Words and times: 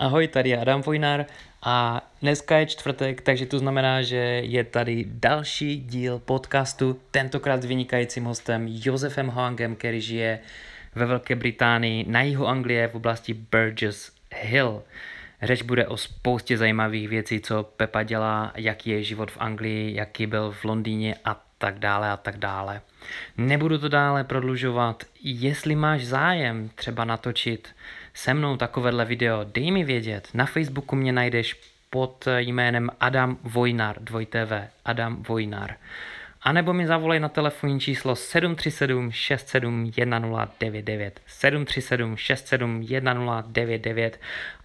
Ahoj, 0.00 0.28
tady 0.28 0.50
je 0.50 0.58
Adam 0.58 0.82
Vojnar 0.82 1.26
a 1.62 2.00
dneska 2.22 2.56
je 2.56 2.66
čtvrtek, 2.66 3.20
takže 3.20 3.46
to 3.46 3.58
znamená, 3.58 4.02
že 4.02 4.16
je 4.44 4.64
tady 4.64 5.04
další 5.08 5.76
díl 5.80 6.18
podcastu, 6.18 7.00
tentokrát 7.10 7.62
s 7.62 7.64
vynikajícím 7.64 8.24
hostem 8.24 8.66
Josefem 8.68 9.26
Hoangem, 9.26 9.76
který 9.76 10.00
žije 10.00 10.38
ve 10.94 11.06
Velké 11.06 11.36
Británii 11.36 12.04
na 12.08 12.22
jihu 12.22 12.46
Anglie 12.46 12.88
v 12.88 12.94
oblasti 12.94 13.34
Burgess 13.34 14.12
Hill. 14.34 14.82
Řeč 15.42 15.62
bude 15.62 15.86
o 15.86 15.96
spoustě 15.96 16.58
zajímavých 16.58 17.08
věcí, 17.08 17.40
co 17.40 17.62
Pepa 17.62 18.02
dělá, 18.02 18.52
jaký 18.56 18.90
je 18.90 19.02
život 19.02 19.30
v 19.30 19.40
Anglii, 19.40 19.94
jaký 19.94 20.26
byl 20.26 20.52
v 20.52 20.64
Londýně 20.64 21.16
a 21.24 21.42
tak 21.58 21.78
dále 21.78 22.10
a 22.10 22.16
tak 22.16 22.36
dále. 22.36 22.80
Nebudu 23.36 23.78
to 23.78 23.88
dále 23.88 24.24
prodlužovat. 24.24 25.04
Jestli 25.22 25.74
máš 25.74 26.04
zájem 26.04 26.70
třeba 26.74 27.04
natočit 27.04 27.68
se 28.14 28.34
mnou 28.34 28.56
takovéhle 28.56 29.04
video, 29.04 29.44
dej 29.44 29.70
mi 29.70 29.84
vědět. 29.84 30.28
Na 30.34 30.46
Facebooku 30.46 30.96
mě 30.96 31.12
najdeš 31.12 31.56
pod 31.90 32.28
jménem 32.38 32.90
Adam 33.00 33.38
Vojnar, 33.42 33.98
2TV, 33.98 34.66
Adam 34.84 35.22
Vojnar. 35.22 35.76
A 36.42 36.52
nebo 36.52 36.72
mi 36.72 36.86
zavolej 36.86 37.20
na 37.20 37.28
telefonní 37.28 37.80
číslo 37.80 38.16
737 38.16 39.12
67 39.12 39.90
1099 39.90 41.20
737 41.26 42.16
67 42.16 42.80
1099 42.80 44.20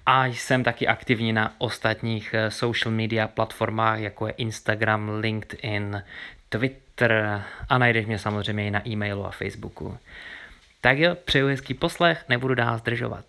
a 0.05 0.25
jsem 0.25 0.63
taky 0.63 0.87
aktivní 0.87 1.33
na 1.33 1.53
ostatních 1.57 2.33
eh, 2.33 2.51
social 2.51 2.93
media 2.93 3.27
platformách, 3.27 3.99
jako 3.99 4.27
je 4.27 4.33
Instagram, 4.33 5.09
LinkedIn, 5.19 6.03
Twitter 6.49 7.43
a 7.69 7.77
najdeš 7.77 8.05
mě 8.05 8.19
samozřejmě 8.19 8.67
i 8.67 8.71
na 8.71 8.87
e-mailu 8.87 9.25
a 9.25 9.31
Facebooku. 9.31 9.97
Tak 10.83 10.97
jo, 10.97 11.15
přeju 11.25 11.47
hezký 11.47 11.73
poslech, 11.73 12.25
nebudu 12.29 12.55
dál 12.55 12.77
zdržovat. 12.77 13.25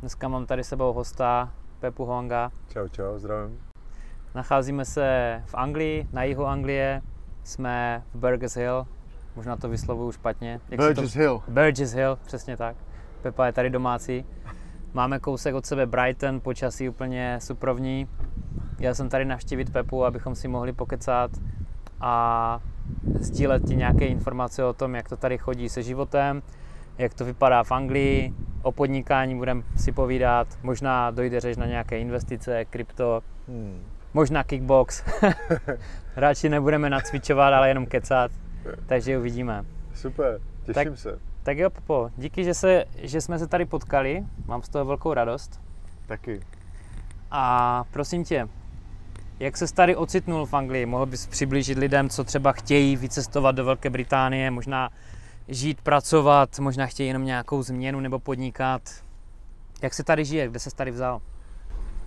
Dneska 0.00 0.28
mám 0.28 0.46
tady 0.46 0.64
sebou 0.64 0.92
hosta 0.92 1.52
Pepu 1.80 2.04
Honga. 2.04 2.50
Čau, 2.72 2.88
čau, 2.88 3.18
zdravím. 3.18 3.60
Nacházíme 4.34 4.84
se 4.84 5.42
v 5.46 5.54
Anglii, 5.54 6.08
na 6.12 6.22
jihu 6.22 6.46
Anglie. 6.46 7.02
Jsme 7.44 8.02
v 8.14 8.18
Burgess 8.18 8.56
Hill, 8.56 8.86
možná 9.36 9.56
to 9.56 9.68
vyslovuju 9.68 10.12
špatně. 10.12 10.60
Jak 10.68 10.80
Burgess 10.80 11.12
to... 11.12 11.18
Hill. 11.18 11.42
Burgess 11.48 11.92
Hill, 11.92 12.18
přesně 12.26 12.56
tak. 12.56 12.76
Pepa 13.22 13.46
je 13.46 13.52
tady 13.52 13.70
domácí. 13.70 14.24
Máme 14.96 15.18
kousek 15.18 15.54
od 15.54 15.66
sebe 15.66 15.86
Brighton, 15.86 16.40
počasí 16.40 16.88
úplně 16.88 17.38
suprovní. 17.40 18.08
Já 18.78 18.94
jsem 18.94 19.08
tady 19.08 19.24
navštívit 19.24 19.72
Pepu, 19.72 20.04
abychom 20.04 20.34
si 20.34 20.48
mohli 20.48 20.72
pokecat 20.72 21.30
a 22.00 22.60
sdílet 23.20 23.64
ti 23.68 23.76
nějaké 23.76 24.06
informace 24.06 24.64
o 24.64 24.72
tom, 24.72 24.94
jak 24.94 25.08
to 25.08 25.16
tady 25.16 25.38
chodí 25.38 25.68
se 25.68 25.82
životem, 25.82 26.42
jak 26.98 27.14
to 27.14 27.24
vypadá 27.24 27.64
v 27.64 27.72
Anglii, 27.72 28.34
o 28.62 28.72
podnikání 28.72 29.36
budeme 29.36 29.62
si 29.76 29.92
povídat, 29.92 30.48
možná 30.62 31.10
dojde 31.10 31.40
řeč 31.40 31.56
na 31.56 31.66
nějaké 31.66 31.98
investice, 31.98 32.64
krypto, 32.64 33.22
hmm. 33.48 33.84
možná 34.14 34.44
kickbox. 34.44 35.04
Radši 36.16 36.48
nebudeme 36.48 36.90
nacvičovat, 36.90 37.54
ale 37.54 37.68
jenom 37.68 37.86
kecat, 37.86 38.30
takže 38.86 39.18
uvidíme. 39.18 39.64
Super, 39.94 40.40
těším 40.64 40.74
tak, 40.74 40.98
se. 40.98 41.35
Tak 41.46 41.58
jo, 41.58 41.70
Popo, 41.70 42.10
díky, 42.16 42.44
že, 42.44 42.54
se, 42.54 42.84
že 42.96 43.20
jsme 43.20 43.38
se 43.38 43.46
tady 43.46 43.64
potkali, 43.64 44.24
mám 44.46 44.62
z 44.62 44.68
toho 44.68 44.84
velkou 44.84 45.14
radost. 45.14 45.60
Taky. 46.06 46.40
A 47.30 47.84
prosím 47.90 48.24
tě, 48.24 48.48
jak 49.40 49.56
se 49.56 49.74
tady 49.74 49.96
ocitnul 49.96 50.46
v 50.46 50.54
Anglii? 50.54 50.86
Mohl 50.86 51.06
bys 51.06 51.26
přiblížit 51.26 51.78
lidem, 51.78 52.08
co 52.08 52.24
třeba 52.24 52.52
chtějí 52.52 52.96
vycestovat 52.96 53.54
do 53.54 53.64
Velké 53.64 53.90
Británie, 53.90 54.50
možná 54.50 54.90
žít, 55.48 55.80
pracovat, 55.80 56.58
možná 56.58 56.86
chtějí 56.86 57.08
jenom 57.08 57.24
nějakou 57.24 57.62
změnu 57.62 58.00
nebo 58.00 58.18
podnikat. 58.18 58.82
Jak 59.82 59.94
se 59.94 60.04
tady 60.04 60.24
žije? 60.24 60.48
Kde 60.48 60.58
se 60.58 60.74
tady 60.74 60.90
vzal? 60.90 61.20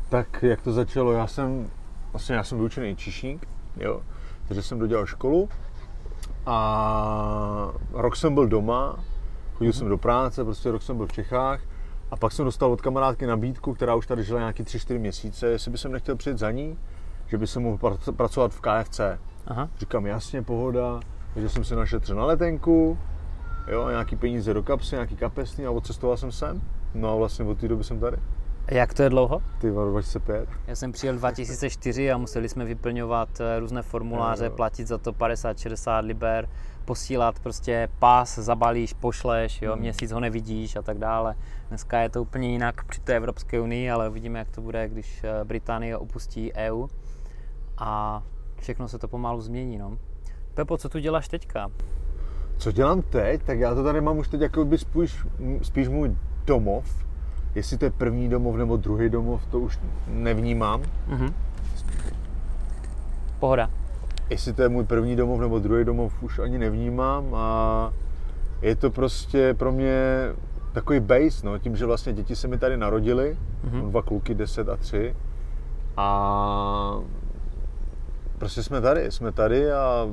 Tak 0.09 0.43
jak 0.43 0.61
to 0.61 0.73
začalo? 0.73 1.11
Já 1.11 1.27
jsem, 1.27 1.69
vlastně 2.11 2.35
já 2.35 2.43
jsem 2.43 2.57
vyučený 2.57 2.95
čišník, 2.95 3.47
jo, 3.77 4.01
takže 4.47 4.63
jsem 4.63 4.79
dodělal 4.79 5.05
školu 5.05 5.49
a 6.45 7.71
rok 7.91 8.15
jsem 8.15 8.33
byl 8.33 8.47
doma, 8.47 8.99
chodil 9.59 9.73
jsem 9.73 9.89
do 9.89 9.97
práce, 9.97 10.43
prostě 10.43 10.71
rok 10.71 10.81
jsem 10.81 10.97
byl 10.97 11.05
v 11.07 11.11
Čechách 11.11 11.61
a 12.11 12.15
pak 12.15 12.31
jsem 12.31 12.45
dostal 12.45 12.71
od 12.71 12.81
kamarádky 12.81 13.25
nabídku, 13.25 13.73
která 13.73 13.95
už 13.95 14.07
tady 14.07 14.23
žila 14.23 14.39
nějaký 14.39 14.63
3-4 14.63 14.99
měsíce, 14.99 15.47
jestli 15.47 15.71
by 15.71 15.77
jsem 15.77 15.91
nechtěl 15.91 16.15
přijet 16.15 16.37
za 16.37 16.51
ní, 16.51 16.77
že 17.27 17.37
by 17.37 17.47
se 17.47 17.59
mohl 17.59 17.77
pracovat 18.15 18.53
v 18.53 18.61
KFC. 18.61 18.99
Aha. 19.47 19.69
Říkám, 19.79 20.05
jasně, 20.05 20.41
pohoda, 20.41 20.99
takže 21.33 21.49
jsem 21.49 21.63
si 21.63 21.75
našetřil 21.75 22.15
na 22.15 22.25
letenku, 22.25 22.97
jo, 23.67 23.89
nějaký 23.89 24.15
peníze 24.15 24.53
do 24.53 24.63
kapsy, 24.63 24.95
nějaký 24.95 25.15
kapesný 25.15 25.65
a 25.65 25.71
odcestoval 25.71 26.17
jsem 26.17 26.31
sem. 26.31 26.61
No 26.95 27.11
a 27.11 27.15
vlastně 27.15 27.45
od 27.45 27.57
té 27.57 27.67
doby 27.67 27.83
jsem 27.83 27.99
tady. 27.99 28.17
Jak 28.71 28.93
to 28.93 29.03
je 29.03 29.09
dlouho? 29.09 29.41
Ty 29.61 29.71
2005. 29.71 30.49
Já 30.67 30.75
jsem 30.75 30.91
přijel 30.91 31.15
2004 31.15 32.11
a 32.11 32.17
museli 32.17 32.49
jsme 32.49 32.65
vyplňovat 32.65 33.29
eh, 33.41 33.59
různé 33.59 33.81
formuláře, 33.81 34.45
jo, 34.45 34.51
jo. 34.51 34.55
platit 34.55 34.87
za 34.87 34.97
to 34.97 35.11
50-60 35.11 36.03
liber, 36.05 36.49
posílat 36.89 37.39
prostě 37.39 37.89
pás, 37.99 38.39
zabalíš, 38.39 38.93
pošleš, 38.93 39.61
jo, 39.61 39.71
hmm. 39.71 39.81
měsíc 39.81 40.11
ho 40.11 40.19
nevidíš 40.19 40.75
a 40.75 40.81
tak 40.81 40.97
dále. 40.97 41.35
Dneska 41.69 41.99
je 41.99 42.09
to 42.09 42.21
úplně 42.21 42.51
jinak 42.51 42.83
při 42.83 43.01
té 43.01 43.15
Evropské 43.15 43.61
unii, 43.61 43.91
ale 43.91 44.09
uvidíme, 44.09 44.39
jak 44.39 44.49
to 44.49 44.61
bude, 44.61 44.89
když 44.89 45.23
eh, 45.23 45.45
Británie 45.45 45.97
opustí 45.97 46.53
EU 46.53 46.87
a 47.77 48.23
všechno 48.59 48.87
se 48.87 48.97
to 48.97 49.07
pomalu 49.07 49.41
změní. 49.41 49.77
No. 49.77 49.97
Pepo, 50.53 50.77
co 50.77 50.89
tu 50.89 50.99
děláš 50.99 51.27
teďka? 51.27 51.71
Co 52.57 52.71
dělám 52.71 53.01
teď? 53.01 53.43
Tak 53.43 53.59
já 53.59 53.75
to 53.75 53.83
tady 53.83 54.01
mám 54.01 54.17
už 54.17 54.27
teď 54.27 54.41
jako 54.41 54.65
by 54.65 54.77
spíš, 54.77 55.25
spíš 55.61 55.87
můj 55.87 56.15
domov. 56.45 57.05
Jestli 57.55 57.77
to 57.77 57.85
je 57.85 57.91
první 57.91 58.29
domov 58.29 58.55
nebo 58.55 58.77
druhý 58.77 59.09
domov, 59.09 59.45
to 59.45 59.59
už 59.59 59.79
nevnímám. 60.07 60.81
Mm-hmm. 60.81 61.33
Pohoda. 63.39 63.78
Jestli 64.29 64.53
to 64.53 64.61
je 64.61 64.69
můj 64.69 64.83
první 64.83 65.15
domov 65.15 65.39
nebo 65.39 65.59
druhý 65.59 65.85
domov, 65.85 66.23
už 66.23 66.39
ani 66.39 66.57
nevnímám 66.57 67.35
a 67.35 67.93
je 68.61 68.75
to 68.75 68.91
prostě 68.91 69.53
pro 69.53 69.71
mě 69.71 69.95
takový 70.73 70.99
base, 70.99 71.45
no, 71.45 71.57
tím, 71.57 71.75
že 71.75 71.85
vlastně 71.85 72.13
děti 72.13 72.35
se 72.35 72.47
mi 72.47 72.57
tady 72.57 72.77
narodily, 72.77 73.37
mm-hmm. 73.65 73.89
dva 73.89 74.01
kluky, 74.01 74.35
10 74.35 74.69
a 74.69 74.77
3 74.77 75.15
a 75.97 76.99
prostě 78.37 78.63
jsme 78.63 78.81
tady, 78.81 79.11
jsme 79.11 79.31
tady 79.31 79.71
a 79.71 80.07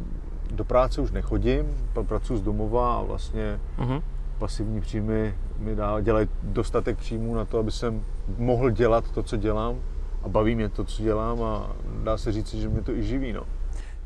do 0.50 0.65
práce 0.65 1.00
už 1.00 1.10
nechodím, 1.10 1.66
pracuji 2.09 2.37
z 2.37 2.43
domova 2.43 2.97
a 2.97 3.03
vlastně 3.03 3.60
uh-huh. 3.78 4.03
pasivní 4.38 4.81
příjmy 4.81 5.34
mi 5.59 5.76
dá, 5.76 6.00
dělají 6.00 6.28
dostatek 6.43 6.99
příjmů 6.99 7.34
na 7.34 7.44
to, 7.44 7.59
aby 7.59 7.71
jsem 7.71 8.05
mohl 8.38 8.71
dělat 8.71 9.10
to, 9.10 9.22
co 9.22 9.37
dělám 9.37 9.76
a 10.22 10.28
baví 10.28 10.55
mě 10.55 10.69
to, 10.69 10.84
co 10.84 11.03
dělám 11.03 11.43
a 11.43 11.71
dá 12.05 12.19
se 12.19 12.32
říct, 12.32 12.55
že 12.55 12.69
mě 12.69 12.82
to 12.82 12.93
i 12.93 13.03
živí. 13.03 13.32
No. 13.32 13.43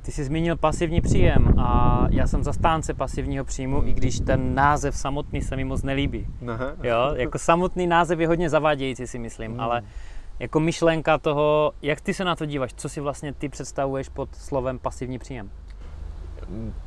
Ty 0.03 0.13
jsi 0.13 0.25
zmínil 0.25 0.57
pasivní 0.57 1.01
příjem 1.01 1.59
a 1.59 2.07
já 2.11 2.27
jsem 2.27 2.45
zastánce 2.45 2.95
pasivního 2.95 3.45
příjmu, 3.45 3.83
i 3.87 3.93
když 3.93 4.21
ten 4.21 4.55
název 4.55 4.97
samotný 4.97 5.43
se 5.43 5.57
mi 5.57 5.65
moc 5.65 5.83
nelíbí. 5.83 6.27
Aha. 6.49 6.67
Jo, 6.83 7.15
jako 7.15 7.39
samotný 7.39 7.87
název 7.87 8.21
je 8.21 8.29
hodně 8.29 8.51
zavádějící, 8.51 9.07
si 9.07 9.19
myslím, 9.19 9.51
hmm. 9.51 9.61
ale 9.61 9.83
jako 10.39 10.61
myšlenka 10.61 11.19
toho, 11.19 11.73
jak 11.83 12.01
ty 12.01 12.15
se 12.15 12.25
na 12.25 12.37
to 12.37 12.47
díváš, 12.47 12.75
co 12.75 12.89
si 12.89 13.01
vlastně 13.01 13.33
ty 13.33 13.49
představuješ 13.49 14.09
pod 14.09 14.35
slovem 14.35 14.79
pasivní 14.79 15.19
příjem? 15.19 15.51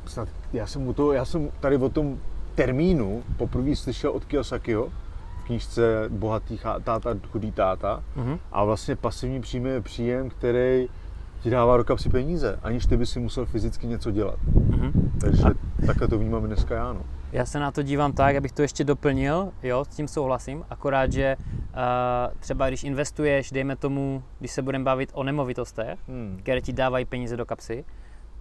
snad, 0.06 0.28
já 0.52 0.66
jsem, 0.66 0.94
to, 0.94 1.12
já 1.12 1.24
jsem 1.24 1.50
tady 1.60 1.76
o 1.76 1.88
tom 1.88 2.18
termínu 2.54 3.22
poprvé 3.36 3.76
slyšel 3.76 4.10
od 4.10 4.24
Kiyosakiho 4.24 4.88
v 5.42 5.46
knížce 5.46 6.08
Bohatý 6.08 6.58
táta, 6.84 7.14
chudý 7.30 7.52
táta. 7.52 8.02
Mm-hmm. 8.16 8.38
A 8.52 8.64
vlastně 8.64 8.96
pasivní 8.96 9.40
příjem 9.40 9.66
je 9.66 9.80
příjem, 9.80 10.30
který 10.30 10.88
ti 11.44 11.50
dává 11.50 11.76
do 11.76 11.84
kapsy 11.84 12.08
peníze, 12.08 12.58
aniž 12.62 12.86
ty 12.86 12.96
by 12.96 13.06
si 13.06 13.20
musel 13.20 13.46
fyzicky 13.46 13.86
něco 13.86 14.10
dělat. 14.10 14.38
Mm-hmm. 14.40 14.92
Takže 15.20 15.42
a... 15.42 15.86
takhle 15.86 16.08
to 16.08 16.18
vnímám 16.18 16.44
dneska 16.46 16.74
já. 16.74 16.92
No. 16.92 17.02
Já 17.32 17.46
se 17.46 17.60
na 17.60 17.70
to 17.70 17.82
dívám 17.82 18.12
tak, 18.12 18.36
abych 18.36 18.52
to 18.52 18.62
ještě 18.62 18.84
doplnil, 18.84 19.52
jo, 19.62 19.84
s 19.84 19.88
tím 19.88 20.08
souhlasím, 20.08 20.64
akorát, 20.70 21.12
že 21.12 21.36
uh, 21.36 22.34
třeba 22.40 22.68
když 22.68 22.84
investuješ, 22.84 23.50
dejme 23.50 23.76
tomu, 23.76 24.22
když 24.38 24.50
se 24.50 24.62
budeme 24.62 24.84
bavit 24.84 25.10
o 25.14 25.22
nemovitostech, 25.22 25.98
hmm. 26.08 26.38
které 26.42 26.60
ti 26.60 26.72
dávají 26.72 27.04
peníze 27.04 27.36
do 27.36 27.46
kapsy, 27.46 27.84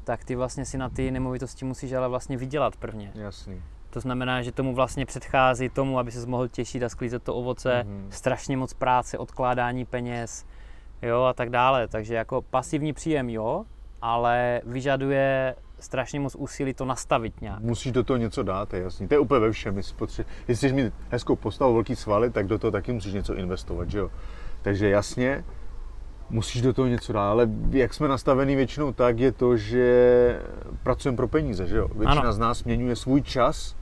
tak 0.04 0.24
ty 0.24 0.36
vlastně 0.36 0.66
si 0.66 0.78
na 0.78 0.90
ty 0.90 1.12
nemovitosti 1.12 1.66
musíš 1.66 1.94
ale 1.94 2.08
vlastně 2.08 2.38
vydělat 2.38 2.76
prvně. 2.76 3.12
Jasný. 3.16 3.62
To 3.90 4.00
znamená, 4.00 4.42
že 4.42 4.52
tomu 4.52 4.76
vlastně 4.76 5.06
předchází 5.06 5.70
tomu, 5.70 6.00
aby 6.00 6.12
se 6.12 6.28
mohl 6.28 6.48
těšit 6.48 6.84
a 6.84 6.90
sklízet 6.90 7.24
to 7.24 7.36
ovoce, 7.36 7.86
mm-hmm. 7.88 8.08
strašně 8.10 8.58
moc 8.58 8.74
práce, 8.74 9.18
odkládání 9.18 9.86
peněz, 9.86 10.46
jo, 11.04 11.22
a 11.24 11.34
tak 11.34 11.50
dále. 11.50 11.88
Takže 11.88 12.16
jako 12.16 12.42
pasivní 12.42 12.94
příjem, 12.94 13.30
jo, 13.30 13.66
ale 14.02 14.62
vyžaduje 14.66 15.56
strašně 15.80 16.20
moc 16.20 16.36
úsilí 16.36 16.74
to 16.74 16.86
nastavit 16.86 17.42
nějak. 17.42 17.60
Musíš 17.60 17.92
do 17.92 18.04
toho 18.04 18.18
něco 18.18 18.44
dát, 18.44 18.74
je 18.74 18.82
jasný. 18.82 19.08
To 19.08 19.14
je 19.14 19.20
úplně 19.20 19.40
ve 19.40 19.52
všem. 19.52 19.78
Jestli, 19.78 19.96
potře- 19.98 20.26
jestli 20.48 20.56
chceš 20.68 20.72
mít 20.84 20.94
hezkou 21.10 21.36
postavu, 21.36 21.74
velký 21.74 21.96
svaly, 21.96 22.30
tak 22.30 22.48
do 22.48 22.60
toho 22.60 22.72
taky 22.72 22.92
musíš 22.94 23.14
něco 23.14 23.36
investovat, 23.36 23.90
že 23.90 24.00
jo. 24.00 24.12
Takže 24.62 24.90
jasně, 24.90 25.44
musíš 26.30 26.62
do 26.62 26.74
toho 26.74 26.88
něco 26.88 27.14
dát, 27.14 27.30
ale 27.32 27.48
jak 27.70 27.94
jsme 27.94 28.08
nastavení 28.08 28.56
většinou 28.56 28.92
tak, 28.94 29.20
je 29.20 29.32
to, 29.32 29.58
že 29.58 30.40
pracujeme 30.84 31.16
pro 31.18 31.28
peníze, 31.28 31.68
že 31.68 31.78
jo? 31.78 31.88
Většina 31.88 32.22
Ano. 32.22 32.34
z 32.34 32.38
nás 32.40 32.58
směňuje 32.58 32.96
svůj 32.96 33.22
čas, 33.22 33.76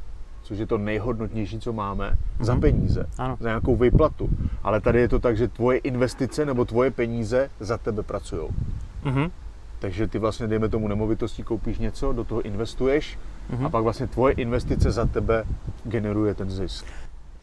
což 0.51 0.59
je 0.59 0.67
to 0.67 0.77
nejhodnotnější, 0.77 1.59
co 1.59 1.73
máme, 1.73 2.07
Mhm. 2.09 2.45
za 2.45 2.55
peníze, 2.55 3.05
Ano. 3.17 3.37
za 3.39 3.49
nějakou 3.49 3.75
výplatu. 3.75 4.29
Ale 4.63 4.81
tady 4.81 4.99
je 4.99 5.07
to 5.09 5.19
tak, 5.19 5.37
že 5.37 5.47
tvoje 5.47 5.77
investice 5.77 6.45
nebo 6.45 6.65
tvoje 6.65 6.91
peníze 6.91 7.49
za 7.59 7.77
tebe 7.77 8.03
pracují. 8.03 8.47
Mhm. 9.03 9.31
Takže 9.79 10.07
ty 10.07 10.19
vlastně, 10.19 10.47
dejme 10.47 10.69
tomu 10.69 10.87
nemovitostí, 10.87 11.43
koupíš 11.43 11.79
něco, 11.79 12.13
do 12.13 12.23
toho 12.23 12.41
investuješ 12.41 13.19
Mhm. 13.49 13.65
a 13.65 13.69
pak 13.69 13.83
vlastně 13.83 14.07
tvoje 14.07 14.33
investice 14.33 14.91
za 14.91 15.05
tebe 15.05 15.43
generuje 15.83 16.33
ten 16.35 16.49
zisk. 16.49 16.85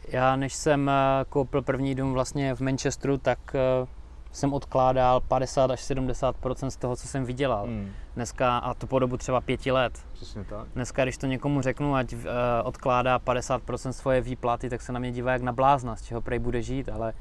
Já 0.07 0.35
než 0.35 0.53
jsem 0.53 0.89
eh, 0.89 1.25
koupil 1.29 1.61
první 1.61 1.95
dům 1.95 2.13
vlastně 2.13 2.55
v 2.55 2.61
Manchesteru, 2.61 3.17
tak 3.17 3.39
eh, 3.55 3.87
jsem 4.31 4.53
odkládal 4.53 5.19
50 5.19 5.71
až 5.71 5.79
70% 5.91 6.67
z 6.67 6.75
toho, 6.77 6.95
co 6.95 7.07
jsem 7.07 7.25
vydělal. 7.25 7.65
Hmm. 7.65 7.89
Dneska, 8.15 8.57
a 8.57 8.73
to 8.73 8.87
po 8.87 8.99
dobu 8.99 9.17
třeba 9.17 9.41
pěti 9.41 9.71
let. 9.71 9.93
Přesně 10.13 10.43
tak. 10.43 10.67
Dneska, 10.75 11.03
když 11.03 11.17
to 11.17 11.27
někomu 11.27 11.61
řeknu, 11.61 11.95
ať 11.95 12.13
uh, 12.13 12.19
odkládá 12.63 13.19
50% 13.19 13.89
svoje 13.89 14.21
výplaty, 14.21 14.69
tak 14.69 14.81
se 14.81 14.91
na 14.91 14.99
mě 14.99 15.11
dívá 15.11 15.31
jak 15.31 15.41
na 15.41 15.51
blázna, 15.51 15.95
z 15.95 16.01
čeho 16.01 16.21
prej 16.21 16.39
bude 16.39 16.61
žít, 16.61 16.89
ale 16.89 17.13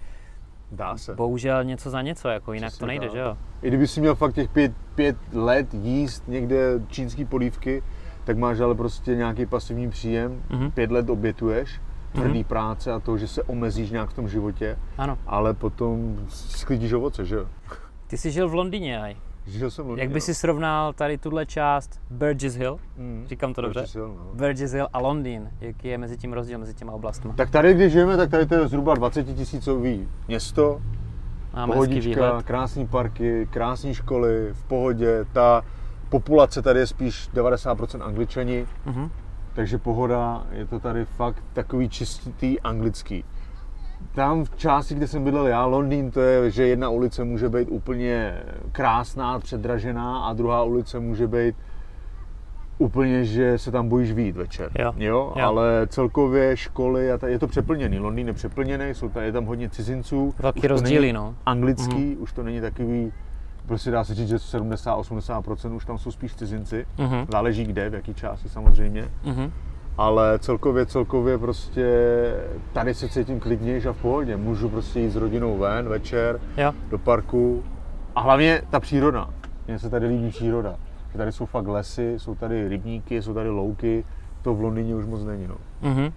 Dá 0.73 0.97
se. 0.97 1.15
bohužel 1.15 1.65
něco 1.65 1.91
za 1.91 2.03
něco, 2.03 2.29
jako 2.29 2.53
jinak 2.53 2.69
Přesně 2.71 2.81
to 2.81 2.87
nejde, 2.87 3.07
tak. 3.07 3.13
že 3.15 3.19
jo? 3.21 3.37
I 3.63 3.69
kdyby 3.69 3.87
si 3.89 4.01
měl 4.01 4.15
fakt 4.15 4.35
těch 4.35 4.49
pět, 4.51 4.73
pět 4.95 5.17
let 5.33 5.75
jíst 5.75 6.29
někde 6.29 6.81
čínský 6.89 7.25
polívky, 7.25 7.83
tak 8.25 8.37
máš 8.39 8.61
ale 8.61 8.75
prostě 8.75 9.15
nějaký 9.17 9.47
pasivní 9.47 9.91
příjem, 9.91 10.43
Mhm. 10.51 10.71
pět 10.71 10.91
let 10.91 11.11
obětuješ, 11.11 11.81
tvrdý 12.13 12.45
práce 12.45 12.93
a 12.93 13.01
to, 13.01 13.19
že 13.19 13.29
se 13.29 13.43
omezíš 13.43 13.91
nějak 13.91 14.11
v 14.11 14.15
tom 14.15 14.29
životě, 14.29 14.79
Ano. 14.99 15.19
ale 15.27 15.55
potom 15.55 16.17
sklidíš 16.29 16.93
ovoce, 16.93 17.25
že 17.25 17.35
jo? 17.37 17.47
Ty 18.07 18.17
jsi 18.19 18.31
žil 18.31 18.49
v 18.49 18.55
Londýně, 18.55 19.03
aj. 19.03 19.17
Žil 19.47 19.71
jsem 19.71 19.85
v 19.85 19.89
Londýně, 19.89 20.03
Jak 20.05 20.13
by 20.13 20.21
si 20.21 20.35
srovnal 20.35 20.93
tady 20.93 21.19
tuhle 21.19 21.47
část 21.47 22.01
Burgess 22.11 22.57
Hill, 22.57 22.79
Mm. 22.99 23.25
říkám 23.29 23.55
to 23.55 23.63
dobře? 23.63 23.81
Určitě 23.81 23.93
Sil, 23.99 24.09
no. 24.09 24.25
Burgess 24.35 24.73
Hill 24.73 24.89
a 24.93 24.99
Londýn, 24.99 25.51
jaký 25.61 25.89
je 25.89 25.99
mezi 25.99 26.17
tím 26.17 26.33
rozdíl, 26.33 26.59
mezi 26.59 26.75
těma 26.75 26.93
oblastmi? 26.93 27.33
Tak 27.37 27.51
tady, 27.51 27.75
když 27.75 27.93
žijeme, 27.93 28.17
tak 28.17 28.31
tady 28.31 28.47
to 28.47 28.55
je 28.55 28.69
zhruba 28.69 28.95
20 28.95 29.25
tisícový 29.25 30.09
město, 30.29 30.81
Máme 31.55 31.73
pohodička, 31.73 32.43
krásné 32.43 32.87
parky, 32.87 33.49
krásné 33.51 33.95
školy, 33.95 34.49
v 34.53 34.65
pohodě. 34.65 35.25
Ta 35.33 35.63
populace 36.09 36.63
tady 36.63 36.81
je 36.81 36.87
spíš 36.87 37.29
90% 37.35 38.03
angličani, 38.03 38.67
Mhm. 38.87 39.11
Takže 39.55 39.79
pohoda, 39.79 40.47
je 40.53 40.67
to 40.67 40.81
tady 40.81 41.05
fakt 41.05 41.45
takový 41.53 41.89
čistý 41.89 42.61
anglický. 42.61 43.25
Tam 44.15 44.45
v 44.45 44.57
části, 44.57 44.95
kde 44.95 45.07
jsem 45.07 45.25
bydlel 45.25 45.47
já, 45.47 45.67
Londýn, 45.67 46.11
to 46.11 46.21
je, 46.21 46.51
že 46.51 46.67
jedna 46.67 46.89
ulice 46.89 47.25
může 47.25 47.49
být 47.49 47.69
úplně 47.69 48.43
krásná, 48.73 49.39
předražená 49.39 50.19
a 50.19 50.33
druhá 50.33 50.63
ulice 50.63 51.01
může 51.01 51.27
být 51.27 51.57
úplně, 52.79 53.25
že 53.25 53.59
se 53.59 53.71
tam 53.71 53.89
bojíš 53.89 54.13
výjít 54.13 54.37
večer. 54.37 54.71
Jo, 54.79 54.93
jo? 54.97 55.33
jo. 55.37 55.45
Ale 55.45 55.87
celkově 55.87 56.57
školy, 56.57 57.13
a 57.13 57.19
ta, 57.19 57.29
je 57.29 57.39
to 57.39 57.47
přeplněný. 57.47 57.99
Londýn 57.99 58.27
je 58.27 58.33
přeplněný, 58.33 58.95
jsou 58.95 59.09
tady, 59.09 59.27
je 59.27 59.33
tam 59.33 59.45
hodně 59.45 59.71
cizinců. 59.71 60.35
Velký 60.39 60.67
rozdíly, 60.67 61.13
no. 61.13 61.35
Anglický, 61.47 62.17
už 62.17 62.33
to 62.33 62.43
není 62.43 62.61
takový, 62.61 63.13
prostě 63.69 63.91
dá 63.91 64.05
se 64.05 64.15
říct, 64.15 64.29
že 64.29 64.37
70-80% 64.37 65.75
už 65.75 65.85
tam 65.85 65.99
jsou 65.99 66.11
spíš 66.11 66.35
cizinci. 66.35 66.87
Mhm. 66.99 67.27
Záleží 67.33 67.65
kde, 67.65 67.91
v 67.91 67.95
jaký 67.95 68.15
části 68.15 68.49
samozřejmě. 68.49 69.09
Mhm. 69.25 69.53
Ale 69.99 70.39
celkově, 70.39 70.87
celkově 70.87 71.39
prostě 71.39 71.87
tady 72.73 72.95
se 72.95 73.09
cítím 73.09 73.41
klidnější 73.41 73.89
a 73.89 73.93
v 73.93 73.97
pohodě. 73.97 74.37
Můžu 74.37 74.69
prostě 74.69 75.01
jít 75.01 75.11
s 75.11 75.17
rodinou 75.17 75.59
ven 75.59 75.89
večer 75.89 76.41
Jo. 76.57 76.73
do 76.91 76.99
parku. 76.99 77.65
A 78.15 78.21
hlavně 78.21 78.63
ta 78.71 78.81
příroda. 78.81 79.31
Mně 79.67 79.79
se 79.79 79.91
tady 79.91 80.07
líbí 80.07 80.31
příroda. 80.31 80.77
Že 81.13 81.19
tady 81.19 81.33
jsou 81.33 81.47
fakt 81.47 81.67
lesy, 81.67 82.15
jsou 82.17 82.35
tady 82.35 82.69
rybníky, 82.69 83.23
jsou 83.23 83.35
tady 83.35 83.49
louky. 83.49 84.05
To 84.43 84.55
v 84.55 84.61
Londýně 84.61 84.95
už 84.95 85.07
moc 85.07 85.25
není. 85.25 85.47
No. 85.47 85.57
Mhm. 85.83 86.13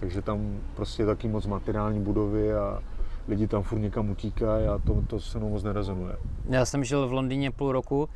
Takže 0.00 0.22
tam 0.22 0.58
prostě 0.76 1.06
taky 1.06 1.28
moc 1.28 1.46
materiální 1.46 2.00
budovy 2.00 2.54
a 2.54 2.82
lidi 3.28 3.46
tam 3.46 3.62
furt 3.62 3.78
někam 3.78 4.10
utíkají 4.10 4.66
a 4.66 4.78
to, 4.78 5.02
to 5.06 5.20
se 5.20 5.38
mnou 5.38 5.50
moc 5.50 5.62
nerezonuje. 5.62 6.16
Já 6.48 6.64
jsem 6.64 6.84
žil 6.84 7.08
v 7.08 7.12
Londýně 7.12 7.50
půl 7.50 7.72
roku, 7.72 8.08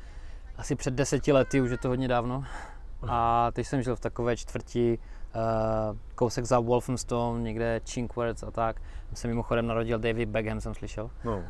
asi 0.56 0.76
před 0.76 0.94
deseti 0.94 1.32
lety, 1.32 1.60
už 1.60 1.70
je 1.70 1.78
to 1.78 1.88
hodně 1.88 2.08
dávno. 2.08 2.44
A 3.08 3.50
teď 3.52 3.66
jsem 3.66 3.82
žil 3.82 3.96
v 3.96 4.00
takové 4.00 4.36
čtvrti, 4.36 4.98
uh, 5.34 5.96
kousek 6.14 6.44
za 6.44 6.60
Wolfenstone, 6.60 7.42
někde 7.42 7.80
Chinkworth 7.90 8.44
a 8.44 8.50
tak. 8.50 8.80
Tam 8.80 9.16
se 9.16 9.28
mimochodem 9.28 9.66
narodil 9.66 9.98
David 9.98 10.28
Beckham, 10.28 10.60
jsem 10.60 10.74
slyšel. 10.74 11.10
No. 11.24 11.42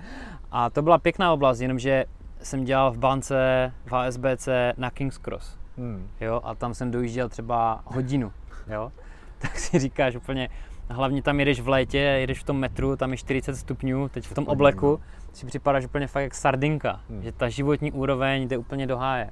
A 0.50 0.70
to 0.70 0.82
byla 0.82 0.98
pěkná 0.98 1.32
oblast, 1.32 1.60
jenomže 1.60 2.04
jsem 2.42 2.64
dělal 2.64 2.92
v 2.92 2.98
bance 2.98 3.72
v 3.86 3.92
HSBC 3.92 4.48
na 4.76 4.90
King's 4.90 5.18
Cross. 5.18 5.58
Hmm. 5.76 6.08
Jo, 6.20 6.40
a 6.44 6.54
tam 6.54 6.74
jsem 6.74 6.90
dojížděl 6.90 7.28
třeba 7.28 7.82
hodinu. 7.84 8.32
Jo. 8.66 8.92
Tak 9.40 9.58
si 9.58 9.78
říkáš 9.78 10.16
úplně, 10.16 10.48
hlavně 10.90 11.22
tam 11.22 11.40
jedeš 11.40 11.60
v 11.60 11.68
létě, 11.68 11.98
jedeš 11.98 12.40
v 12.40 12.44
tom 12.44 12.56
metru, 12.58 12.96
tam 12.96 13.10
je 13.10 13.16
40 13.16 13.56
stupňů, 13.56 14.08
teď 14.08 14.26
v 14.26 14.34
tom 14.34 14.44
obleku 14.46 15.00
si 15.32 15.46
připadáš 15.46 15.84
úplně 15.84 16.06
fakt 16.06 16.22
jak 16.22 16.34
sardinka, 16.34 17.00
Hmm. 17.10 17.22
že 17.22 17.32
ta 17.32 17.48
životní 17.48 17.92
úroveň 17.92 18.48
jde 18.48 18.58
úplně 18.58 18.86
do 18.86 18.96
háje. 18.96 19.30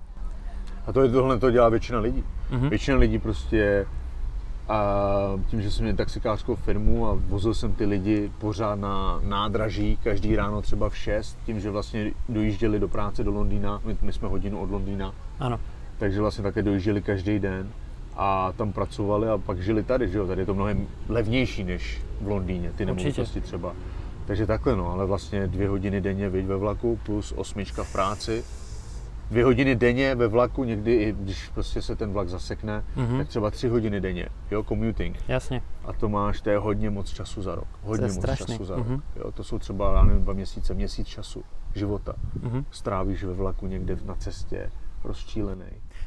A 0.87 0.93
to 0.93 1.03
je 1.03 1.09
tohle 1.11 1.39
to 1.39 1.51
dělá 1.51 1.69
většina 1.69 1.99
lidí. 1.99 2.25
Mhm. 2.51 2.69
Většina 2.69 2.97
lidí 2.99 3.19
prostě 3.19 3.87
a 4.69 4.83
tím, 5.47 5.63
že 5.63 5.71
jsem 5.71 5.85
měl 5.85 5.97
taxikářskou 5.97 6.55
firmu 6.55 7.07
a 7.09 7.19
vozil 7.29 7.55
jsem 7.55 7.73
ty 7.73 7.85
lidi 7.87 8.33
pořád 8.39 8.75
na 8.75 9.21
nádraží, 9.25 9.99
každý 10.03 10.37
ráno 10.37 10.63
třeba 10.63 10.89
v 10.89 10.97
6, 10.97 11.39
tím, 11.47 11.61
že 11.61 11.71
vlastně 11.71 12.11
dojížděli 12.29 12.81
do 12.81 12.89
práce 12.89 13.25
do 13.25 13.31
Londýna, 13.31 13.81
my, 13.85 13.97
my 14.03 14.13
jsme 14.13 14.29
hodinu 14.29 14.61
od 14.61 14.71
Londýna, 14.71 15.13
Ano. 15.41 15.61
takže 15.99 16.21
vlastně 16.21 16.43
také 16.43 16.63
dojížděli 16.63 17.03
každý 17.03 17.39
den 17.39 17.69
a 18.17 18.53
tam 18.57 18.73
pracovali 18.73 19.29
a 19.29 19.39
pak 19.39 19.63
žili 19.63 19.83
tady, 19.83 20.09
že 20.09 20.19
jo, 20.19 20.27
tady 20.27 20.43
je 20.43 20.47
to 20.47 20.55
mnohem 20.55 20.87
levnější 21.09 21.65
než 21.65 22.03
v 22.21 22.29
Londýně, 22.29 22.73
ty 22.73 22.85
nemovitosti 22.87 23.41
třeba. 23.41 23.75
Takže 24.27 24.47
takhle 24.47 24.77
no, 24.77 24.91
ale 24.93 25.07
vlastně 25.07 25.47
dvě 25.47 25.69
hodiny 25.69 26.01
denně 26.01 26.29
viď 26.29 26.47
ve 26.47 26.57
vlaku 26.57 26.99
plus 27.07 27.33
osmička 27.37 27.85
v 27.85 27.93
práci. 27.93 28.45
Dvě 29.31 29.45
hodiny 29.45 29.77
denně 29.77 30.15
ve 30.15 30.29
vlaku, 30.29 30.65
někdy 30.65 30.95
i 30.95 31.13
když 31.13 31.49
prostě 31.49 31.83
se 31.83 31.97
ten 31.97 32.13
vlak 32.13 32.29
zasekne, 32.29 32.85
Mhm. 32.97 33.19
tak 33.19 33.29
třeba 33.29 33.51
tři 33.51 33.69
hodiny 33.69 34.01
denně, 34.01 34.29
jo, 34.51 34.63
commuting. 34.65 35.17
Jasně. 35.29 35.63
A 35.85 35.93
to 35.93 36.09
máš, 36.09 36.41
to 36.41 36.51
je 36.51 36.59
hodně 36.59 36.91
moc 36.91 37.11
času 37.11 37.43
za 37.43 37.55
rok. 37.55 37.67
Hodně 37.83 38.07
moc 38.07 38.15
strašný. 38.17 38.47
času 38.47 38.65
za 38.65 38.77
rok. 38.77 38.87
Mhm. 38.87 39.03
Jo, 39.17 39.33
to 39.33 39.45
jsou 39.45 39.59
třeba, 39.59 39.93
já 39.97 40.05
nevím, 40.05 40.23
dva 40.23 40.33
měsíce, 40.33 40.75
měsíc 40.75 41.07
času 41.07 41.43
života. 41.75 42.15
Mhm. 42.43 42.65
Strávíš 42.71 43.25
ve 43.25 43.33
vlaku 43.33 43.67
někde 43.67 43.97
na 44.05 44.15
cestě, 44.15 44.71
rozčílený. 45.05 45.65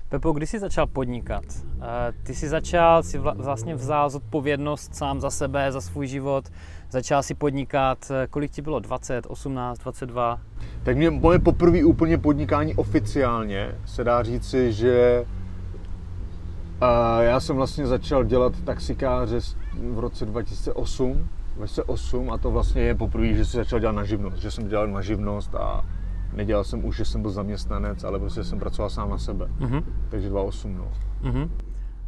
Pepo, 0.09 0.31
kdy 0.31 0.47
jsi 0.47 0.59
začal 0.59 0.87
podnikat? 0.87 1.43
Eh, 1.81 2.13
Ty 2.23 2.35
jsi 2.35 2.49
začal, 2.49 3.03
si 3.03 3.19
vla- 3.19 3.35
vlastně 3.37 3.75
vzal 3.75 4.09
zodpovědnost 4.09 4.95
sám 4.95 5.21
za 5.21 5.29
sebe, 5.29 5.71
za 5.71 5.81
svůj 5.81 6.07
život, 6.07 6.49
začal 6.89 7.23
si 7.23 7.35
podnikat, 7.35 8.11
eh, 8.11 8.27
kolik 8.27 8.51
ti 8.51 8.61
bylo, 8.61 8.79
20, 8.79 9.25
18, 9.29 9.79
22? 9.79 10.39
Tak 10.83 10.97
mě 10.97 11.09
moje 11.09 11.39
poprvé 11.39 11.83
úplně 11.83 12.17
podnikání 12.17 12.75
oficiálně 12.75 13.75
se 13.85 14.03
dá 14.03 14.23
říci, 14.23 14.73
že 14.73 15.25
uh, 16.81 17.23
já 17.23 17.39
jsem 17.39 17.55
vlastně 17.55 17.87
začal 17.87 18.23
dělat 18.23 18.53
taxikáře 18.65 19.39
v 19.93 19.99
roce 19.99 20.25
2008, 20.25 21.29
2008 21.55 22.31
a 22.31 22.37
to 22.37 22.51
vlastně 22.51 22.81
je 22.81 22.95
poprvé, 22.95 23.33
že 23.33 23.45
jsem 23.45 23.63
začal 23.63 23.79
dělat 23.79 23.91
na 23.95 24.03
živnost, 24.03 24.37
že 24.37 24.51
jsem 24.51 24.67
dělal 24.67 24.87
na 24.87 25.01
živnost 25.01 25.55
a 25.55 25.85
nedělal 26.33 26.63
jsem 26.63 26.85
už, 26.85 26.95
že 26.95 27.05
jsem 27.05 27.21
byl 27.21 27.31
zaměstnanec, 27.31 28.03
ale 28.03 28.19
prostě 28.19 28.43
jsem 28.43 28.59
pracoval 28.59 28.89
sám 28.89 29.09
na 29.09 29.17
sebe. 29.17 29.47
Mhm. 29.59 29.83
Takže 30.09 30.29
2008, 30.29 30.77
no. 30.77 30.91
Mhm. 31.21 31.49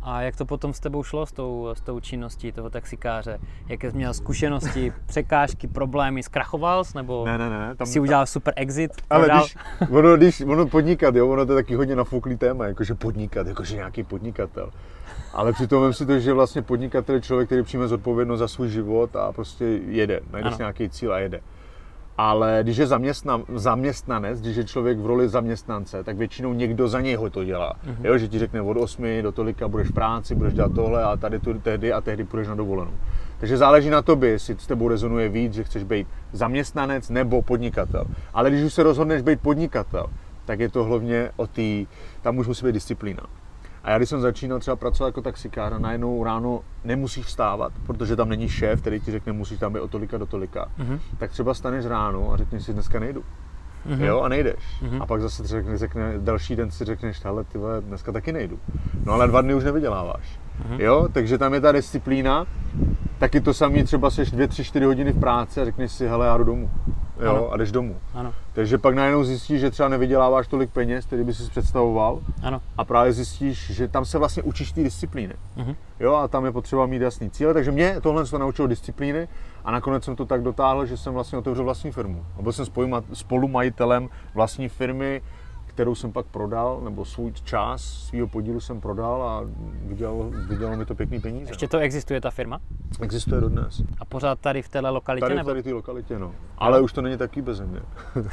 A 0.04 0.22
jak 0.22 0.36
to 0.36 0.46
potom 0.46 0.74
s 0.74 0.80
tebou 0.80 1.04
šlo 1.04 1.26
s 1.26 1.32
tou, 1.32 1.70
s 1.74 1.82
tou 1.82 2.00
činností 2.00 2.52
toho 2.52 2.70
taxikáře? 2.70 3.40
Jaké 3.68 3.92
jsi 3.92 3.98
měl 3.98 4.14
zkušenosti, 4.14 4.94
překážky, 5.06 5.68
problémy, 5.68 6.24
zkrachoval 6.24 6.84
jsi, 6.84 6.98
nebo 6.98 7.26
Ne, 7.26 7.38
ne, 7.38 7.50
ne. 7.50 7.76
Tam, 7.76 7.88
jsi 7.88 8.00
udělal 8.00 8.26
super 8.26 8.54
exit? 8.58 8.92
Ale 9.10 9.30
když, 9.30 9.58
ono, 9.90 10.18
když, 10.18 10.42
ono 10.42 10.66
podnikat, 10.68 11.16
jo, 11.16 11.28
ono 11.28 11.46
to 11.46 11.52
je 11.52 11.64
taky 11.64 11.76
hodně 11.76 11.96
nafouklý 11.96 12.38
téma, 12.38 12.66
jakože 12.66 12.96
podnikat, 12.96 13.48
jakože 13.48 13.76
nějaký 13.76 14.04
podnikatel. 14.04 14.72
Ale 15.34 15.54
přitom 15.54 15.82
vem 15.82 15.94
si 15.94 16.06
to, 16.06 16.20
že 16.20 16.34
vlastně 16.34 16.62
podnikatel 16.62 17.16
je 17.16 17.22
člověk, 17.22 17.50
který 17.50 17.64
přijme 17.64 17.88
zodpovědnost 17.88 18.40
za 18.40 18.48
svůj 18.48 18.70
život 18.70 19.16
a 19.16 19.32
prostě 19.32 19.66
jede, 19.66 20.20
najde 20.32 20.52
si 20.52 20.58
nějaký 20.58 20.90
cíl 20.90 21.14
a 21.14 21.20
jede. 21.20 21.42
Ale 22.24 22.60
když 22.64 22.78
je 22.78 22.88
zaměstnan, 22.88 23.44
zaměstnanec, 23.56 24.42
když 24.42 24.56
je 24.56 24.64
člověk 24.64 25.00
v 25.00 25.06
roli 25.06 25.30
zaměstnance, 25.30 26.04
tak 26.04 26.18
většinou 26.18 26.54
někdo 26.54 26.88
za 26.88 27.02
něj 27.02 27.16
ho 27.16 27.30
to 27.30 27.44
dělá. 27.44 27.74
Mhm. 27.84 28.06
Jo, 28.06 28.18
že 28.18 28.28
ti 28.28 28.40
řekne 28.40 28.62
od 28.62 28.78
8 28.78 29.22
do 29.22 29.32
tolika 29.32 29.68
budeš 29.68 29.88
v 29.88 29.94
práci, 29.94 30.36
budeš 30.36 30.54
dělat 30.54 30.72
tohle 30.76 31.04
a 31.04 31.18
tady 31.18 31.40
tu, 31.40 31.54
tehdy 31.54 31.94
a 31.94 32.02
tehdy 32.02 32.24
půjdeš 32.24 32.48
na 32.48 32.56
dovolenou. 32.56 32.92
Takže 33.40 33.58
záleží 33.58 33.90
na 33.90 34.02
tobě, 34.02 34.30
jestli 34.30 34.56
s 34.60 34.68
tebou 34.68 34.88
rezonuje 34.88 35.30
víc, 35.30 35.54
že 35.54 35.64
chceš 35.64 35.84
být 35.84 36.08
zaměstnanec 36.32 37.10
nebo 37.10 37.42
podnikatel. 37.42 38.06
Ale 38.34 38.50
když 38.50 38.64
už 38.64 38.74
se 38.74 38.84
rozhodneš 38.84 39.22
být 39.22 39.42
podnikatel, 39.42 40.06
tak 40.46 40.60
je 40.60 40.70
to 40.70 40.84
hlavně 40.84 41.32
o 41.36 41.48
té, 41.48 41.86
tam 42.22 42.38
už 42.38 42.48
musí 42.48 42.66
být 42.66 42.72
disciplína. 42.72 43.24
A 43.84 43.92
já 43.92 43.98
když 43.98 44.10
jsem 44.10 44.22
začínal 44.22 44.60
třeba 44.60 44.76
pracovat 44.76 45.08
jako 45.08 45.22
taxikář 45.22 45.74
a 45.74 45.80
najednou 45.80 46.24
ráno 46.24 46.60
nemusíš 46.84 47.26
vstávat, 47.26 47.74
protože 47.88 48.16
tam 48.16 48.30
není 48.30 48.50
šéf, 48.50 48.82
který 48.82 49.00
ti 49.00 49.12
řekne, 49.12 49.34
musíš 49.34 49.60
tam 49.60 49.74
být 49.74 49.80
od 49.80 49.92
tolika 49.92 50.18
do 50.18 50.26
tolika, 50.26 50.66
Mhm. 50.78 51.00
tak 51.18 51.32
třeba 51.32 51.54
staneš 51.54 51.86
ráno 51.86 52.34
a 52.34 52.38
řekneš 52.38 52.64
si, 52.66 52.74
dneska 52.74 53.00
nejdu. 53.00 53.24
mm-hmm. 53.88 54.02
jo, 54.04 54.22
a 54.22 54.28
nejdeš. 54.30 54.56
Mm-hmm. 54.84 55.02
A 55.02 55.06
pak 55.06 55.22
zase 55.22 55.48
řekne, 55.48 55.78
řekne, 55.78 56.14
další 56.18 56.56
den 56.56 56.72
si 56.72 56.86
řekneš, 56.86 57.24
hele, 57.26 57.44
ty 57.44 57.58
vole, 57.58 57.82
dneska 57.82 58.12
taky 58.12 58.32
nejdu. 58.32 58.60
No 59.06 59.14
ale 59.14 59.28
dva 59.28 59.42
dny 59.42 59.54
už 59.56 59.64
nevyděláváš. 59.64 60.40
Mm-hmm. 60.62 60.80
Jo, 60.80 61.08
takže 61.14 61.38
tam 61.38 61.54
je 61.54 61.62
ta 61.62 61.72
disciplína, 61.72 62.46
taky 63.18 63.42
to 63.42 63.54
samé 63.54 63.84
třeba 63.84 64.10
seš 64.10 64.32
dvě, 64.32 64.48
tři, 64.48 64.64
čtyři 64.64 64.86
hodiny 64.86 65.12
v 65.12 65.20
práci 65.20 65.62
a 65.62 65.66
řekneš 65.66 65.92
si, 65.92 66.08
hele, 66.08 66.28
já 66.28 66.38
jdu 66.38 66.44
domů. 66.44 66.70
Jo, 67.24 67.32
ano. 67.32 67.52
a 67.52 67.58
jdeš 67.58 67.72
domů. 67.72 67.98
Ano. 68.14 68.34
Takže 68.54 68.78
pak 68.78 68.96
najednou 68.96 69.24
zjistíš, 69.24 69.62
že 69.62 69.72
třeba 69.72 69.90
nevyděláváš 69.90 70.48
tolik 70.48 70.72
peněz, 70.72 71.06
který 71.06 71.24
by 71.24 71.34
si 71.34 71.50
představoval. 71.50 72.20
Ano. 72.44 72.62
A 72.78 72.86
právě 72.86 73.14
zjistíš, 73.14 73.72
že 73.72 73.88
tam 73.88 74.06
se 74.06 74.18
vlastně 74.18 74.44
učíš 74.44 74.72
té 74.72 74.84
disciplíny. 74.84 75.34
Uh-huh. 75.58 75.76
Jo, 76.00 76.14
a 76.14 76.28
tam 76.28 76.46
je 76.46 76.52
potřeba 76.52 76.86
mít 76.86 77.02
jasný 77.02 77.30
cíle. 77.30 77.54
Takže 77.54 77.72
mě 77.72 77.96
tohle 78.02 78.26
se 78.26 78.40
naučilo 78.40 78.68
disciplíny 78.68 79.28
a 79.66 79.72
nakonec 79.72 80.04
jsem 80.04 80.16
to 80.16 80.26
tak 80.26 80.42
dotáhl, 80.42 80.86
že 80.86 80.98
jsem 80.98 81.14
vlastně 81.14 81.38
otevřel 81.38 81.66
vlastní 81.66 81.92
firmu. 81.92 82.26
A 82.40 82.42
byl 82.42 82.52
jsem 82.52 82.66
spolumajitelem 83.14 84.10
vlastní 84.34 84.70
firmy, 84.70 85.22
kterou 85.74 85.96
jsem 85.96 86.12
pak 86.12 86.26
prodal, 86.26 86.82
nebo 86.84 87.06
svůj 87.06 87.32
čas 87.32 87.82
svého 87.84 88.28
podílu 88.28 88.60
jsem 88.60 88.82
prodal 88.82 89.24
a 89.24 89.44
vydělalo, 89.86 90.30
vydělalo 90.30 90.78
mi 90.78 90.86
to 90.86 90.96
pěkný 90.96 91.20
peníze. 91.20 91.52
Ještě 91.52 91.68
to 91.68 91.78
existuje, 91.78 92.22
ta 92.22 92.32
firma? 92.32 92.60
Existuje 93.02 93.42
dodnes. 93.42 93.82
A 94.00 94.06
pořád 94.06 94.40
tady 94.40 94.62
v 94.62 94.70
téhle 94.70 94.90
lokalitě? 94.90 95.22
Tady, 95.22 95.36
nebo? 95.36 95.50
tady 95.50 95.62
v 95.62 95.64
té 95.64 95.74
lokalitě, 95.74 96.20
no. 96.20 96.32
Ale 96.58 96.78
jo. 96.78 96.84
už 96.84 96.94
to 96.94 97.02
není 97.02 97.18
taky 97.18 97.42
bez 97.42 97.62
mě. 97.62 97.80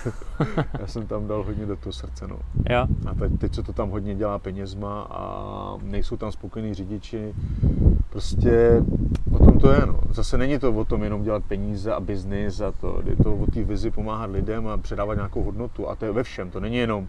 Já 0.80 0.86
jsem 0.86 1.06
tam 1.06 1.26
dal 1.26 1.42
hodně 1.42 1.66
do 1.66 1.76
toho 1.76 1.92
srdce, 1.92 2.28
no. 2.28 2.38
Jo. 2.70 2.86
A 3.10 3.14
teď, 3.14 3.38
teď 3.38 3.54
se 3.54 3.62
to 3.62 3.72
tam 3.72 3.90
hodně 3.90 4.14
dělá 4.14 4.38
penězma 4.38 5.02
a 5.02 5.76
nejsou 5.82 6.16
tam 6.16 6.32
spokojení 6.32 6.74
řidiči. 6.74 7.34
Prostě 8.10 8.82
o 9.32 9.38
tom 9.38 9.58
to 9.58 9.72
je, 9.72 9.80
no. 9.86 10.00
Zase 10.10 10.38
není 10.38 10.58
to 10.58 10.72
o 10.72 10.84
tom 10.84 11.02
jenom 11.02 11.22
dělat 11.22 11.44
peníze 11.44 11.92
a 11.92 12.00
biznis 12.00 12.60
a 12.60 12.72
to. 12.72 13.02
Je 13.04 13.16
to 13.16 13.34
o 13.34 13.46
té 13.46 13.64
vizi 13.64 13.90
pomáhat 13.90 14.30
lidem 14.30 14.68
a 14.68 14.76
předávat 14.76 15.14
nějakou 15.14 15.42
hodnotu. 15.42 15.88
A 15.88 15.96
to 15.96 16.04
je 16.04 16.12
ve 16.12 16.22
všem. 16.22 16.50
To 16.50 16.60
není 16.60 16.76
jenom 16.76 17.08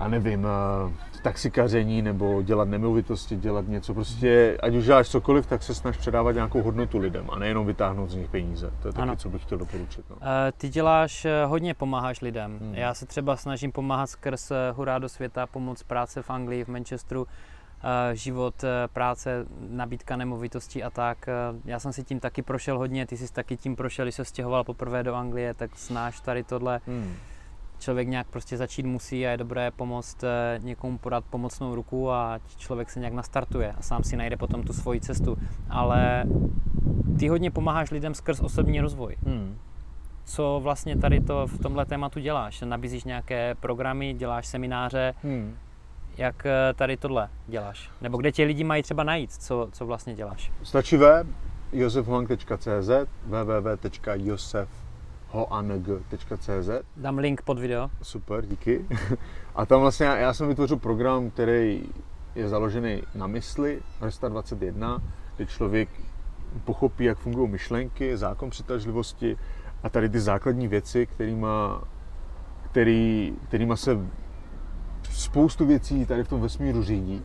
já 0.00 0.08
nevím, 0.08 0.46
eh, 0.46 1.20
taxikaření 1.22 2.02
nebo 2.02 2.42
dělat 2.42 2.68
nemovitosti, 2.68 3.36
dělat 3.36 3.68
něco. 3.68 3.94
Prostě, 3.94 4.58
ať 4.62 4.74
už 4.74 4.84
děláš 4.84 5.08
cokoliv, 5.08 5.46
tak 5.46 5.62
se 5.62 5.74
snaž 5.74 5.96
předávat 5.96 6.32
nějakou 6.32 6.62
hodnotu 6.62 6.98
lidem 6.98 7.30
a 7.30 7.38
nejenom 7.38 7.66
vytáhnout 7.66 8.10
z 8.10 8.14
nich 8.14 8.28
peníze. 8.28 8.72
To 8.82 8.88
je 8.88 8.92
taky, 8.92 9.02
ano. 9.02 9.16
co 9.16 9.28
bych 9.28 9.42
chtěl 9.42 9.58
doporučit. 9.58 10.04
No. 10.10 10.16
Eh, 10.20 10.52
ty 10.52 10.68
děláš, 10.68 11.24
eh, 11.24 11.44
hodně 11.44 11.74
pomáháš 11.74 12.20
lidem. 12.20 12.58
Hmm. 12.58 12.74
Já 12.74 12.94
se 12.94 13.06
třeba 13.06 13.36
snažím 13.36 13.72
pomáhat 13.72 14.06
skrz 14.06 14.52
Hurá 14.72 14.98
do 14.98 15.08
světa, 15.08 15.46
pomoc 15.46 15.82
práce 15.82 16.22
v 16.22 16.30
Anglii, 16.30 16.64
v 16.64 16.68
Manchesteru, 16.68 17.26
život, 18.12 18.54
práce, 18.92 19.46
nabídka 19.70 20.16
nemovitostí 20.16 20.82
a 20.82 20.90
tak. 20.90 21.26
Já 21.64 21.78
jsem 21.78 21.92
si 21.92 22.04
tím 22.04 22.20
taky 22.20 22.42
prošel 22.42 22.78
hodně, 22.78 23.06
ty 23.06 23.16
jsi 23.16 23.32
taky 23.32 23.56
tím 23.56 23.76
prošel, 23.76 24.04
když 24.04 24.14
se 24.14 24.24
stěhoval 24.24 24.64
poprvé 24.64 25.02
do 25.02 25.14
Anglie, 25.14 25.54
tak 25.54 25.70
znáš 25.76 26.20
tady 26.20 26.42
tohle. 26.44 26.80
Hmm 26.86 27.14
člověk 27.80 28.08
nějak 28.08 28.26
prostě 28.26 28.56
začít 28.56 28.86
musí 28.86 29.26
a 29.26 29.30
je 29.30 29.36
dobré 29.36 29.70
pomoct 29.70 30.24
eh, 30.24 30.58
někomu 30.62 30.98
podat 30.98 31.24
pomocnou 31.30 31.74
ruku 31.74 32.10
a 32.10 32.38
člověk 32.56 32.90
se 32.90 33.00
nějak 33.00 33.14
nastartuje 33.14 33.72
a 33.72 33.82
sám 33.82 34.04
si 34.04 34.16
najde 34.16 34.36
potom 34.36 34.62
tu 34.62 34.72
svoji 34.72 35.00
cestu. 35.00 35.38
Ale 35.70 36.24
ty 37.18 37.28
hodně 37.28 37.50
pomáháš 37.50 37.90
lidem 37.90 38.14
skrz 38.14 38.40
osobní 38.40 38.80
rozvoj. 38.80 39.16
Hmm. 39.26 39.58
Co 40.24 40.60
vlastně 40.62 40.96
tady 40.96 41.20
to 41.20 41.46
v 41.46 41.58
tomhle 41.58 41.86
tématu 41.86 42.20
děláš? 42.20 42.60
Nabízíš 42.60 43.04
nějaké 43.04 43.54
programy, 43.54 44.14
děláš 44.14 44.46
semináře? 44.46 45.14
Hmm. 45.22 45.56
Jak 46.16 46.46
eh, 46.46 46.74
tady 46.74 46.96
tohle 46.96 47.28
děláš? 47.46 47.90
Nebo 48.00 48.18
kde 48.18 48.32
tě 48.32 48.44
lidi 48.44 48.64
mají 48.64 48.82
třeba 48.82 49.04
najít? 49.04 49.32
Co, 49.32 49.68
co 49.72 49.86
vlastně 49.86 50.14
děláš? 50.14 50.52
Stačí 50.62 50.96
web 50.96 51.26
josefhang.cz 51.72 52.90
www.josef 53.26 54.68
hoang.cz. 55.30 56.70
Dám 56.96 57.18
link 57.18 57.42
pod 57.42 57.58
video. 57.58 57.90
Super, 58.02 58.46
díky. 58.46 58.86
A 59.54 59.66
tam 59.66 59.80
vlastně 59.80 60.06
já, 60.06 60.16
já 60.16 60.34
jsem 60.34 60.48
vytvořil 60.48 60.76
program, 60.76 61.30
který 61.30 61.84
je 62.34 62.48
založený 62.48 63.02
na 63.14 63.26
mysli, 63.26 63.80
Resta 64.00 64.28
21, 64.28 65.02
kde 65.36 65.46
člověk 65.46 65.88
pochopí, 66.64 67.04
jak 67.04 67.18
fungují 67.18 67.50
myšlenky, 67.50 68.16
zákon 68.16 68.50
přitažlivosti 68.50 69.36
a 69.82 69.88
tady 69.88 70.08
ty 70.08 70.20
základní 70.20 70.68
věci, 70.68 71.06
kterýma, 71.06 71.82
který, 72.70 73.34
kterýma 73.48 73.76
se 73.76 73.98
spoustu 75.10 75.66
věcí 75.66 76.06
tady 76.06 76.24
v 76.24 76.28
tom 76.28 76.40
vesmíru 76.40 76.82
řídí 76.82 77.22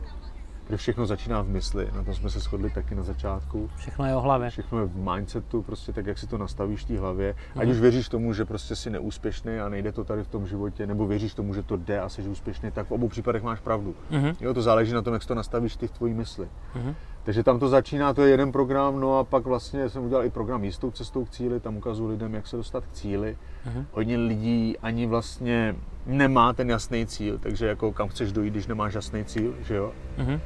kde 0.68 0.76
všechno 0.76 1.06
začíná 1.06 1.42
v 1.42 1.48
mysli, 1.48 1.88
na 1.94 2.02
tom 2.02 2.14
jsme 2.14 2.30
se 2.30 2.40
shodli 2.40 2.70
taky 2.70 2.94
na 2.94 3.02
začátku. 3.02 3.70
Všechno 3.76 4.06
je 4.06 4.16
o 4.16 4.20
hlavě. 4.20 4.50
Všechno 4.50 4.80
je 4.80 4.86
v 4.86 4.96
mindsetu, 4.96 5.62
prostě 5.62 5.92
tak, 5.92 6.06
jak 6.06 6.18
si 6.18 6.26
to 6.26 6.38
nastavíš 6.38 6.84
v 6.84 6.86
té 6.88 6.98
hlavě. 6.98 7.34
Mm. 7.54 7.60
Ať 7.60 7.68
už 7.68 7.80
věříš 7.80 8.08
tomu, 8.08 8.32
že 8.32 8.44
prostě 8.44 8.76
jsi 8.76 8.90
neúspěšný 8.90 9.58
a 9.58 9.68
nejde 9.68 9.92
to 9.92 10.04
tady 10.04 10.24
v 10.24 10.28
tom 10.28 10.46
životě, 10.46 10.86
nebo 10.86 11.06
věříš 11.06 11.34
tomu, 11.34 11.54
že 11.54 11.62
to 11.62 11.76
jde 11.76 12.00
a 12.00 12.08
jsi 12.08 12.22
úspěšný, 12.22 12.70
tak 12.70 12.86
v 12.86 12.92
obou 12.92 13.08
případech 13.08 13.42
máš 13.42 13.60
pravdu. 13.60 13.94
Mm. 14.10 14.32
Jo, 14.40 14.54
to 14.54 14.62
záleží 14.62 14.92
na 14.92 15.02
tom, 15.02 15.12
jak 15.12 15.22
si 15.22 15.28
to 15.28 15.34
nastavíš 15.34 15.76
ty 15.76 15.86
v 15.86 15.90
tvojí 15.90 16.14
mysli. 16.14 16.48
Mm. 16.74 16.94
Takže 17.26 17.42
tam 17.42 17.58
to 17.58 17.68
začíná, 17.68 18.14
to 18.14 18.22
je 18.22 18.30
jeden 18.30 18.52
program, 18.52 19.00
no 19.00 19.18
a 19.18 19.24
pak 19.24 19.44
vlastně 19.44 19.88
jsem 19.88 20.04
udělal 20.04 20.24
i 20.24 20.30
program 20.30 20.64
jistou 20.64 20.90
cestou 20.90 21.24
k 21.24 21.30
cíli, 21.30 21.60
tam 21.60 21.76
ukazuju 21.76 22.10
lidem, 22.10 22.34
jak 22.34 22.46
se 22.46 22.56
dostat 22.56 22.86
k 22.86 22.92
cíli. 22.92 23.36
Uh-huh. 23.66 23.84
Hodně 23.92 24.16
lidí 24.16 24.76
ani 24.82 25.06
vlastně 25.06 25.76
nemá 26.06 26.52
ten 26.52 26.70
jasný 26.70 27.06
cíl, 27.06 27.38
takže 27.38 27.66
jako 27.66 27.92
kam 27.92 28.08
chceš 28.08 28.32
dojít, 28.32 28.50
když 28.50 28.66
nemáš 28.66 28.94
jasný 28.94 29.24
cíl, 29.24 29.54
že 29.60 29.74
jo? 29.74 29.92
Uh-huh. 30.18 30.40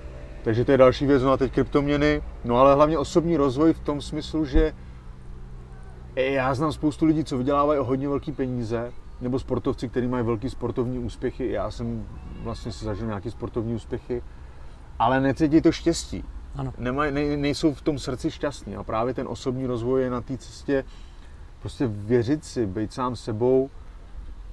Takže 0.44 0.64
to 0.64 0.72
je 0.72 0.78
další 0.78 1.06
věc, 1.06 1.22
no 1.22 1.32
a 1.32 1.36
teď 1.36 1.52
kryptoměny, 1.52 2.22
no 2.44 2.56
ale 2.56 2.74
hlavně 2.74 2.98
osobní 2.98 3.36
rozvoj 3.36 3.72
v 3.72 3.80
tom 3.80 4.00
smyslu, 4.00 4.44
že 4.44 4.72
já 6.16 6.54
znám 6.54 6.72
spoustu 6.72 7.04
lidí, 7.04 7.24
co 7.24 7.38
vydělávají 7.38 7.80
o 7.80 7.84
hodně 7.84 8.08
velké 8.08 8.32
peníze, 8.32 8.92
nebo 9.20 9.38
sportovci, 9.38 9.88
kteří 9.88 10.06
mají 10.06 10.24
velké 10.24 10.50
sportovní 10.50 10.98
úspěchy. 10.98 11.50
Já 11.50 11.70
jsem 11.70 12.06
vlastně 12.42 12.72
si 12.72 12.84
zažil 12.84 13.06
nějaké 13.06 13.30
sportovní 13.30 13.74
úspěchy, 13.74 14.22
ale 14.98 15.20
necítí 15.20 15.60
to 15.60 15.72
štěstí. 15.72 16.24
Ano. 16.54 16.72
Nemaj, 16.78 17.12
ne, 17.12 17.36
nejsou 17.36 17.74
v 17.74 17.82
tom 17.82 17.98
srdci 17.98 18.30
šťastní 18.30 18.76
a 18.76 18.82
právě 18.82 19.14
ten 19.14 19.28
osobní 19.28 19.66
rozvoj 19.66 20.02
je 20.02 20.10
na 20.10 20.20
té 20.20 20.38
cestě 20.38 20.84
prostě 21.60 21.86
věřit 21.86 22.44
si, 22.44 22.66
být 22.66 22.92
sám 22.92 23.16
sebou, 23.16 23.70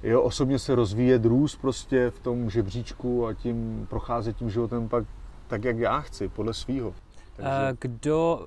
jo, 0.02 0.22
osobně 0.22 0.58
se 0.58 0.74
rozvíjet, 0.74 1.24
růst 1.24 1.56
prostě 1.56 2.10
v 2.10 2.18
tom 2.18 2.50
žebříčku 2.50 3.26
a 3.26 3.34
tím 3.34 3.86
procházet 3.90 4.36
tím 4.36 4.50
životem 4.50 4.88
pak 4.88 5.04
tak, 5.46 5.64
jak 5.64 5.78
já 5.78 6.00
chci, 6.00 6.28
podle 6.28 6.54
svýho. 6.54 6.94
Takže... 7.36 7.76
Kdo, 7.80 8.46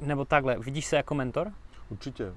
nebo 0.00 0.24
takhle, 0.24 0.58
vidíš 0.58 0.86
se 0.86 0.96
jako 0.96 1.14
mentor? 1.14 1.52
Určitě. 1.90 2.32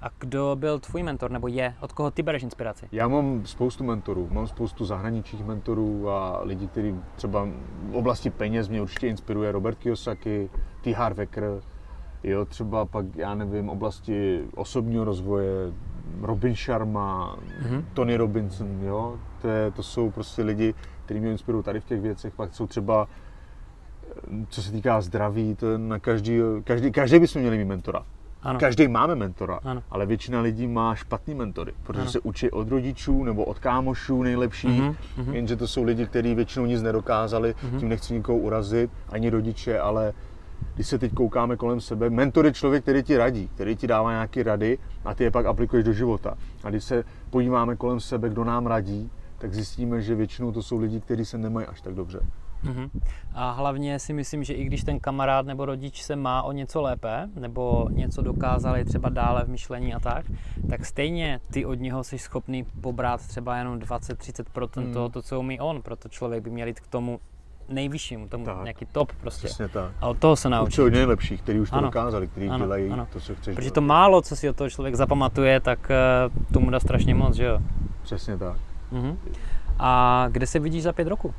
A 0.00 0.10
kdo 0.18 0.56
byl 0.58 0.78
tvůj 0.78 1.02
mentor, 1.02 1.30
nebo 1.30 1.48
je? 1.48 1.74
Od 1.80 1.92
koho 1.92 2.10
ty 2.10 2.22
bereš 2.22 2.42
inspiraci? 2.42 2.88
Já 2.92 3.08
mám 3.08 3.46
spoustu 3.46 3.84
mentorů. 3.84 4.28
Mám 4.32 4.46
spoustu 4.46 4.84
zahraničních 4.84 5.44
mentorů 5.44 6.10
a 6.10 6.40
lidí, 6.42 6.68
kteří 6.68 6.94
třeba 7.16 7.48
v 7.82 7.96
oblasti 7.96 8.30
peněz 8.30 8.68
mě 8.68 8.82
určitě 8.82 9.08
inspiruje. 9.08 9.52
Robert 9.52 9.78
Kiyosaki, 9.78 10.50
T. 10.80 10.92
Harv 10.92 11.18
Eker, 11.18 11.60
jo, 12.24 12.44
třeba 12.44 12.84
pak, 12.84 13.06
já 13.16 13.34
nevím, 13.34 13.68
oblasti 13.68 14.44
osobního 14.54 15.04
rozvoje, 15.04 15.72
Robin 16.20 16.54
Sharma, 16.54 17.36
mm-hmm. 17.36 17.84
Tony 17.94 18.16
Robinson, 18.16 18.82
jo. 18.82 19.16
To, 19.42 19.48
je, 19.48 19.70
to 19.70 19.82
jsou 19.82 20.10
prostě 20.10 20.42
lidi, 20.42 20.74
kteří 21.04 21.20
mě 21.20 21.30
inspirují 21.30 21.64
tady 21.64 21.80
v 21.80 21.84
těch 21.84 22.00
věcech. 22.00 22.34
Pak 22.34 22.54
jsou 22.54 22.66
třeba 22.66 23.08
co 24.48 24.62
se 24.62 24.72
týká 24.72 25.00
zdraví, 25.00 25.54
to 25.54 25.78
na 25.78 25.98
každý, 25.98 26.40
každý, 26.64 26.92
každý 26.92 27.18
bychom 27.18 27.40
měli 27.40 27.58
mít 27.58 27.64
mentora. 27.64 28.06
Ano. 28.42 28.58
Každý 28.58 28.88
máme 28.88 29.14
mentora, 29.14 29.60
ano. 29.64 29.82
ale 29.90 30.06
většina 30.06 30.40
lidí 30.40 30.66
má 30.66 30.94
špatný 30.94 31.34
mentory, 31.34 31.72
protože 31.82 32.02
ano. 32.02 32.10
se 32.10 32.20
učí 32.20 32.50
od 32.50 32.68
rodičů 32.68 33.24
nebo 33.24 33.44
od 33.44 33.58
kámošů 33.58 34.22
nejlepší, 34.22 34.68
uh-huh, 34.68 34.96
uh-huh. 35.18 35.32
jenže 35.32 35.56
to 35.56 35.68
jsou 35.68 35.82
lidi, 35.82 36.06
kteří 36.06 36.34
většinou 36.34 36.66
nic 36.66 36.82
nedokázali, 36.82 37.54
uh-huh. 37.54 37.78
tím 37.78 37.88
nechci 37.88 38.14
nikoho 38.14 38.38
urazit, 38.38 38.90
ani 39.08 39.30
rodiče, 39.30 39.78
ale 39.78 40.12
když 40.74 40.86
se 40.86 40.98
teď 40.98 41.14
koukáme 41.14 41.56
kolem 41.56 41.80
sebe, 41.80 42.10
mentor 42.10 42.46
je 42.46 42.52
člověk, 42.52 42.82
který 42.82 43.02
ti 43.02 43.16
radí, 43.16 43.48
který 43.54 43.76
ti 43.76 43.86
dává 43.86 44.10
nějaké 44.10 44.42
rady 44.42 44.78
a 45.04 45.14
ty 45.14 45.24
je 45.24 45.30
pak 45.30 45.46
aplikuješ 45.46 45.84
do 45.84 45.92
života. 45.92 46.34
A 46.64 46.70
když 46.70 46.84
se 46.84 47.04
podíváme 47.30 47.76
kolem 47.76 48.00
sebe, 48.00 48.28
kdo 48.28 48.44
nám 48.44 48.66
radí, 48.66 49.10
tak 49.38 49.54
zjistíme, 49.54 50.02
že 50.02 50.14
většinou 50.14 50.52
to 50.52 50.62
jsou 50.62 50.78
lidi, 50.78 51.00
kteří 51.00 51.24
se 51.24 51.38
nemají 51.38 51.66
až 51.66 51.80
tak 51.80 51.94
dobře. 51.94 52.20
Uh-huh. 52.64 52.90
A 53.34 53.50
hlavně 53.50 53.98
si 53.98 54.12
myslím, 54.12 54.44
že 54.44 54.54
i 54.54 54.64
když 54.64 54.84
ten 54.84 55.00
kamarád 55.00 55.46
nebo 55.46 55.64
rodič 55.64 56.02
se 56.02 56.16
má 56.16 56.42
o 56.42 56.52
něco 56.52 56.82
lépe, 56.82 57.28
nebo 57.34 57.88
něco 57.90 58.22
dokázali 58.22 58.84
třeba 58.84 59.08
dále 59.08 59.44
v 59.44 59.48
myšlení 59.48 59.94
a 59.94 60.00
tak, 60.00 60.24
tak 60.70 60.86
stejně 60.86 61.40
ty 61.50 61.64
od 61.64 61.74
něho 61.74 62.04
jsi 62.04 62.18
schopný 62.18 62.64
pobrat 62.80 63.26
třeba 63.26 63.56
jenom 63.56 63.78
20-30% 63.78 64.82
hmm. 64.82 64.92
toho, 64.92 65.08
to, 65.08 65.22
co 65.22 65.40
umí 65.40 65.60
on, 65.60 65.82
proto 65.82 66.08
člověk 66.08 66.42
by 66.42 66.50
měl 66.50 66.66
jít 66.66 66.80
k 66.80 66.86
tomu 66.86 67.20
nejvyššímu, 67.68 68.28
tomu 68.28 68.44
tak. 68.44 68.62
nějaký 68.62 68.86
top 68.92 69.12
prostě. 69.12 69.46
Přesně 69.46 69.68
tak. 69.68 69.92
A 70.00 70.06
od 70.06 70.18
toho 70.18 70.36
se 70.36 70.48
naučí. 70.48 70.80
od 70.80 70.92
nejlepších, 70.92 71.42
kteří 71.42 71.60
už 71.60 71.70
to 71.70 71.76
ano. 71.76 71.86
dokázali, 71.86 72.28
kteří 72.28 72.48
ano. 72.48 72.64
dělají 72.64 72.90
ano. 72.90 73.06
to, 73.12 73.20
co 73.20 73.34
chceš 73.34 73.54
Protože 73.54 73.64
dělat. 73.64 73.74
to 73.74 73.80
málo, 73.80 74.22
co 74.22 74.36
si 74.36 74.50
od 74.50 74.56
toho 74.56 74.70
člověk 74.70 74.94
zapamatuje, 74.94 75.60
tak 75.60 75.90
uh, 76.30 76.52
tomu 76.52 76.70
dá 76.70 76.80
strašně 76.80 77.14
moc, 77.14 77.36
že 77.36 77.44
jo? 77.44 77.58
Přesně 78.02 78.38
tak. 78.38 78.56
Uh-huh. 78.92 79.16
A 79.78 80.24
kde 80.30 80.46
se 80.46 80.58
vidíš 80.58 80.82
za 80.82 80.92
pět 80.92 81.08
roku? 81.08 81.34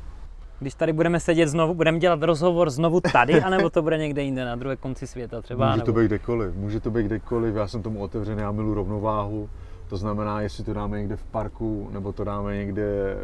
Když 0.60 0.74
tady 0.74 0.92
budeme 0.92 1.20
sedět 1.20 1.48
znovu, 1.48 1.74
budeme 1.74 1.98
dělat 1.98 2.22
rozhovor 2.22 2.70
znovu 2.70 3.00
tady, 3.00 3.42
anebo 3.42 3.70
to 3.70 3.82
bude 3.82 3.98
někde 3.98 4.22
jinde, 4.22 4.44
na 4.44 4.56
druhé 4.56 4.76
konci 4.76 5.06
světa 5.06 5.42
třeba? 5.42 5.66
Může 5.66 5.78
nebo... 5.78 5.92
to 5.92 6.00
být 6.00 6.06
kdekoliv, 6.06 6.54
může 6.54 6.80
to 6.80 6.90
být 6.90 7.06
kdekoliv, 7.06 7.54
já 7.54 7.68
jsem 7.68 7.82
tomu 7.82 8.00
otevřený, 8.00 8.42
já 8.42 8.52
milu 8.52 8.74
rovnováhu, 8.74 9.48
To 9.88 9.96
znamená, 9.96 10.40
jestli 10.40 10.64
to 10.64 10.74
dáme 10.74 10.98
někde 10.98 11.16
v 11.16 11.22
parku, 11.22 11.88
nebo 11.92 12.12
to 12.12 12.24
dáme 12.24 12.56
někde 12.56 13.16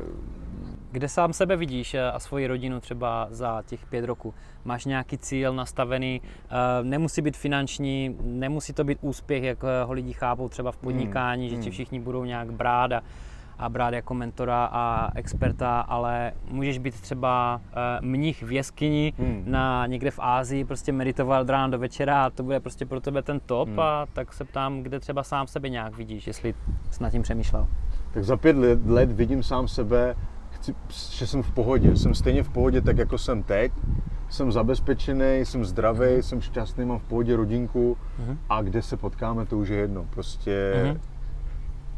kde 0.95 1.09
sám 1.09 1.33
sebe 1.33 1.57
vidíš 1.57 1.95
eh, 1.95 2.11
a 2.11 2.19
svoji 2.19 2.47
rodinu 2.47 2.81
třeba 2.81 3.29
za 3.31 3.63
těch 3.67 3.87
pět 3.87 4.05
roků? 4.05 4.35
Máš 4.65 4.85
nějaký 4.85 5.19
cíl 5.19 5.55
nastavený, 5.55 6.21
eh, 6.23 6.55
nemusí 6.83 7.23
být 7.23 7.37
finanční, 7.37 8.17
nemusí 8.23 8.73
to 8.73 8.85
být 8.85 8.99
úspěch, 9.01 9.43
jak 9.43 9.59
eh, 9.65 9.85
ho 9.85 9.93
lidi 9.93 10.13
chápou 10.13 10.49
třeba 10.49 10.73
v 10.73 10.77
podnikání, 10.77 11.43
hmm. 11.43 11.51
že 11.51 11.57
ti 11.57 11.63
hmm. 11.63 11.73
všichni 11.73 12.01
budou 12.01 12.25
nějak 12.25 12.53
brát 12.53 12.93
a, 12.93 13.03
a 13.59 13.69
brát 13.69 13.95
jako 13.95 14.15
mentora 14.15 14.69
a 14.73 15.11
experta, 15.15 15.81
ale 15.81 16.33
můžeš 16.51 16.79
být 16.79 17.01
třeba 17.01 17.61
mnich 18.01 18.43
v 18.43 18.53
jeskyni 18.53 19.13
hmm. 19.19 19.43
na 19.47 19.87
někde 19.87 20.11
v 20.11 20.19
Ázii, 20.23 20.65
prostě 20.65 20.93
meditovat 20.93 21.43
od 21.43 21.49
rána 21.49 21.69
do 21.69 21.79
večera 21.79 22.25
a 22.25 22.31
to 22.31 22.43
bude 22.43 22.61
prostě 22.61 22.87
pro 22.87 23.01
tebe 23.01 23.23
ten 23.23 23.41
top 23.41 23.69
hmm. 23.69 23.81
a 23.81 24.07
tak 24.13 24.33
se 24.33 24.45
ptám, 24.45 24.83
kde 24.83 25.01
třeba 25.01 25.23
sám 25.23 25.47
sebe 25.47 25.69
nějak 25.69 25.97
vidíš, 25.97 26.27
jestli 26.27 26.55
jsi 26.91 27.03
nad 27.03 27.11
tím 27.11 27.23
přemýšlel. 27.23 27.67
Tak 28.13 28.25
za 28.25 28.37
pět 28.37 28.57
let, 28.57 28.87
let 28.87 29.13
vidím 29.13 29.43
sám 29.43 29.69
sebe 29.69 30.17
chci, 30.51 30.75
že 31.11 31.27
jsem 31.27 31.43
v 31.43 31.53
pohodě. 31.53 31.97
Jsem 31.97 32.15
stejně 32.15 32.43
v 32.43 32.49
pohodě, 32.49 32.81
tak 32.81 32.99
jako 32.99 33.19
jsem 33.19 33.43
teď. 33.43 33.73
Jsem 34.29 34.53
zabezpečený, 34.53 35.41
jsem 35.41 35.65
zdravý, 35.65 36.23
jsem 36.23 36.41
šťastný, 36.41 36.85
mám 36.85 36.99
v 36.99 37.05
pohodě 37.05 37.37
rodinku 37.37 37.97
mm. 38.19 38.39
a 38.49 38.63
kde 38.63 38.83
se 38.83 38.97
potkáme, 38.97 39.47
to 39.47 39.59
už 39.59 39.69
je 39.69 39.77
jedno. 39.77 40.07
Prostě 40.11 40.73
mm. 40.87 41.01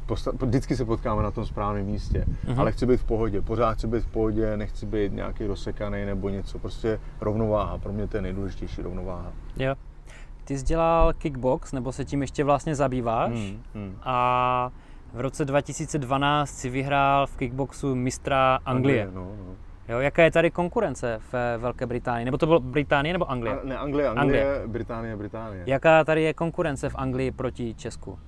Posta- 0.06 0.46
vždycky 0.46 0.76
se 0.76 0.84
potkáme 0.84 1.22
na 1.22 1.30
tom 1.30 1.46
správném 1.46 1.86
místě, 1.86 2.25
mm. 2.48 2.60
ale 2.60 2.72
chci 2.72 2.86
být 2.86 2.96
v 2.96 3.04
pohodě. 3.04 3.42
Pořád 3.42 3.75
chci 3.75 3.86
být 3.86 4.00
v 4.04 4.06
pohodě, 4.06 4.56
nechci 4.56 4.86
být 4.86 5.12
nějaký 5.12 5.46
rozsekaný 5.46 6.04
nebo 6.04 6.28
něco. 6.28 6.58
Prostě 6.58 7.00
rovnováha, 7.20 7.78
pro 7.78 7.92
mě 7.92 8.06
to 8.06 8.16
je 8.16 8.22
nejdůležitější 8.22 8.82
rovnováha. 8.82 9.32
Jo. 9.56 9.75
Ty 10.44 10.58
jsi 10.58 10.64
dělal 10.64 11.12
kickbox, 11.12 11.72
nebo 11.72 11.92
se 11.92 12.04
tím 12.04 12.20
ještě 12.20 12.44
vlastně 12.44 12.75
zabýváš 12.75 13.32
mm. 13.32 13.62
Mm. 13.75 13.96
a 14.02 14.70
v 15.14 15.20
roce 15.20 15.44
2012 15.44 16.50
si 16.50 16.70
vyhrál 16.70 17.26
v 17.26 17.36
kickboxu 17.36 17.94
mistra 17.94 18.58
Anglie. 18.64 19.06
Anglie 19.06 19.25
no, 19.25 19.32
no. 19.46 19.54
Jo, 19.88 19.98
jaká 20.00 20.22
je 20.22 20.30
tady 20.30 20.50
konkurence 20.50 21.20
v 21.32 21.58
Velké 21.58 21.86
Británii? 21.86 22.25
Nebo 22.25 22.38
to 22.38 22.46
bylo 22.46 22.60
Británie 22.60 23.12
nebo 23.12 23.30
Anglie? 23.30 23.60
A, 23.60 23.64
ne, 23.64 23.78
Anglie, 23.78 24.08
Anglie, 24.08 24.44
Anglie, 24.44 24.68
Británie, 24.68 25.16
Británie. 25.16 25.62
Jaká 25.66 26.04
tady 26.04 26.22
je 26.22 26.34
konkurence 26.34 26.88
v 26.88 26.94
Anglii 26.94 27.30
proti 27.30 27.75
Česku? 27.75 28.18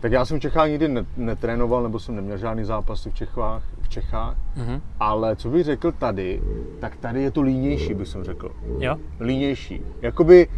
Tak 0.00 0.12
já 0.12 0.24
jsem 0.24 0.38
v 0.38 0.42
Čechách 0.42 0.68
nikdy 0.68 0.88
netrénoval, 1.16 1.82
nebo 1.82 1.98
jsem 1.98 2.16
neměl 2.16 2.38
žádný 2.38 2.64
zápasy 2.64 3.10
v 3.10 3.14
Čechách, 3.14 3.62
v 3.80 3.88
Čechách, 3.88 4.36
mm-hmm. 4.56 4.80
ale 5.00 5.36
co 5.36 5.50
bych 5.50 5.64
řekl 5.64 5.92
tady, 5.92 6.42
tak 6.80 6.96
tady 6.96 7.22
je 7.22 7.30
to 7.30 7.42
línější, 7.42 7.94
bych 7.94 8.08
jsem 8.08 8.24
řekl. 8.24 8.52
Jo? 8.78 8.96
Línější. 9.20 9.82
Jakoby 10.02 10.48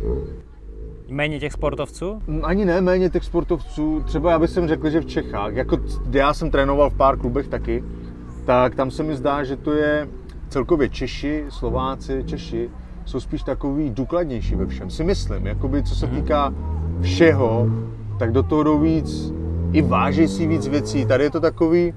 Méně 1.10 1.40
těch 1.40 1.52
sportovců? 1.52 2.22
Mm, 2.26 2.40
ani 2.44 2.64
ne 2.64 2.80
méně 2.80 3.10
těch 3.10 3.24
sportovců. 3.24 4.02
Třeba 4.06 4.30
já 4.30 4.38
bych 4.38 4.50
řekl, 4.50 4.90
že 4.90 5.00
v 5.00 5.06
Čechách, 5.06 5.54
jako 5.54 5.78
já 6.10 6.34
jsem 6.34 6.50
trénoval 6.50 6.90
v 6.90 6.96
pár 6.96 7.18
klubech 7.18 7.48
taky, 7.48 7.84
tak 8.44 8.74
tam 8.74 8.90
se 8.90 9.02
mi 9.02 9.16
zdá, 9.16 9.44
že 9.44 9.56
to 9.56 9.72
je 9.72 10.08
celkově 10.48 10.88
Češi, 10.88 11.44
Slováci, 11.48 12.24
Češi 12.26 12.70
jsou 13.04 13.20
spíš 13.20 13.42
takový 13.42 13.90
důkladnější 13.90 14.54
ve 14.54 14.66
všem, 14.66 14.90
si 14.90 15.04
myslím. 15.04 15.46
Jakoby 15.46 15.82
co 15.82 15.94
se 15.94 16.06
mhm. 16.06 16.16
týká 16.16 16.54
všeho, 17.00 17.66
tak 18.20 18.32
do 18.32 18.42
toho 18.42 18.62
jdou 18.62 18.78
víc, 18.78 19.32
i 19.72 19.82
váží 19.82 20.28
si 20.28 20.46
víc 20.46 20.68
věcí. 20.68 21.06
Tady 21.06 21.24
je 21.24 21.30
to 21.30 21.40
takový, 21.40 21.94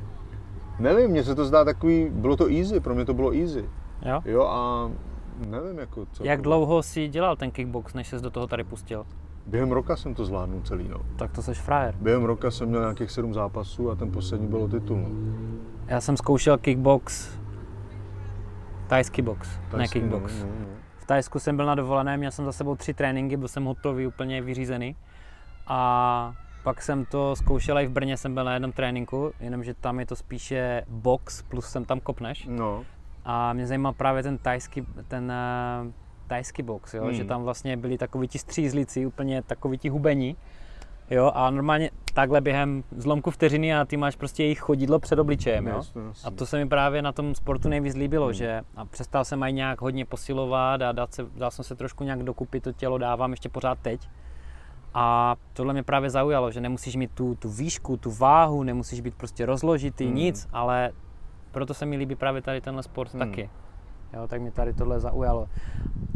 nevím, 0.80 1.10
mně 1.12 1.24
se 1.24 1.36
to 1.36 1.46
zdá 1.46 1.66
takový, 1.66 2.10
bylo 2.10 2.36
to 2.36 2.48
easy, 2.48 2.80
pro 2.80 2.96
mě 2.96 3.06
to 3.06 3.14
bylo 3.14 3.34
easy. 3.34 3.70
Jo? 4.06 4.22
Jo 4.26 4.44
a 4.44 4.92
nevím, 5.48 5.80
jako 5.80 6.06
co. 6.12 6.26
Jak 6.26 6.42
dlouho 6.42 6.84
jsi 6.84 7.08
dělal 7.08 7.36
ten 7.36 7.52
kickbox, 7.52 7.94
než 7.94 8.08
jsi 8.08 8.22
do 8.22 8.30
toho 8.30 8.48
tady 8.48 8.64
pustil? 8.64 9.06
Během 9.46 9.72
roka 9.72 9.96
jsem 9.96 10.16
to 10.16 10.26
zvládnul 10.26 10.62
celý, 10.62 10.88
no. 10.90 10.98
Tak 11.16 11.32
to 11.32 11.42
jsi 11.42 11.54
frajer. 11.54 11.96
Během 12.02 12.24
roka 12.24 12.52
jsem 12.52 12.70
měl 12.70 12.82
nějakých 12.82 13.12
sedm 13.12 13.34
zápasů 13.34 13.92
a 13.92 13.96
ten 13.96 14.12
poslední 14.12 14.48
byl 14.48 14.68
titul, 14.68 14.98
no. 14.98 15.10
Já 15.88 16.02
jsem 16.02 16.18
zkoušel 16.18 16.58
kickbox, 16.58 17.38
tajský 18.88 19.22
box, 19.22 19.50
tajský, 19.72 19.78
ne 19.78 19.88
kickbox. 19.88 20.34
No, 20.40 20.46
no, 20.46 20.56
no. 20.60 20.68
V 20.98 21.06
Tajsku 21.06 21.40
jsem 21.40 21.56
byl 21.56 21.66
na 21.66 21.76
dovolené, 21.76 22.18
měl 22.18 22.32
jsem 22.32 22.46
za 22.46 22.52
sebou 22.52 22.76
tři 22.76 22.94
tréninky, 22.94 23.38
byl 23.38 23.48
jsem 23.48 23.64
hotový, 23.64 24.08
úplně 24.08 24.42
vyřízený. 24.42 24.96
A 25.68 26.34
pak 26.64 26.82
jsem 26.82 27.06
to 27.06 27.36
zkoušel 27.36 27.80
i 27.80 27.88
v 27.88 27.92
Brně, 27.92 28.18
jsem 28.18 28.34
byl 28.34 28.44
na 28.44 28.54
jednom 28.54 28.72
tréninku, 28.72 29.34
jenomže 29.40 29.74
tam 29.74 30.00
je 30.00 30.06
to 30.06 30.16
spíše 30.16 30.84
box, 30.88 31.42
plus 31.42 31.66
jsem 31.66 31.86
tam 31.86 32.00
kopneš. 32.00 32.48
No. 32.50 32.86
A 33.26 33.54
mě 33.54 33.68
zajímal 33.68 33.94
právě 33.94 34.24
ten 34.24 34.38
tajský, 34.38 34.86
ten 35.08 35.34
uh, 35.86 35.92
tajský 36.28 36.64
box, 36.64 36.94
jo? 36.94 37.04
Hmm. 37.04 37.14
že 37.14 37.26
tam 37.26 37.44
vlastně 37.44 37.78
byli 37.78 37.98
takoví 37.98 38.28
ti 38.28 38.40
střízlici, 38.40 39.06
úplně 39.06 39.42
takoví 39.42 39.78
ti 39.78 39.90
hubení. 39.90 40.38
Jo, 41.10 41.32
a 41.36 41.50
normálně 41.50 41.90
takhle 42.14 42.42
během 42.42 42.84
zlomku 42.98 43.32
vteřiny 43.32 43.76
a 43.76 43.86
ty 43.86 43.98
máš 43.98 44.16
prostě 44.16 44.44
jejich 44.44 44.60
chodidlo 44.60 45.00
před 45.00 45.20
obličejem, 45.20 45.68
jo? 45.68 45.76
Jasně, 45.76 46.02
jasně. 46.02 46.28
A 46.28 46.32
to 46.32 46.46
se 46.46 46.58
mi 46.58 46.68
právě 46.68 47.02
na 47.02 47.12
tom 47.12 47.36
sportu 47.36 47.70
nejvíc 47.70 47.96
líbilo, 47.96 48.26
hmm. 48.26 48.34
že 48.34 48.62
a 48.76 48.86
přestal 48.86 49.26
jsem 49.26 49.44
aj 49.44 49.54
nějak 49.54 49.82
hodně 49.82 50.06
posilovat 50.06 50.82
a 50.82 50.92
dát 50.92 51.14
se, 51.14 51.26
dal 51.36 51.52
jsem 51.52 51.66
se 51.66 51.76
trošku 51.76 52.04
nějak 52.04 52.24
dokupy, 52.24 52.60
to 52.60 52.72
tělo 52.72 52.98
dávám 52.98 53.32
ještě 53.32 53.50
pořád 53.50 53.80
teď. 53.82 54.10
A 54.94 55.36
tohle 55.54 55.74
mě 55.74 55.84
právě 55.84 56.10
zaujalo, 56.10 56.52
že 56.52 56.62
nemusíš 56.62 56.96
mít 56.96 57.12
tu, 57.12 57.36
tu 57.36 57.50
výšku, 57.50 57.98
tu 57.98 58.12
váhu, 58.12 58.64
nemusíš 58.64 59.02
být 59.02 59.16
prostě 59.16 59.46
rozložitý, 59.46 60.06
hmm. 60.06 60.16
nic, 60.16 60.48
ale 60.54 60.92
proto 61.52 61.74
se 61.74 61.86
mi 61.86 61.98
líbí 61.98 62.16
právě 62.16 62.42
tady 62.42 62.62
tenhle 62.62 62.84
sport 62.84 63.14
hmm. 63.14 63.20
taky. 63.20 63.50
Jo, 64.14 64.28
tak 64.28 64.42
mě 64.42 64.52
tady 64.52 64.74
tohle 64.74 65.00
zaujalo. 65.00 65.48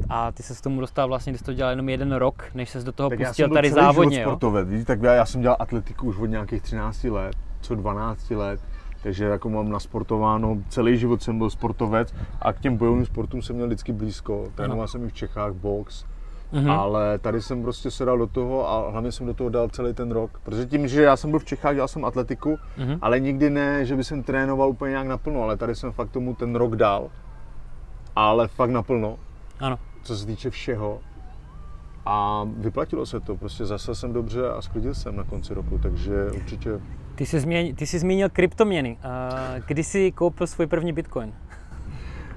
A 0.10 0.32
ty 0.32 0.44
se 0.44 0.56
s 0.56 0.62
tomu 0.62 0.82
dostal 0.82 1.08
vlastně, 1.08 1.32
když 1.32 1.40
jsi 1.40 1.46
to 1.46 1.54
dělal 1.54 1.70
jenom 1.72 1.90
jeden 1.90 2.12
rok, 2.12 2.46
než 2.54 2.70
se 2.70 2.84
do 2.84 2.92
toho 2.92 3.10
tak 3.10 3.20
pustil 3.20 3.50
tady 3.50 3.72
závodně. 3.72 4.22
sportovec, 4.22 4.70
víš, 4.70 4.86
tak 4.86 5.02
já, 5.02 5.13
já 5.13 5.26
jsem 5.26 5.42
dělal 5.42 5.58
atletiku 5.60 6.08
už 6.08 6.18
od 6.18 6.26
nějakých 6.26 6.62
13 6.62 7.04
let, 7.04 7.36
co 7.62 7.76
12 7.76 8.32
let, 8.32 8.60
takže 9.04 9.26
jako 9.26 9.50
mám 9.50 9.70
nasportováno, 9.70 10.58
celý 10.70 10.98
život 10.98 11.24
jsem 11.24 11.38
byl 11.38 11.50
sportovec 11.50 12.13
a 12.42 12.54
k 12.54 12.60
těm 12.60 12.78
bojovým 12.78 13.06
sportům 13.06 13.42
jsem 13.42 13.56
měl 13.56 13.68
vždycky 13.68 13.94
blízko. 13.94 14.48
Trénoval 14.56 14.88
jsem 14.88 15.06
i 15.06 15.10
v 15.10 15.13
Čechách 15.13 15.54
box, 15.54 16.06
Mm-hmm. 16.54 16.72
Ale 16.72 17.20
tady 17.20 17.42
jsem 17.42 17.62
prostě 17.62 17.92
se 17.92 18.06
dal 18.06 18.18
do 18.18 18.28
toho 18.28 18.70
a 18.70 18.92
hlavně 18.92 19.12
jsem 19.12 19.26
do 19.26 19.34
toho 19.34 19.50
dal 19.50 19.70
celý 19.70 19.94
ten 19.94 20.12
rok. 20.12 20.40
Protože 20.44 20.66
tím, 20.66 20.88
že 20.88 21.04
já 21.04 21.18
jsem 21.18 21.30
byl 21.30 21.40
v 21.40 21.46
Čechách, 21.46 21.74
dělal 21.74 21.88
jsem 21.88 22.06
atletiku, 22.06 22.58
mm-hmm. 22.78 23.00
ale 23.02 23.20
nikdy 23.20 23.50
ne, 23.50 23.86
že 23.86 23.96
by 23.96 24.04
jsem 24.04 24.24
trénoval 24.24 24.70
úplně 24.70 24.90
nějak 24.92 25.08
naplno, 25.08 25.44
ale 25.44 25.58
tady 25.58 25.76
jsem 25.76 25.92
fakt 25.92 26.12
tomu 26.12 26.36
ten 26.36 26.56
rok 26.56 26.76
dal. 26.76 27.10
Ale 28.16 28.48
fakt 28.48 28.70
naplno. 28.70 29.18
Ano. 29.60 29.80
Co 30.04 30.18
se 30.18 30.26
týče 30.26 30.50
všeho. 30.50 31.00
A 32.06 32.48
vyplatilo 32.58 33.06
se 33.06 33.20
to, 33.20 33.36
prostě 33.36 33.66
zase 33.66 33.96
jsem 33.96 34.14
dobře 34.14 34.50
a 34.50 34.62
sklidil 34.62 34.94
jsem 34.94 35.16
na 35.16 35.24
konci 35.24 35.54
roku, 35.54 35.78
takže 35.78 36.32
určitě... 36.36 36.80
Ty 37.16 37.26
jsi, 37.26 37.40
změnil, 37.40 37.76
ty 37.76 37.88
jsi 37.88 38.00
zmínil 38.00 38.30
kryptoměny. 38.30 38.98
Kdy 39.66 39.84
jsi 39.84 40.12
koupil 40.12 40.48
svůj 40.48 40.68
první 40.68 40.94
bitcoin? 40.94 41.34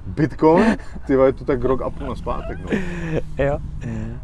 Bitcoin, 0.07 0.77
ty 1.07 1.13
je 1.13 1.33
to 1.33 1.45
tak 1.45 1.65
rok 1.65 1.83
a 1.83 1.91
půl 1.91 2.07
na 2.09 2.15
zpátek, 2.15 2.59
no. 2.59 2.79
Jo. 3.45 3.59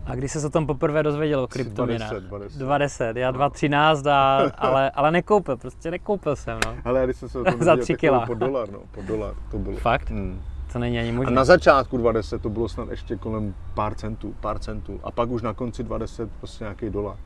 A 0.06 0.14
když 0.14 0.32
se 0.32 0.46
o 0.46 0.50
tom 0.50 0.66
poprvé 0.66 1.02
dozvěděl 1.02 1.40
o 1.40 1.46
kryptoměnách? 1.46 2.10
20, 2.10 2.28
20. 2.28 2.58
20, 2.58 3.16
já 3.16 3.32
2,13, 3.32 4.10
a, 4.10 4.36
ale, 4.58 4.90
ale 4.90 5.10
nekoupil, 5.10 5.56
prostě 5.56 5.90
nekoupil 5.90 6.36
jsem, 6.36 6.58
no. 6.66 6.74
Ale 6.84 7.04
když 7.04 7.16
jsem 7.16 7.28
se 7.28 7.38
o 7.38 7.44
tom 7.44 7.60
Za 7.62 7.76
3 7.76 7.94
kila. 7.94 8.26
Po 8.26 8.34
dolar, 8.34 8.68
no, 8.70 8.78
po 8.90 9.02
dolar 9.02 9.34
to 9.50 9.58
bylo. 9.58 9.76
Fakt? 9.76 10.10
Hmm. 10.10 10.40
To 10.72 10.78
není 10.78 10.98
ani 10.98 11.12
možné. 11.12 11.32
A 11.32 11.34
na 11.34 11.44
začátku 11.44 11.96
20 11.96 12.42
to 12.42 12.50
bylo 12.50 12.68
snad 12.68 12.90
ještě 12.90 13.16
kolem 13.16 13.54
pár 13.74 13.94
centů, 13.94 14.34
pár 14.40 14.58
centů. 14.58 15.00
A 15.04 15.10
pak 15.10 15.30
už 15.30 15.42
na 15.42 15.52
konci 15.52 15.82
20 15.82 16.30
prostě 16.38 16.64
nějaký 16.64 16.90
dolar. 16.90 17.16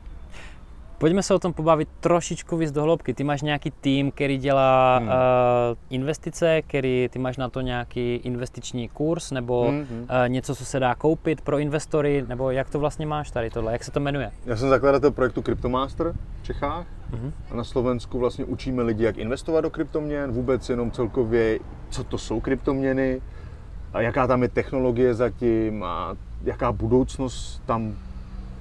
Pojďme 1.01 1.23
se 1.23 1.33
o 1.33 1.39
tom 1.39 1.53
pobavit 1.53 1.89
trošičku 1.99 2.57
víc 2.57 2.71
do 2.71 2.83
hloubky. 2.83 3.13
Ty 3.13 3.23
máš 3.23 3.41
nějaký 3.41 3.71
tým, 3.71 4.11
který 4.11 4.37
dělá 4.37 4.97
hmm. 4.97 5.07
uh, 5.07 5.13
investice, 5.89 6.61
který, 6.61 7.09
ty 7.11 7.19
máš 7.19 7.37
na 7.37 7.49
to 7.49 7.61
nějaký 7.61 8.15
investiční 8.15 8.89
kurz 8.89 9.31
nebo 9.31 9.67
hmm. 9.67 9.81
uh, 9.81 10.07
něco, 10.27 10.55
co 10.55 10.65
se 10.65 10.79
dá 10.79 10.95
koupit 10.95 11.41
pro 11.41 11.57
investory, 11.57 12.25
nebo 12.27 12.51
jak 12.51 12.69
to 12.69 12.79
vlastně 12.79 13.05
máš 13.05 13.31
tady 13.31 13.49
tohle, 13.49 13.71
jak 13.71 13.83
se 13.83 13.91
to 13.91 13.99
jmenuje? 13.99 14.31
Já 14.45 14.55
jsem 14.55 14.69
zakladatel 14.69 15.11
projektu 15.11 15.41
Cryptomaster 15.41 16.13
v 16.41 16.45
Čechách 16.45 16.85
hmm. 17.11 17.33
a 17.51 17.55
na 17.55 17.63
Slovensku 17.63 18.19
vlastně 18.19 18.45
učíme 18.45 18.83
lidi, 18.83 19.03
jak 19.03 19.17
investovat 19.17 19.61
do 19.61 19.69
kryptoměn, 19.69 20.31
vůbec 20.31 20.69
jenom 20.69 20.91
celkově, 20.91 21.59
co 21.89 22.03
to 22.03 22.17
jsou 22.17 22.39
kryptoměny, 22.39 23.21
a 23.93 24.01
jaká 24.01 24.27
tam 24.27 24.43
je 24.43 24.49
technologie 24.49 25.13
zatím 25.13 25.83
a 25.83 26.15
jaká 26.43 26.71
budoucnost 26.71 27.63
tam 27.65 27.95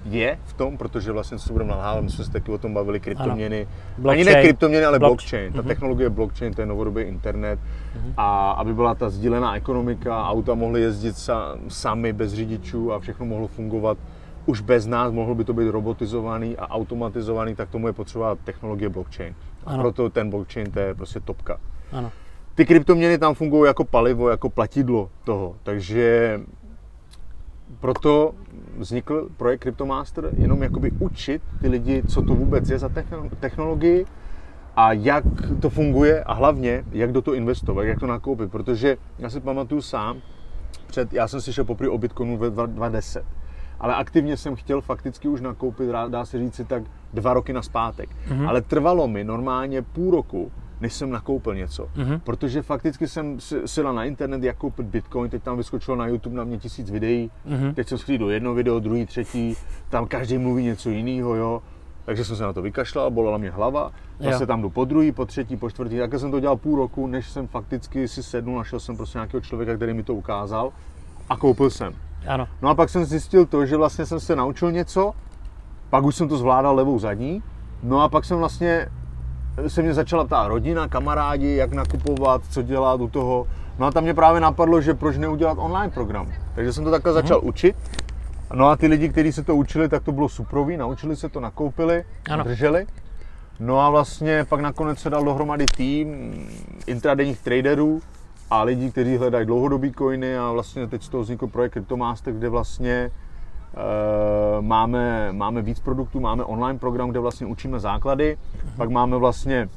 je 0.05 0.39
v 0.45 0.53
tom, 0.53 0.77
protože 0.77 1.13
vlastně 1.13 1.39
se 1.39 1.53
budeme 1.53 1.71
nalhávat, 1.71 2.05
my 2.05 2.11
jsme 2.11 2.25
se 2.25 2.31
taky 2.31 2.53
o 2.53 2.59
tom 2.59 2.75
bavili, 2.75 3.01
kryptoměny, 3.01 3.69
ani 4.09 4.25
ne 4.25 4.43
kryptoměny, 4.43 4.85
ale 4.85 4.99
blockchain. 4.99 5.41
blockchain. 5.41 5.53
Ta 5.53 5.61
mm-hmm. 5.61 5.69
technologie 5.69 6.11
blockchain, 6.11 6.55
to 6.55 6.61
je 6.61 6.67
novodobý 6.67 7.03
internet 7.03 7.59
mm-hmm. 7.59 8.13
a 8.17 8.51
aby 8.51 8.75
byla 8.75 8.95
ta 8.95 9.11
sdílená 9.11 9.57
ekonomika, 9.57 10.29
auta 10.29 10.55
mohly 10.55 10.81
jezdit 10.81 11.17
sa, 11.17 11.59
sami 11.69 12.13
bez 12.13 12.33
řidičů 12.33 12.93
a 12.93 12.99
všechno 12.99 13.27
mohlo 13.27 13.49
fungovat 13.49 13.99
už 14.47 14.61
bez 14.61 14.87
nás, 14.87 15.13
mohlo 15.13 15.35
by 15.35 15.45
to 15.45 15.53
být 15.53 15.71
robotizovaný 15.71 16.57
a 16.57 16.71
automatizovaný, 16.71 17.55
tak 17.55 17.69
tomu 17.71 17.87
je 17.87 17.93
potřeba 17.93 18.35
technologie 18.35 18.89
blockchain. 18.89 19.35
A 19.67 19.71
ano. 19.71 19.83
proto 19.83 20.11
ten 20.11 20.31
blockchain 20.31 20.71
to 20.71 20.81
je 20.81 20.95
prostě 20.95 21.21
topka. 21.21 21.61
Ano. 21.93 22.13
Ty 22.55 22.67
kryptoměny 22.67 23.19
tam 23.19 23.35
fungují 23.35 23.69
jako 23.69 23.85
palivo, 23.85 24.29
jako 24.29 24.51
platidlo 24.51 25.11
toho, 25.25 25.57
takže 25.63 26.41
proto 27.81 28.35
vznikl 28.79 29.29
projekt 29.37 29.61
Cryptomaster, 29.61 30.31
jenom 30.37 30.63
jakoby 30.63 30.91
učit 30.99 31.43
ty 31.61 31.69
lidi, 31.69 32.03
co 32.09 32.23
to 32.23 32.35
vůbec 32.35 32.71
je 32.71 32.79
za 32.79 32.91
technologii 33.41 34.07
a 34.77 34.93
jak 34.93 35.25
to 35.61 35.71
funguje 35.71 36.25
a 36.25 36.33
hlavně, 36.33 36.85
jak 36.93 37.13
do 37.13 37.23
toho 37.23 37.35
investovat, 37.35 37.83
jak 37.83 38.01
to 38.01 38.07
nakoupit, 38.07 38.51
protože 38.51 38.97
já 39.19 39.31
si 39.31 39.41
pamatuju 39.41 39.83
sám, 39.83 40.17
před, 40.87 41.13
já 41.13 41.29
jsem 41.29 41.41
si 41.41 41.53
šel 41.53 41.65
poprvé 41.65 41.91
o 41.91 41.99
Bitcoinu 41.99 42.37
ve 42.37 42.51
2010, 42.51 43.25
ale 43.81 43.95
aktivně 43.95 44.37
jsem 44.37 44.57
chtěl 44.57 44.81
fakticky 44.81 45.29
už 45.29 45.41
nakoupit, 45.41 45.91
dá 46.09 46.25
se 46.25 46.39
říct 46.39 46.55
si 46.55 46.65
tak 46.65 46.83
dva 47.15 47.35
roky 47.35 47.53
na 47.53 47.63
zpátek. 47.63 48.11
Mm-hmm. 48.29 48.49
Ale 48.49 48.63
trvalo 48.63 49.09
mi 49.09 49.25
normálně 49.25 49.83
půl 49.83 50.11
roku, 50.11 50.53
než 50.81 50.93
jsem 50.93 51.11
nakoupil 51.11 51.55
něco. 51.55 51.85
Mm-hmm. 51.85 52.21
Protože 52.25 52.62
fakticky 52.62 53.09
jsem 53.09 53.38
sila 53.66 53.93
na 53.93 54.05
internet, 54.05 54.43
jak 54.43 54.57
koupit 54.57 54.87
Bitcoin, 54.87 55.31
teď 55.31 55.43
tam 55.43 55.57
vyskočilo 55.57 55.97
na 55.97 56.07
YouTube 56.07 56.37
na 56.37 56.45
mě 56.45 56.59
tisíc 56.59 56.90
videí, 56.90 57.31
mm-hmm. 57.49 57.75
teď 57.75 57.88
jsem 57.88 57.99
schlídl 57.99 58.31
jedno 58.31 58.55
video, 58.55 58.81
druhý, 58.81 59.07
třetí, 59.07 59.57
tam 59.88 60.07
každý 60.07 60.38
mluví 60.38 60.64
něco 60.64 60.90
jiného, 60.90 61.35
jo. 61.35 61.62
Takže 62.05 62.25
jsem 62.25 62.37
se 62.37 62.43
na 62.43 62.53
to 62.53 62.62
vykašlal, 62.62 63.11
bolela 63.11 63.38
mě 63.38 63.51
hlava, 63.51 63.93
zase 64.19 64.47
tam 64.47 64.62
jdu 64.62 64.71
po 64.71 64.85
druhý, 64.85 65.12
po 65.12 65.27
třetí, 65.27 65.57
po 65.57 65.71
čtvrtý. 65.71 65.99
Takhle 65.99 66.19
jsem 66.19 66.31
to 66.31 66.40
dělal 66.40 66.57
půl 66.57 66.77
roku, 66.77 67.07
než 67.07 67.31
jsem 67.31 67.47
fakticky 67.47 68.09
si 68.09 68.23
sednul, 68.23 68.57
našel 68.57 68.81
jsem 68.81 68.97
prostě 68.97 69.19
nějakého 69.19 69.40
člověka, 69.40 69.77
který 69.77 69.95
mi 69.95 70.03
to 70.03 70.14
ukázal 70.14 70.73
a 71.29 71.37
koupil 71.37 71.71
jsem. 71.71 71.93
Ano. 72.27 72.49
No 72.62 72.69
a 72.69 72.75
pak 72.75 72.88
jsem 72.88 73.05
zjistil 73.05 73.47
to, 73.47 73.66
že 73.66 73.77
vlastně 73.77 74.07
jsem 74.07 74.21
se 74.21 74.37
naučil 74.37 74.73
něco, 74.73 75.12
pak 75.90 76.05
už 76.05 76.14
jsem 76.14 76.29
to 76.29 76.37
zvládal 76.37 76.77
levou 76.77 76.99
zadní, 76.99 77.43
no 77.83 78.01
a 78.01 78.09
pak 78.09 78.25
jsem 78.25 78.38
vlastně 78.38 78.88
se 79.67 79.83
mě 79.83 79.95
začala 79.95 80.25
ptát 80.25 80.49
rodina, 80.49 80.89
kamarádi, 80.89 81.57
jak 81.57 81.73
nakupovat, 81.73 82.43
co 82.51 82.63
dělat 82.63 83.01
u 83.01 83.09
toho. 83.09 83.47
No 83.79 83.87
a 83.87 83.91
tam 83.91 84.03
mě 84.03 84.15
právě 84.15 84.41
napadlo, 84.41 84.81
že 84.81 84.95
proč 84.95 85.17
neudělat 85.17 85.59
online 85.61 85.91
program. 85.91 86.33
Takže 86.55 86.73
jsem 86.73 86.85
to 86.85 86.91
takhle 86.91 87.13
začal 87.13 87.41
mm-hmm. 87.41 87.49
učit. 87.49 87.77
No 88.55 88.69
a 88.69 88.77
ty 88.77 88.87
lidi, 88.87 89.09
kteří 89.09 89.33
se 89.33 89.45
to 89.45 89.57
učili, 89.57 89.89
tak 89.89 90.05
to 90.05 90.13
bylo 90.13 90.29
suprový, 90.29 90.77
naučili 90.77 91.17
se 91.17 91.29
to, 91.29 91.41
nakoupili, 91.41 92.05
ano. 92.31 92.45
drželi. 92.45 92.87
No 93.61 93.81
a 93.81 93.91
vlastně 93.91 94.45
pak 94.49 94.61
nakonec 94.61 94.99
se 94.99 95.11
dal 95.11 95.25
dohromady 95.25 95.67
tým 95.77 96.33
intradenních 96.87 97.41
traderů 97.41 98.01
a 98.51 98.63
lidí, 98.63 98.91
kteří 98.91 99.17
hledají 99.17 99.47
dlouhodobý 99.47 99.93
coiny 99.93 100.39
a 100.39 100.53
vlastně 100.53 100.87
teď 100.87 101.03
z 101.03 101.09
toho 101.09 101.23
vznikl 101.23 101.47
projekt 101.47 101.73
Cryptomaster, 101.73 102.35
kde 102.35 102.49
vlastně 102.49 103.11
máme, 104.61 105.33
máme 105.33 105.63
víc 105.63 105.81
produktů, 105.81 106.21
máme 106.21 106.45
online 106.45 106.79
program, 106.79 107.11
kde 107.11 107.21
vlastně 107.21 107.47
učíme 107.47 107.81
základy, 107.81 108.37
mhm. 108.65 108.73
pak 108.77 108.91
máme 108.91 109.17
vlastně 109.17 109.69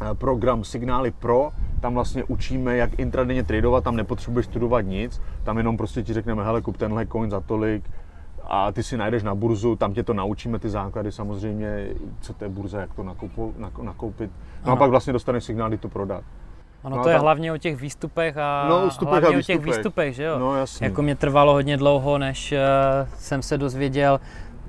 eh, 0.00 0.14
program 0.14 0.64
Signály 0.64 1.10
Pro, 1.10 1.50
tam 1.80 1.94
vlastně 1.94 2.24
učíme, 2.24 2.76
jak 2.76 2.98
intradenně 2.98 3.42
tradovat, 3.42 3.84
tam 3.84 3.96
nepotřebuješ 3.96 4.46
studovat 4.46 4.80
nic, 4.80 5.20
tam 5.42 5.58
jenom 5.58 5.76
prostě 5.76 6.02
ti 6.02 6.12
řekneme, 6.12 6.44
hele, 6.44 6.62
kup 6.62 6.76
tenhle 6.76 7.06
coin 7.06 7.30
za 7.30 7.40
tolik, 7.40 7.90
a 8.46 8.72
ty 8.72 8.82
si 8.82 8.96
najdeš 8.96 9.22
na 9.22 9.34
burzu, 9.34 9.76
tam 9.76 9.94
tě 9.94 10.02
to 10.02 10.14
naučíme, 10.14 10.58
ty 10.58 10.68
základy 10.68 11.12
samozřejmě, 11.12 11.88
co 12.20 12.32
to 12.34 12.44
je 12.44 12.48
burza, 12.48 12.80
jak 12.80 12.94
to 12.94 13.02
nakoupit. 13.82 14.30
No 14.64 14.64
ano. 14.64 14.72
a 14.72 14.76
pak 14.76 14.90
vlastně 14.90 15.12
dostaneš 15.12 15.44
signál, 15.44 15.68
kdy 15.68 15.78
to 15.78 15.88
prodat. 15.88 16.24
Ono 16.84 16.96
no 16.96 17.02
to 17.02 17.08
je 17.08 17.14
tam... 17.14 17.22
hlavně 17.22 17.52
o 17.52 17.56
těch 17.56 17.80
výstupech 17.80 18.36
a 18.36 18.66
no, 18.68 18.90
hlavně 19.00 19.36
a 19.36 19.38
o 19.38 19.42
těch 19.42 19.60
výstupech, 19.60 20.14
že 20.14 20.22
jo? 20.22 20.38
No, 20.38 20.56
jasně. 20.56 20.86
Jako 20.86 21.02
mě 21.02 21.16
trvalo 21.16 21.52
hodně 21.52 21.76
dlouho, 21.76 22.18
než 22.18 22.52
uh, 22.52 22.58
jsem 23.18 23.42
se 23.42 23.58
dozvěděl, 23.58 24.20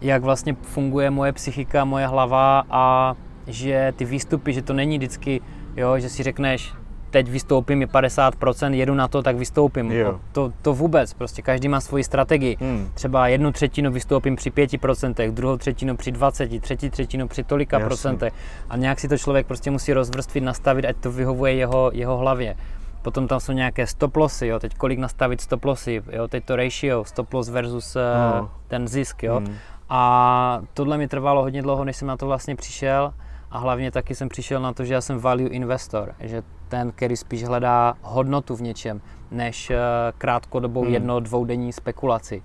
jak 0.01 0.23
vlastně 0.23 0.55
funguje 0.61 1.09
moje 1.09 1.33
psychika, 1.33 1.85
moje 1.85 2.07
hlava 2.07 2.63
a 2.69 3.15
že 3.47 3.93
ty 3.95 4.05
výstupy, 4.05 4.53
že 4.53 4.61
to 4.61 4.73
není 4.73 4.97
vždycky, 4.97 5.41
jo, 5.75 5.99
že 5.99 6.09
si 6.09 6.23
řekneš, 6.23 6.73
teď 7.15 7.29
vystoupím 7.29 7.81
je 7.81 7.87
50%, 7.87 8.73
jedu 8.73 8.93
na 8.93 9.07
to, 9.07 9.23
tak 9.23 9.35
vystoupím. 9.35 9.91
Jo. 9.91 10.19
To, 10.31 10.51
to 10.61 10.73
vůbec, 10.73 11.13
prostě 11.13 11.41
každý 11.41 11.67
má 11.67 11.81
svoji 11.81 12.03
strategii. 12.03 12.57
Hmm. 12.59 12.91
Třeba 12.93 13.27
jednu 13.27 13.51
třetinu 13.51 13.91
vystoupím 13.91 14.35
při 14.35 14.49
5%, 14.49 15.31
druhou 15.31 15.57
třetinu 15.57 15.97
při 15.97 16.11
20, 16.11 16.61
třetí 16.61 16.89
třetinu 16.89 17.27
při 17.27 17.43
tolika 17.43 17.77
Jasný. 17.77 17.87
procentech. 17.87 18.33
A 18.69 18.77
nějak 18.77 18.99
si 18.99 19.07
to 19.07 19.17
člověk 19.17 19.47
prostě 19.47 19.71
musí 19.71 19.93
rozvrstvit, 19.93 20.43
nastavit, 20.43 20.85
ať 20.85 20.95
to 20.95 21.11
vyhovuje 21.11 21.53
jeho, 21.53 21.91
jeho 21.93 22.17
hlavě. 22.17 22.55
Potom 23.01 23.27
tam 23.27 23.39
jsou 23.39 23.51
nějaké 23.51 23.87
stop 23.87 24.15
lossy, 24.15 24.47
jo, 24.47 24.59
teď 24.59 24.75
kolik 24.75 24.99
nastavit 24.99 25.41
stop 25.41 25.65
lossy, 25.65 26.03
jo, 26.11 26.27
teď 26.27 26.45
to 26.45 26.55
ratio, 26.55 27.03
stop 27.03 27.33
loss 27.33 27.49
versus 27.49 27.95
no. 27.95 28.49
ten 28.67 28.87
zisk, 28.87 29.23
jo. 29.23 29.37
Hmm. 29.37 29.55
A 29.89 30.61
tohle 30.73 30.97
mi 30.97 31.07
trvalo 31.07 31.41
hodně 31.41 31.61
dlouho, 31.61 31.83
než 31.83 31.97
jsem 31.97 32.07
na 32.07 32.17
to 32.17 32.25
vlastně 32.25 32.55
přišel 32.55 33.13
a 33.51 33.57
hlavně 33.57 33.91
taky 33.91 34.15
jsem 34.15 34.29
přišel 34.29 34.61
na 34.61 34.73
to, 34.73 34.85
že 34.85 34.93
já 34.93 35.01
jsem 35.01 35.19
value 35.19 35.49
investor, 35.49 36.15
že 36.19 36.43
ten, 36.67 36.91
který 36.91 37.17
spíš 37.17 37.43
hledá 37.43 37.97
hodnotu 38.01 38.55
v 38.55 38.61
něčem, 38.61 39.01
než 39.31 39.69
eh, 39.69 39.77
krátkodobou 40.17 40.81
hmm. 40.81 40.93
jedno, 40.93 41.19
dvoudenní 41.19 41.73
spekulaci. 41.73 42.43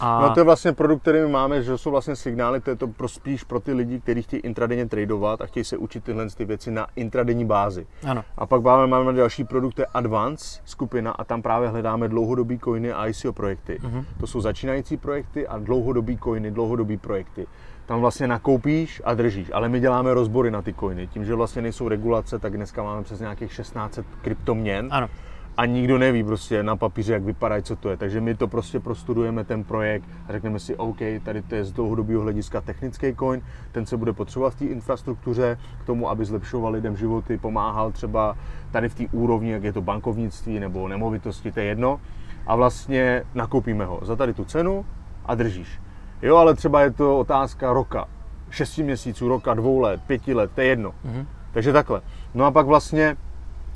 A... 0.00 0.20
No 0.22 0.34
to 0.34 0.40
je 0.40 0.44
vlastně 0.44 0.72
produkt, 0.72 1.02
který 1.02 1.20
my 1.20 1.28
máme, 1.28 1.62
že 1.62 1.78
jsou 1.78 1.90
vlastně 1.90 2.16
signály, 2.16 2.60
to 2.60 2.70
je 2.70 2.76
to 2.76 2.88
pro 2.88 3.08
spíš 3.08 3.44
pro 3.44 3.60
ty 3.60 3.72
lidi, 3.72 4.00
kteří 4.00 4.22
chtějí 4.22 4.40
intradenně 4.40 4.86
tradovat 4.86 5.40
a 5.40 5.46
chtějí 5.46 5.64
se 5.64 5.76
učit 5.76 6.04
tyhle 6.04 6.26
ty 6.30 6.44
věci 6.44 6.70
na 6.70 6.86
intradenní 6.96 7.44
bázi. 7.44 7.86
Ano. 8.06 8.24
A 8.36 8.46
pak 8.46 8.62
máme, 8.62 8.86
máme 8.86 9.12
další 9.12 9.44
produkt, 9.44 9.74
to 9.74 9.82
je 9.82 9.86
Advance 9.86 10.60
skupina 10.64 11.12
a 11.12 11.24
tam 11.24 11.42
právě 11.42 11.68
hledáme 11.68 12.08
dlouhodobý 12.08 12.58
coiny 12.58 12.92
a 12.92 13.06
ICO 13.06 13.32
projekty. 13.32 13.78
Uh-huh. 13.82 14.04
To 14.20 14.26
jsou 14.26 14.40
začínající 14.40 14.96
projekty 14.96 15.46
a 15.46 15.58
dlouhodobý 15.58 16.18
coiny, 16.18 16.50
dlouhodobý 16.50 16.96
projekty 16.96 17.46
tam 17.86 18.00
vlastně 18.00 18.26
nakoupíš 18.26 19.02
a 19.04 19.14
držíš. 19.14 19.50
Ale 19.54 19.68
my 19.68 19.80
děláme 19.80 20.14
rozbory 20.14 20.50
na 20.50 20.62
ty 20.62 20.72
coiny. 20.72 21.06
Tím, 21.06 21.24
že 21.24 21.34
vlastně 21.34 21.62
nejsou 21.62 21.88
regulace, 21.88 22.38
tak 22.38 22.56
dneska 22.56 22.82
máme 22.82 23.02
přes 23.02 23.20
nějakých 23.20 23.56
1600 23.56 24.06
kryptoměn. 24.22 24.88
Ano. 24.90 25.08
A 25.56 25.66
nikdo 25.66 25.98
neví 25.98 26.24
prostě 26.24 26.62
na 26.62 26.76
papíře, 26.76 27.12
jak 27.12 27.22
vypadá, 27.22 27.62
co 27.62 27.76
to 27.76 27.90
je. 27.90 27.96
Takže 27.96 28.20
my 28.20 28.34
to 28.34 28.48
prostě 28.48 28.80
prostudujeme, 28.80 29.44
ten 29.44 29.64
projekt, 29.64 30.04
a 30.28 30.32
řekneme 30.32 30.58
si, 30.58 30.76
OK, 30.76 30.98
tady 31.24 31.42
to 31.42 31.54
je 31.54 31.64
z 31.64 31.72
dlouhodobého 31.72 32.22
hlediska 32.22 32.60
technický 32.60 33.14
coin, 33.14 33.42
ten 33.72 33.86
se 33.86 33.96
bude 33.96 34.12
potřebovat 34.12 34.54
v 34.54 34.58
té 34.58 34.64
infrastruktuře 34.64 35.58
k 35.82 35.86
tomu, 35.86 36.10
aby 36.10 36.24
zlepšoval 36.24 36.72
lidem 36.72 36.96
životy, 36.96 37.38
pomáhal 37.38 37.92
třeba 37.92 38.36
tady 38.72 38.88
v 38.88 38.94
té 38.94 39.04
úrovni, 39.12 39.50
jak 39.50 39.64
je 39.64 39.72
to 39.72 39.82
bankovnictví 39.82 40.60
nebo 40.60 40.88
nemovitosti, 40.88 41.52
to 41.52 41.60
je 41.60 41.66
jedno. 41.66 42.00
A 42.46 42.56
vlastně 42.56 43.22
nakoupíme 43.34 43.84
ho 43.84 44.00
za 44.02 44.16
tady 44.16 44.34
tu 44.34 44.44
cenu 44.44 44.86
a 45.26 45.34
držíš. 45.34 45.83
Jo, 46.22 46.36
ale 46.36 46.54
třeba 46.54 46.80
je 46.80 46.90
to 46.90 47.18
otázka 47.18 47.72
roka, 47.72 48.08
šesti 48.50 48.82
měsíců, 48.82 49.28
roka, 49.28 49.54
dvou 49.54 49.80
let, 49.80 50.00
pěti 50.06 50.34
let, 50.34 50.50
to 50.54 50.60
je 50.60 50.66
jedno. 50.66 50.90
Mm-hmm. 50.90 51.26
Takže 51.52 51.72
takhle. 51.72 52.00
No 52.34 52.44
a 52.44 52.50
pak 52.50 52.66
vlastně, 52.66 53.16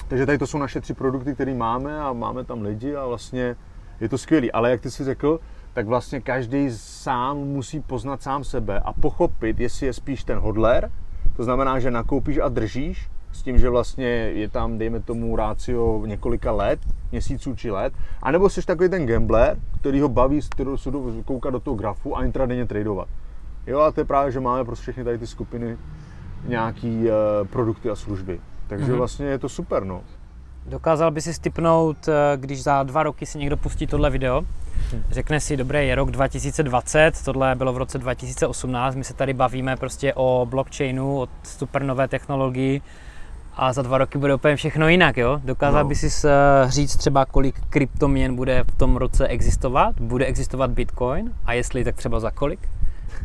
takže 0.09 0.27
tady 0.27 0.38
to 0.38 0.46
jsou 0.46 0.59
naše 0.59 0.81
tři 0.81 0.94
produkty, 0.94 1.35
které 1.35 1.55
máme 1.55 2.01
a 2.01 2.12
máme 2.12 2.44
tam 2.44 2.62
lidi 2.62 2.96
a 2.96 3.07
vlastně 3.07 3.57
je 4.01 4.09
to 4.09 4.18
skvělý. 4.18 4.53
Ale 4.53 4.70
jak 4.70 4.81
ty 4.81 4.90
si 4.90 5.05
řekl, 5.05 5.40
tak 5.72 5.87
vlastně 5.87 6.20
každý 6.20 6.70
sám 6.72 7.37
musí 7.37 7.81
poznat 7.81 8.22
sám 8.22 8.44
sebe 8.44 8.81
a 8.81 8.92
pochopit, 8.92 9.61
jestli 9.61 9.87
je 9.87 9.92
spíš 9.92 10.24
ten 10.24 10.38
hodler, 10.38 10.90
to 11.37 11.44
znamená, 11.44 11.79
že 11.79 11.90
nakoupíš 11.90 12.38
a 12.38 12.48
držíš, 12.48 13.11
s 13.33 13.43
tím, 13.43 13.59
že 13.59 13.71
vlastně 13.71 14.07
je 14.09 14.49
tam, 14.49 14.79
dejme 14.79 15.01
tomu, 15.01 15.37
rácio 15.37 16.03
několika 16.07 16.53
let, 16.53 16.81
měsíců 17.12 17.55
či 17.55 17.71
let, 17.71 17.93
anebo 18.23 18.49
jsi 18.49 18.67
takový 18.67 18.88
ten 18.88 19.07
gambler, 19.07 19.57
který 19.81 20.01
ho 20.01 20.09
baví, 20.09 20.41
který 20.51 20.71
se 20.77 20.91
koukat 21.25 21.53
do 21.53 21.61
toho 21.61 21.77
grafu 21.77 22.17
a 22.17 22.25
intradenně 22.25 22.67
tradovat. 22.67 23.09
Jo, 23.67 23.81
a 23.81 23.93
to 23.93 24.01
je 24.01 24.05
právě, 24.05 24.33
že 24.33 24.41
máme 24.41 24.64
pro 24.64 24.75
všechny 24.75 25.05
tady 25.05 25.19
ty 25.19 25.27
skupiny 25.27 25.77
nějaký 26.47 26.99
uh, 26.99 27.49
produkty 27.49 27.91
a 27.91 27.97
služby. 27.97 28.41
Takže 28.67 28.93
mm-hmm. 28.93 28.97
vlastně 28.97 29.27
je 29.27 29.38
to 29.38 29.49
super, 29.49 29.85
no. 29.85 30.03
Dokázal 30.67 31.11
by 31.11 31.21
si 31.21 31.35
stipnout, 31.35 32.09
eh, 32.09 32.37
když 32.37 32.62
za 32.62 32.83
dva 32.83 33.03
roky 33.03 33.27
si 33.27 33.38
někdo 33.38 33.57
pustí 33.57 33.87
tohle 33.87 34.11
video, 34.11 34.41
hm. 34.41 35.03
řekne 35.11 35.41
si, 35.41 35.57
dobré, 35.57 35.85
je 35.85 35.95
rok 35.95 36.11
2020, 36.11 37.25
tohle 37.25 37.55
bylo 37.55 37.73
v 37.73 37.77
roce 37.77 37.99
2018, 37.99 38.95
my 38.95 39.05
se 39.05 39.14
tady 39.14 39.35
bavíme 39.35 39.77
prostě 39.77 40.14
o 40.14 40.47
blockchainu, 40.51 41.21
o 41.21 41.29
super 41.43 41.83
nové 41.83 42.09
technologii, 42.09 42.83
a 43.59 43.73
za 43.73 43.83
dva 43.83 43.99
roky 43.99 44.18
bude 44.18 44.35
úplně 44.35 44.57
všechno 44.57 44.88
jinak, 44.88 45.16
jo? 45.16 45.40
Dokázal 45.44 45.83
no. 45.83 45.88
by 45.88 45.94
si 45.94 46.29
eh, 46.29 46.31
říct 46.71 46.97
třeba, 46.97 47.25
kolik 47.25 47.61
kryptoměn 47.71 48.37
bude 48.37 48.64
v 48.73 48.79
tom 48.79 48.97
roce 48.97 49.27
existovat? 49.27 50.01
Bude 50.01 50.25
existovat 50.25 50.71
Bitcoin? 50.71 51.33
A 51.44 51.53
jestli, 51.53 51.85
tak 51.85 51.97
třeba 51.97 52.21
za 52.21 52.31
kolik? 52.31 52.61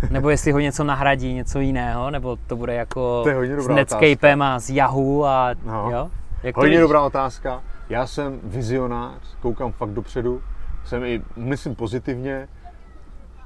Nebo 0.10 0.30
jestli 0.30 0.52
ho 0.52 0.60
něco 0.60 0.84
nahradí, 0.84 1.34
něco 1.34 1.60
jiného? 1.60 2.12
Nebo 2.12 2.38
to 2.48 2.56
bude 2.56 2.74
jako 2.74 3.24
to 3.56 3.62
s 3.62 3.68
Netscapem 3.68 4.42
otázka. 4.42 4.56
a 4.56 4.60
s 4.60 4.70
Yahoo 4.70 5.24
a 5.24 5.50
no. 5.66 5.90
jo? 5.92 6.10
Jak 6.44 6.58
hodně 6.58 6.80
dobrá 6.80 7.02
otázka. 7.02 7.62
Já 7.90 8.08
jsem 8.08 8.40
vizionář, 8.44 9.22
koukám 9.42 9.72
fakt 9.72 9.90
dopředu, 9.90 10.42
jsem 10.86 11.04
i, 11.04 11.22
myslím 11.36 11.76
pozitivně, 11.76 12.48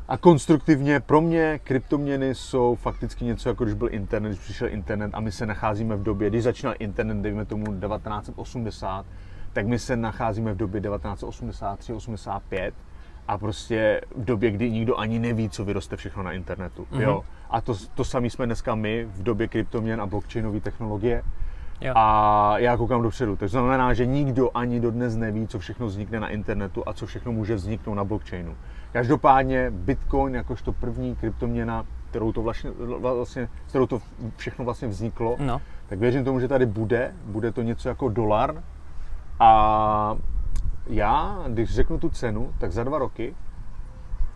a 0.07 0.17
konstruktivně 0.17 0.99
pro 0.99 1.21
mě 1.21 1.59
kryptoměny 1.63 2.35
jsou 2.35 2.75
fakticky 2.75 3.25
něco 3.25 3.49
jako 3.49 3.63
když 3.63 3.75
byl 3.75 3.89
internet, 3.91 4.29
když 4.29 4.39
přišel 4.39 4.67
internet 4.67 5.11
a 5.13 5.19
my 5.19 5.31
se 5.31 5.45
nacházíme 5.45 5.95
v 5.95 6.03
době, 6.03 6.29
když 6.29 6.43
začínal 6.43 6.75
internet, 6.79 7.21
dejme 7.21 7.45
tomu 7.45 7.65
1980, 7.65 9.05
tak 9.53 9.67
my 9.67 9.79
se 9.79 9.95
nacházíme 9.97 10.53
v 10.53 10.57
době 10.57 10.81
1983, 10.81 11.93
85 11.93 12.73
a 13.27 13.37
prostě 13.37 14.01
v 14.15 14.25
době, 14.25 14.51
kdy 14.51 14.71
nikdo 14.71 14.99
ani 14.99 15.19
neví, 15.19 15.49
co 15.49 15.65
vyroste 15.65 15.95
všechno 15.95 16.23
na 16.23 16.31
internetu. 16.31 16.87
Mm-hmm. 16.91 17.01
Jo? 17.01 17.23
A 17.49 17.61
to, 17.61 17.75
to 17.95 18.03
sami 18.03 18.29
jsme 18.29 18.45
dneska 18.45 18.75
my 18.75 19.05
v 19.05 19.23
době 19.23 19.47
kryptoměn 19.47 20.01
a 20.01 20.05
blockchainové 20.05 20.59
technologie. 20.59 21.23
Jo. 21.81 21.93
A 21.95 22.53
já 22.57 22.77
koukám 22.77 23.01
dopředu. 23.01 23.35
To 23.35 23.47
znamená, 23.47 23.93
že 23.93 24.05
nikdo 24.05 24.49
ani 24.53 24.79
dodnes 24.79 25.15
neví, 25.15 25.47
co 25.47 25.59
všechno 25.59 25.87
vznikne 25.87 26.19
na 26.19 26.29
internetu 26.29 26.83
a 26.85 26.93
co 26.93 27.05
všechno 27.05 27.31
může 27.31 27.55
vzniknout 27.55 27.95
na 27.95 28.03
blockchainu. 28.03 28.55
Každopádně 28.93 29.71
Bitcoin 29.71 30.35
jakožto 30.35 30.73
první 30.73 31.15
kryptoměna, 31.15 31.85
kterou 32.09 32.31
to 32.31 32.41
vlastně, 32.41 32.71
vlastně, 32.99 33.49
kterou 33.67 33.85
to 33.85 34.01
všechno 34.37 34.65
vlastně 34.65 34.87
vzniklo, 34.87 35.35
no. 35.39 35.61
tak 35.87 35.99
věřím 35.99 36.23
tomu, 36.23 36.39
že 36.39 36.47
tady 36.47 36.65
bude, 36.65 37.11
bude 37.25 37.51
to 37.51 37.61
něco 37.61 37.89
jako 37.89 38.09
dolar 38.09 38.63
a 39.39 40.17
já, 40.87 41.43
když 41.47 41.75
řeknu 41.75 41.99
tu 41.99 42.09
cenu, 42.09 42.53
tak 42.57 42.71
za 42.71 42.83
dva 42.83 42.97
roky, 42.97 43.35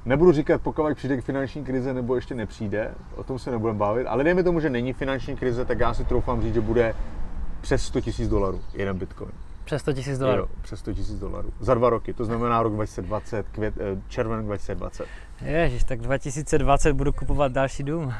nebudu 0.05 0.31
říkat, 0.31 0.61
pokud 0.61 0.95
přijde 0.95 1.17
k 1.17 1.23
finanční 1.23 1.63
krize 1.63 1.93
nebo 1.93 2.15
ještě 2.15 2.35
nepřijde, 2.35 2.91
o 3.15 3.23
tom 3.23 3.39
se 3.39 3.51
nebudeme 3.51 3.79
bavit, 3.79 4.07
ale 4.07 4.23
dejme 4.23 4.43
tomu, 4.43 4.59
že 4.59 4.69
není 4.69 4.93
finanční 4.93 5.35
krize, 5.35 5.65
tak 5.65 5.79
já 5.79 5.93
si 5.93 6.05
troufám 6.05 6.41
říct, 6.41 6.53
že 6.53 6.61
bude 6.61 6.95
přes 7.61 7.83
100 7.83 7.99
000 8.19 8.29
dolarů 8.29 8.61
jeden 8.73 8.97
bitcoin. 8.97 9.31
Přes 9.71 9.81
100 9.81 9.91
000 9.91 10.17
dolarů? 10.17 10.41
Jo, 10.41 10.47
přes 10.61 10.79
100 10.79 10.91
000 10.91 11.03
dolarů. 11.19 11.53
Za 11.59 11.73
dva 11.73 11.89
roky, 11.89 12.13
to 12.13 12.25
znamená 12.25 12.63
rok 12.63 12.73
2020, 12.73 13.45
květ, 13.51 13.73
eh, 13.77 14.01
červen 14.07 14.45
2020. 14.45 15.05
Ježiš, 15.41 15.83
tak 15.83 16.01
2020 16.01 16.93
budu 16.93 17.13
kupovat 17.13 17.51
další 17.51 17.83
dům. 17.83 18.13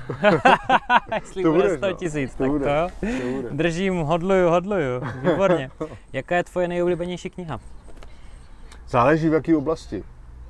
Jestli 1.16 1.44
to 1.44 1.54
bude 1.54 1.78
100 1.78 1.94
tisíc, 1.94 2.38
no. 2.38 2.46
tak 2.46 2.52
bude, 2.52 2.66
to, 2.66 3.06
to 3.06 3.32
bude. 3.32 3.50
Držím, 3.52 3.96
hodluju, 3.96 4.50
hodluju. 4.50 5.02
Výborně. 5.22 5.72
Jaká 6.14 6.36
je 6.36 6.44
tvoje 6.44 6.68
nejoblíbenější 6.68 7.30
kniha? 7.30 7.60
Záleží 8.90 9.30
v 9.30 9.34
jaké 9.34 9.56
oblasti 9.58 10.04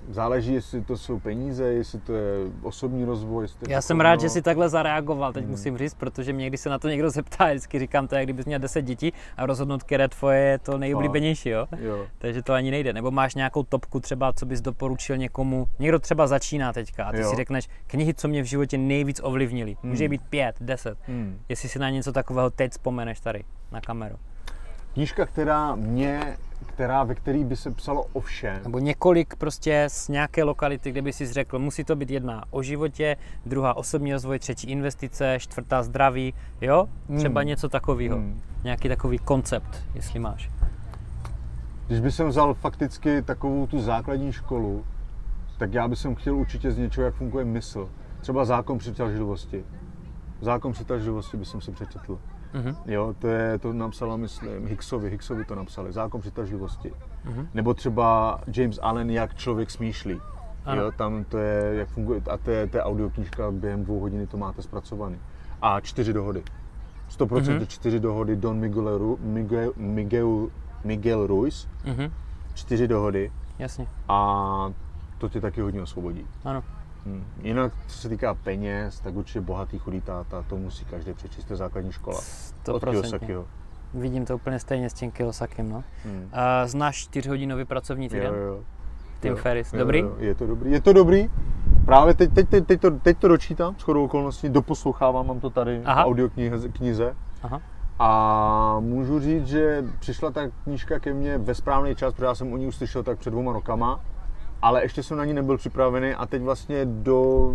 záleží, 0.10 0.54
jestli 0.54 0.82
to 0.82 0.98
jsou 0.98 1.20
peníze, 1.20 1.64
jestli 1.64 2.00
to 2.00 2.14
je 2.14 2.24
osobní 2.62 3.06
rozvoj. 3.06 3.44
Jestli 3.44 3.72
Já 3.72 3.82
jsem 3.82 4.00
rád, 4.00 4.22
že 4.22 4.30
jsi 4.30 4.42
takhle 4.42 4.70
zareagoval, 4.70 5.34
teď 5.34 5.44
hmm. 5.44 5.52
musím 5.52 5.78
říct, 5.78 5.94
protože 5.94 6.34
mě, 6.34 6.48
když 6.48 6.62
se 6.62 6.70
na 6.70 6.80
to 6.80 6.90
někdo 6.90 7.10
zeptá, 7.10 7.50
vždycky 7.50 7.80
říkám 7.80 8.08
to, 8.08 8.16
jak 8.16 8.24
kdybys 8.24 8.46
měl 8.46 8.60
10 8.60 8.82
dětí 8.82 9.14
a 9.38 9.46
rozhodnout, 9.46 9.84
které 9.84 10.08
tvoje 10.08 10.40
je 10.40 10.60
to 10.60 10.78
nejoblíbenější, 10.78 11.50
jo? 11.50 11.68
jo? 11.78 12.08
Takže 12.18 12.42
to 12.42 12.54
ani 12.54 12.72
nejde. 12.72 12.94
Nebo 12.94 13.12
máš 13.12 13.36
nějakou 13.36 13.64
topku 13.64 14.00
třeba, 14.00 14.34
co 14.34 14.46
bys 14.46 14.62
doporučil 14.62 15.18
někomu, 15.18 15.68
někdo 15.80 16.00
třeba 16.00 16.28
začíná 16.28 16.74
teďka 16.74 17.06
a 17.06 17.12
ty 17.12 17.22
jo. 17.22 17.30
si 17.30 17.36
řekneš, 17.36 17.70
knihy, 17.88 18.14
co 18.14 18.28
mě 18.28 18.42
v 18.42 18.46
životě 18.46 18.78
nejvíc 18.78 19.22
ovlivnili. 19.24 19.78
Hmm. 19.82 19.90
Může 19.92 20.10
být 20.10 20.22
pět, 20.30 20.56
deset. 20.60 20.98
Hmm. 21.08 21.40
Jestli 21.50 21.70
si 21.70 21.80
na 21.80 21.90
něco 21.90 22.12
takového 22.12 22.50
teď 22.50 22.72
vzpomeneš 22.72 23.20
tady 23.20 23.44
na 23.72 23.82
kameru. 23.82 24.16
Knížka, 24.94 25.26
která 25.26 25.76
mě 25.76 26.38
která, 26.66 27.04
ve 27.04 27.16
který 27.16 27.44
by 27.44 27.56
se 27.56 27.72
psalo 27.72 28.06
o 28.14 28.20
všem. 28.20 28.60
Nebo 28.64 28.80
několik 28.80 29.36
prostě 29.36 29.86
z 29.90 30.08
nějaké 30.08 30.44
lokality, 30.44 30.92
kde 30.92 31.02
by 31.02 31.14
si 31.14 31.34
řekl, 31.34 31.60
musí 31.60 31.84
to 31.84 31.96
být 31.96 32.10
jedna 32.12 32.44
o 32.50 32.64
životě, 32.64 33.18
druhá 33.46 33.78
osobní 33.78 34.14
rozvoj, 34.14 34.40
třetí 34.40 34.72
investice, 34.72 35.38
čtvrtá 35.40 35.84
zdraví, 35.84 36.34
jo? 36.62 36.88
Třeba 37.18 37.42
hmm. 37.42 37.48
něco 37.48 37.70
takového. 37.70 38.16
Hmm. 38.16 38.42
Nějaký 38.64 38.90
takový 38.90 39.18
koncept, 39.18 39.84
jestli 39.96 40.20
máš. 40.20 40.50
Když 41.88 42.00
bych 42.00 42.20
vzal 42.20 42.54
fakticky 42.54 43.22
takovou 43.22 43.68
tu 43.68 43.80
základní 43.80 44.34
školu, 44.34 44.86
tak 45.58 45.74
já 45.74 45.88
bych 45.88 46.00
chtěl 46.18 46.36
určitě 46.36 46.72
z 46.72 46.78
něčeho, 46.78 47.06
jak 47.06 47.16
funguje 47.16 47.46
mysl. 47.46 47.90
Třeba 48.22 48.46
zákon 48.46 48.78
přitažlivosti. 48.78 49.64
Zákon 50.42 50.72
přitažlivosti 50.72 51.38
bych 51.38 51.48
si 51.48 51.72
přečetl. 51.72 52.20
Mm-hmm. 52.54 52.76
Jo, 52.86 53.16
to, 53.20 53.28
je, 53.28 53.58
to 53.60 53.74
napsala, 53.74 54.18
myslím, 54.18 54.68
Hicksovi, 54.68 55.10
Hicksovi 55.10 55.46
to 55.46 55.56
napsali, 55.56 55.92
zákon 55.92 56.22
přitažlivosti. 56.22 56.94
Mm-hmm. 57.26 57.48
Nebo 57.54 57.74
třeba 57.74 58.40
James 58.56 58.80
Allen, 58.82 59.10
jak 59.10 59.36
člověk 59.36 59.72
smýšlí. 59.72 60.22
Ano. 60.66 60.82
Jo, 60.82 60.92
tam 60.98 61.24
to 61.24 61.38
je, 61.38 61.76
jak 61.76 61.90
funguje, 61.90 62.22
a 62.30 62.38
to 62.38 62.52
je, 62.52 62.68
to 62.68 62.78
je 62.78 62.84
audioknížka, 62.84 63.52
během 63.52 63.84
dvou 63.84 64.00
hodiny 64.00 64.28
to 64.28 64.38
máte 64.38 64.62
zpracovaný. 64.62 65.18
A 65.62 65.80
čtyři 65.80 66.14
dohody. 66.14 66.44
100% 67.10 67.28
mm-hmm. 67.28 67.68
čtyři 67.68 68.00
dohody 68.00 68.36
Don 68.36 68.60
Miguel, 68.60 69.18
Miguel, 69.20 69.74
Miguel, 69.76 70.48
Miguel 70.84 71.28
Ruiz. 71.28 71.68
Mm-hmm. 71.86 72.12
Čtyři 72.54 72.88
dohody. 72.88 73.32
Jasně. 73.60 73.88
A 74.08 74.74
to 75.18 75.30
tě 75.30 75.42
taky 75.42 75.62
hodně 75.62 75.82
osvobodí. 75.82 76.26
Ano. 76.46 76.64
Hmm. 77.06 77.26
Jinak, 77.42 77.74
co 77.88 77.98
se 77.98 78.10
týká 78.10 78.34
peněz, 78.34 79.00
tak 79.00 79.16
určitě 79.16 79.42
bohatý 79.42 79.80
chudý 79.80 80.02
táta, 80.02 80.46
to 80.50 80.58
musí 80.58 80.86
každý 80.86 81.14
přečíst, 81.14 81.46
to 81.46 81.56
základní 81.56 81.92
škola. 81.92 82.20
To 82.64 82.74
Od 82.74 82.86
Kiyosakiho. 82.86 83.46
Vidím 83.94 84.26
to 84.26 84.36
úplně 84.36 84.60
stejně 84.60 84.90
s 84.90 84.94
tím 84.94 85.12
Kiyosakim, 85.12 85.70
no. 85.70 85.84
Hmm. 86.06 86.30
Znáš 86.66 86.98
čtyřhodinový 86.98 87.66
pracovní 87.66 88.10
týden? 88.10 88.34
Jo, 88.34 88.42
jo. 88.42 88.64
Tim 89.20 89.36
Ferris, 89.36 89.72
dobrý? 89.72 90.00
Jo, 90.00 90.08
jo, 90.08 90.16
je 90.20 90.36
to 90.36 90.48
dobrý, 90.48 90.72
je 90.72 90.82
to 90.82 90.94
dobrý. 90.94 91.30
Právě 91.86 92.14
teď, 92.14 92.34
teď, 92.34 92.50
teď, 92.50 92.68
teď, 92.68 92.82
to, 92.82 92.92
teď 92.92 93.18
to 93.18 93.28
dočítám, 93.28 93.76
shodou 93.80 94.06
okolností, 94.06 94.50
doposlouchávám, 94.50 95.28
mám 95.28 95.40
to 95.40 95.50
tady 95.50 95.82
Aha. 95.86 96.04
v 96.04 96.06
audioknize. 96.06 97.16
Aha. 97.44 97.62
A 98.00 98.78
můžu 98.80 99.20
říct, 99.20 99.48
že 99.48 99.84
přišla 100.00 100.32
ta 100.32 100.42
knížka 100.64 101.00
ke 101.00 101.14
mně 101.14 101.38
ve 101.38 101.56
správný 101.56 101.96
čas, 101.96 102.14
protože 102.14 102.26
já 102.26 102.36
jsem 102.36 102.54
o 102.54 102.58
ní 102.58 102.68
uslyšel 102.68 103.04
tak 103.04 103.20
před 103.20 103.30
dvouma 103.30 103.54
rokama 103.54 104.00
ale 104.62 104.84
ještě 104.84 105.04
jsem 105.04 105.18
na 105.18 105.26
ní 105.26 105.34
nebyl 105.34 105.58
připravený 105.58 106.14
a 106.14 106.26
teď 106.26 106.42
vlastně 106.42 106.86
do... 106.86 107.52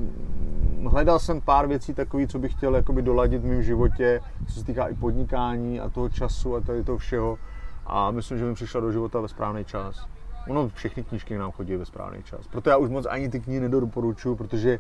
hledal 0.89 1.19
jsem 1.19 1.41
pár 1.41 1.67
věcí 1.67 1.95
takových, 1.95 2.29
co 2.29 2.39
bych 2.39 2.53
chtěl 2.53 2.77
jakoby 2.77 3.03
doladit 3.03 3.43
v 3.43 3.47
mém 3.47 3.63
životě, 3.63 4.21
co 4.47 4.55
se 4.55 4.65
týká 4.67 4.87
i 4.87 4.95
podnikání 4.95 5.81
a 5.81 5.89
toho 5.89 6.09
času 6.09 6.57
a 6.57 6.61
tady 6.61 6.85
toho 6.85 6.99
všeho 6.99 7.39
a 7.87 8.11
myslím, 8.11 8.39
že 8.39 8.45
mi 8.45 8.55
přišla 8.55 8.81
do 8.81 8.93
života 8.93 9.21
ve 9.21 9.29
správný 9.29 9.65
čas. 9.65 10.07
Ono, 10.49 10.69
všechny 10.69 11.05
knížky 11.05 11.39
nám 11.39 11.53
chodí 11.53 11.77
ve 11.77 11.85
správný 11.85 12.23
čas. 12.23 12.47
Proto 12.47 12.71
já 12.71 12.77
už 12.77 12.91
moc 12.91 13.07
ani 13.07 13.29
ty 13.29 13.41
knihy 13.41 13.61
nedoporučuju, 13.61 14.37
protože 14.37 14.79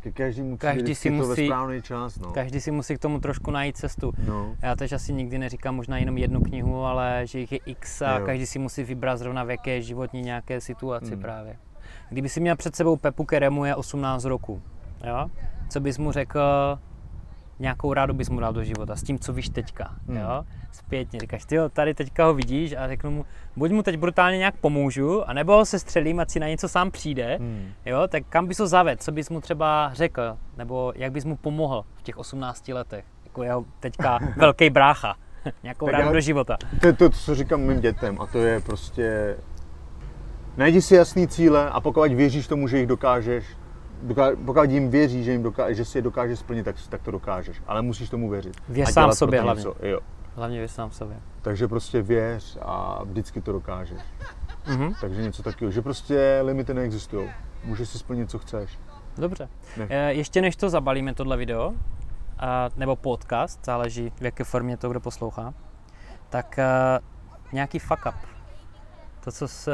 ke 0.00 0.12
každému 0.12 0.56
každý 0.56 0.94
si 0.94 1.10
musí, 1.10 1.48
to 1.48 1.80
čas. 1.82 2.18
No. 2.18 2.32
Každý 2.32 2.60
si 2.60 2.70
musí 2.70 2.96
k 2.96 2.98
tomu 2.98 3.20
trošku 3.20 3.50
najít 3.50 3.76
cestu. 3.76 4.12
No. 4.26 4.56
Já 4.62 4.76
teď 4.76 4.92
asi 4.92 5.12
nikdy 5.12 5.38
neříkám 5.38 5.76
možná 5.76 5.98
jenom 5.98 6.18
jednu 6.18 6.40
knihu, 6.40 6.84
ale 6.84 7.22
že 7.24 7.38
jich 7.38 7.52
je 7.52 7.58
x 7.66 8.02
a 8.02 8.18
jo. 8.18 8.26
každý 8.26 8.46
si 8.46 8.58
musí 8.58 8.82
vybrat 8.82 9.16
zrovna 9.16 9.44
v 9.44 9.50
jaké 9.50 9.82
životní 9.82 10.22
nějaké 10.22 10.60
situaci 10.60 11.12
hmm. 11.12 11.20
právě. 11.20 11.56
Kdyby 12.08 12.28
si 12.28 12.40
měl 12.40 12.56
před 12.56 12.76
sebou 12.76 12.96
Pepu, 12.96 13.24
kterému 13.24 13.64
je 13.64 13.74
18 13.74 14.24
roku, 14.24 14.62
jo? 15.06 15.30
co 15.68 15.80
bys 15.80 15.98
mu 15.98 16.12
řekl, 16.12 16.40
nějakou 17.60 17.94
rádu 17.94 18.14
bys 18.14 18.28
mu 18.28 18.40
dal 18.40 18.52
do 18.52 18.64
života 18.64 18.96
s 18.96 19.02
tím, 19.02 19.18
co 19.18 19.32
víš 19.32 19.48
teďka. 19.48 19.90
Hmm. 20.08 20.16
Jo? 20.16 20.44
Zpětně 20.72 21.20
říkáš, 21.20 21.44
ty 21.44 21.56
tady 21.72 21.94
teďka 21.94 22.26
ho 22.26 22.34
vidíš 22.34 22.72
a 22.72 22.88
řeknu 22.88 23.10
mu, 23.10 23.26
buď 23.56 23.70
mu 23.70 23.82
teď 23.82 23.96
brutálně 23.96 24.38
nějak 24.38 24.56
pomůžu, 24.56 25.28
anebo 25.28 25.52
ho 25.52 25.64
se 25.64 25.78
střelím, 25.78 26.20
ať 26.20 26.30
si 26.30 26.40
na 26.40 26.48
něco 26.48 26.68
sám 26.68 26.90
přijde, 26.90 27.36
hmm. 27.36 27.72
jo? 27.86 28.08
tak 28.08 28.22
kam 28.28 28.46
bys 28.46 28.58
ho 28.58 28.66
zavedl, 28.66 29.02
co 29.02 29.12
bys 29.12 29.30
mu 29.30 29.40
třeba 29.40 29.90
řekl, 29.94 30.36
nebo 30.56 30.92
jak 30.96 31.12
bys 31.12 31.24
mu 31.24 31.36
pomohl 31.36 31.84
v 31.94 32.02
těch 32.02 32.18
18 32.18 32.68
letech, 32.68 33.04
jako 33.24 33.42
jeho 33.42 33.64
teďka 33.80 34.18
velký 34.36 34.70
brácha, 34.70 35.16
nějakou 35.62 35.86
tak 35.86 35.92
rádu 35.92 36.06
já, 36.06 36.12
do 36.12 36.20
života. 36.20 36.56
To 36.80 36.86
je 36.86 36.92
to, 36.92 37.10
co 37.10 37.34
říkám 37.34 37.60
mým 37.60 37.80
dětem 37.80 38.20
a 38.20 38.26
to 38.26 38.38
je 38.38 38.60
prostě 38.60 39.36
Najdi 40.56 40.82
si 40.82 40.94
jasný 40.94 41.28
cíle 41.28 41.70
a 41.70 41.80
pokud 41.80 42.12
věříš 42.12 42.46
tomu, 42.46 42.68
že 42.68 42.78
jich 42.78 42.86
dokážeš, 42.86 43.44
pokud 44.44 44.70
jim 44.70 44.90
věříš, 44.90 45.24
že, 45.24 45.32
jim 45.32 45.42
doká, 45.42 45.72
že 45.72 45.84
si 45.84 45.98
je 45.98 46.02
dokážeš 46.02 46.38
splnit, 46.38 46.64
tak, 46.64 46.76
tak 46.88 47.02
to 47.02 47.10
dokážeš. 47.10 47.62
Ale 47.66 47.82
musíš 47.82 48.10
tomu 48.10 48.30
věřit. 48.30 48.56
Věř 48.68 48.88
a 48.88 48.92
sám 48.92 49.12
sobě 49.12 49.40
hlavně. 49.40 49.60
Něco. 49.60 49.86
Jo. 49.86 50.00
Hlavně 50.36 50.58
věř 50.58 50.70
sám 50.70 50.90
sobě. 50.90 51.16
Takže 51.42 51.68
prostě 51.68 52.02
věř 52.02 52.58
a 52.62 53.04
vždycky 53.04 53.40
to 53.40 53.52
dokážeš. 53.52 54.00
Mm-hmm. 54.66 54.94
Takže 55.00 55.22
něco 55.22 55.42
takového, 55.42 55.72
že 55.72 55.82
prostě 55.82 56.40
limity 56.42 56.74
neexistují. 56.74 57.30
Můžeš 57.64 57.88
si 57.88 57.98
splnit, 57.98 58.30
co 58.30 58.38
chceš. 58.38 58.78
Dobře. 59.16 59.48
Ne. 59.76 59.86
Eh, 59.90 60.12
ještě 60.12 60.42
než 60.42 60.56
to 60.56 60.70
zabalíme, 60.70 61.14
tohle 61.14 61.36
video, 61.36 61.72
nebo 62.76 62.96
podcast, 62.96 63.64
záleží 63.64 64.12
v 64.20 64.24
jaké 64.24 64.44
formě 64.44 64.76
to 64.76 64.88
kdo 64.88 65.00
poslouchá, 65.00 65.54
tak 66.28 66.58
eh, 66.58 66.64
nějaký 67.52 67.78
fuck 67.78 68.06
up 68.06 68.14
to, 69.24 69.32
co 69.32 69.48
se 69.48 69.72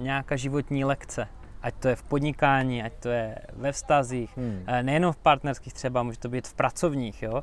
nějaká 0.00 0.36
životní 0.36 0.84
lekce, 0.84 1.28
ať 1.64 1.74
to 1.74 1.88
je 1.88 1.96
v 1.96 2.02
podnikání, 2.02 2.82
ať 2.82 2.92
to 2.92 3.08
je 3.08 3.38
ve 3.56 3.72
vztazích, 3.72 4.36
hmm. 4.36 4.64
Eh, 4.66 4.82
nejenom 4.82 5.12
v 5.12 5.16
partnerských 5.16 5.72
třeba, 5.72 6.02
může 6.02 6.18
to 6.18 6.28
být 6.28 6.48
v 6.48 6.54
pracovních, 6.54 7.22
jo. 7.22 7.42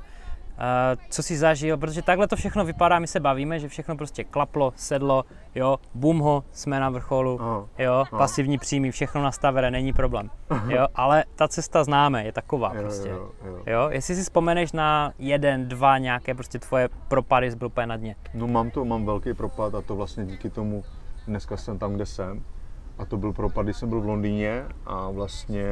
Eh, 0.57 0.97
co 1.09 1.23
si 1.23 1.37
zažil, 1.37 1.77
protože 1.77 2.01
takhle 2.01 2.27
to 2.27 2.35
všechno 2.35 2.65
vypadá, 2.65 2.99
my 2.99 3.07
se 3.07 3.19
bavíme, 3.19 3.59
že 3.59 3.67
všechno 3.67 3.97
prostě 3.97 4.23
klaplo, 4.23 4.73
sedlo, 4.75 5.25
jo, 5.55 5.77
bum 5.93 6.19
ho, 6.19 6.43
jsme 6.51 6.79
na 6.79 6.89
vrcholu, 6.89 7.41
aha, 7.41 7.65
jo, 7.77 7.93
aha. 7.93 8.17
pasivní 8.17 8.57
příjmy, 8.57 8.91
všechno 8.91 9.23
nastavené, 9.23 9.71
není 9.71 9.93
problém, 9.93 10.29
jo, 10.67 10.87
ale 10.95 11.23
ta 11.35 11.47
cesta 11.47 11.83
známe, 11.83 12.25
je 12.25 12.31
taková 12.31 12.73
jo, 12.75 12.81
prostě, 12.81 13.09
jo, 13.09 13.31
jo. 13.45 13.63
jo, 13.67 13.89
jestli 13.89 14.15
si 14.15 14.21
vzpomeneš 14.21 14.71
na 14.71 15.13
jeden, 15.19 15.67
dva 15.67 15.97
nějaké 15.97 16.33
prostě 16.35 16.59
tvoje 16.59 16.89
propady 17.07 17.51
z 17.51 17.57
na 17.85 17.97
dně. 17.97 18.15
No 18.33 18.47
mám 18.47 18.71
to, 18.71 18.85
mám 18.85 19.05
velký 19.05 19.33
propad 19.33 19.75
a 19.75 19.81
to 19.81 19.95
vlastně 19.95 20.25
díky 20.25 20.49
tomu, 20.49 20.83
dneska 21.27 21.57
jsem 21.57 21.79
tam, 21.79 21.93
kde 21.93 22.05
jsem. 22.05 22.43
A 23.01 23.05
to 23.05 23.17
byl 23.17 23.33
propad, 23.33 23.65
když 23.65 23.77
jsem 23.77 23.89
byl 23.89 24.01
v 24.01 24.05
Londýně 24.05 24.65
a 24.85 25.09
vlastně 25.09 25.65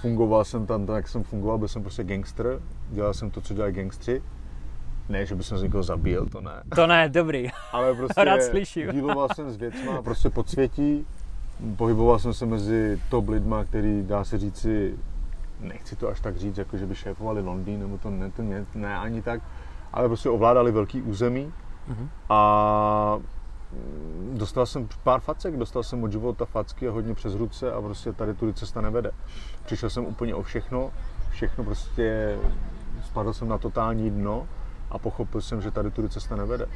fungoval 0.00 0.44
jsem 0.44 0.66
tam 0.66 0.86
tak, 0.86 0.96
jak 0.96 1.08
jsem 1.08 1.24
fungoval, 1.24 1.58
byl 1.58 1.68
jsem 1.68 1.82
prostě 1.82 2.04
gangster, 2.04 2.60
dělal 2.90 3.14
jsem 3.14 3.30
to, 3.30 3.40
co 3.40 3.54
dělají 3.54 3.74
gangstři. 3.74 4.22
Ne, 5.08 5.26
že 5.26 5.34
bych 5.34 5.46
se 5.46 5.54
někoho 5.54 5.82
zabil, 5.82 6.26
to 6.26 6.40
ne. 6.40 6.62
To 6.74 6.86
ne, 6.86 7.08
dobrý. 7.08 7.48
Ale 7.72 7.94
prostě 7.94 8.24
Rád 8.24 8.42
slyším. 8.42 8.90
díloval 8.92 9.28
jsem 9.34 9.50
s 9.50 9.56
věcma, 9.56 10.02
prostě 10.02 10.30
podsvětí. 10.30 11.06
Pohyboval 11.76 12.18
jsem 12.18 12.34
se 12.34 12.46
mezi 12.46 13.00
top 13.08 13.28
lidma, 13.28 13.64
který 13.64 14.02
dá 14.02 14.24
se 14.24 14.38
říci, 14.38 14.94
nechci 15.60 15.96
to 15.96 16.08
až 16.08 16.20
tak 16.20 16.36
říct, 16.36 16.58
jako 16.58 16.76
že 16.76 16.86
by 16.86 16.94
šéfovali 16.94 17.40
Londýn, 17.42 17.80
nebo 17.80 17.98
to 17.98 18.10
ne, 18.10 18.30
to 18.30 18.42
ne, 18.42 18.66
ne 18.74 18.98
ani 18.98 19.22
tak, 19.22 19.40
ale 19.92 20.08
prostě 20.08 20.28
ovládali 20.28 20.72
velký 20.72 21.02
území. 21.02 21.52
Mm-hmm. 21.90 22.08
A 22.28 23.18
dostal 24.32 24.66
jsem 24.66 24.88
pár 25.04 25.20
facek, 25.20 25.56
dostal 25.56 25.82
jsem 25.82 26.04
od 26.04 26.12
života 26.12 26.44
facky 26.44 26.88
a 26.88 26.92
hodně 26.92 27.14
přes 27.14 27.34
ruce 27.34 27.72
a 27.72 27.80
prostě 27.80 28.12
tady 28.12 28.34
tudy 28.34 28.54
cesta 28.54 28.80
nevede. 28.80 29.10
Přišel 29.64 29.90
jsem 29.90 30.04
úplně 30.04 30.34
o 30.34 30.42
všechno, 30.42 30.90
všechno 31.30 31.64
prostě, 31.64 32.38
spadl 33.04 33.32
jsem 33.32 33.48
na 33.48 33.58
totální 33.58 34.10
dno 34.10 34.48
a 34.90 34.98
pochopil 34.98 35.40
jsem, 35.40 35.62
že 35.62 35.70
tady 35.70 35.90
tudy 35.90 36.08
cesta 36.08 36.36
nevede. 36.36 36.66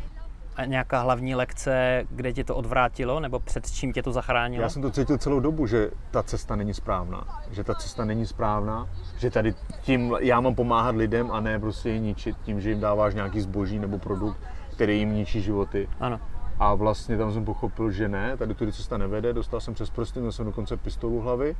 A 0.57 0.65
nějaká 0.65 1.01
hlavní 1.01 1.35
lekce, 1.35 2.05
kde 2.11 2.33
tě 2.33 2.45
to 2.45 2.57
odvrátilo, 2.57 3.21
nebo 3.21 3.41
před 3.41 3.71
čím 3.71 3.93
tě 3.93 4.03
to 4.03 4.13
zachránilo? 4.13 4.63
Já 4.63 4.69
jsem 4.69 4.83
to 4.83 4.91
cítil 4.91 5.19
celou 5.19 5.41
dobu, 5.41 5.67
že 5.67 5.91
ta 6.11 6.23
cesta 6.23 6.57
není 6.57 6.75
správná. 6.75 7.43
Že 7.51 7.65
ta 7.65 7.75
cesta 7.75 8.05
není 8.05 8.27
správná, 8.27 8.89
že 9.19 9.31
tady 9.31 9.55
tím 9.83 10.17
já 10.21 10.41
mám 10.41 10.55
pomáhat 10.55 10.97
lidem 10.97 11.31
a 11.31 11.41
ne 11.41 11.59
prostě 11.59 11.91
je 11.91 11.99
ničit 11.99 12.37
tím, 12.43 12.61
že 12.61 12.69
jim 12.69 12.81
dáváš 12.81 13.15
nějaký 13.15 13.41
zboží 13.41 13.79
nebo 13.79 13.99
produkt, 13.99 14.39
který 14.73 14.99
jim 14.99 15.15
ničí 15.15 15.43
životy. 15.43 15.89
Ano. 16.01 16.21
A 16.59 16.75
vlastně 16.75 17.19
tam 17.19 17.33
jsem 17.33 17.45
pochopil, 17.45 17.91
že 17.91 18.09
ne, 18.09 18.37
tady 18.37 18.55
tudy 18.55 18.73
cesta 18.73 18.99
nevede, 18.99 19.33
dostal 19.33 19.61
jsem 19.61 19.75
přes 19.75 19.91
prsty, 19.91 20.21
měl 20.21 20.33
jsem 20.33 20.47
dokonce 20.47 20.77
pistolu 20.77 21.21
v 21.21 21.23
hlavy 21.23 21.57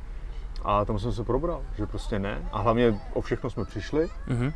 a 0.63 0.85
tam 0.85 0.99
jsem 0.99 1.11
se 1.11 1.23
probral, 1.23 1.61
že 1.77 1.85
prostě 1.85 2.19
ne. 2.19 2.49
A 2.51 2.61
hlavně 2.61 2.99
o 3.13 3.21
všechno 3.21 3.49
jsme 3.49 3.65
přišli. 3.65 4.09
Mhm. 4.27 4.53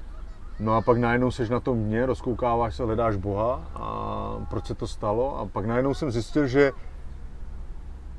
No 0.60 0.76
a 0.76 0.82
pak 0.82 0.98
najednou 0.98 1.32
seš 1.32 1.50
na 1.50 1.60
tom 1.60 1.78
mě, 1.78 2.06
rozkoukáváš 2.06 2.76
se, 2.76 2.84
hledáš 2.84 3.16
Boha 3.16 3.64
a 3.76 4.46
proč 4.50 4.66
se 4.66 4.76
to 4.76 4.88
stalo. 4.88 5.40
A 5.40 5.46
pak 5.46 5.66
najednou 5.66 5.94
jsem 5.94 6.12
zjistil, 6.12 6.48
že 6.48 6.72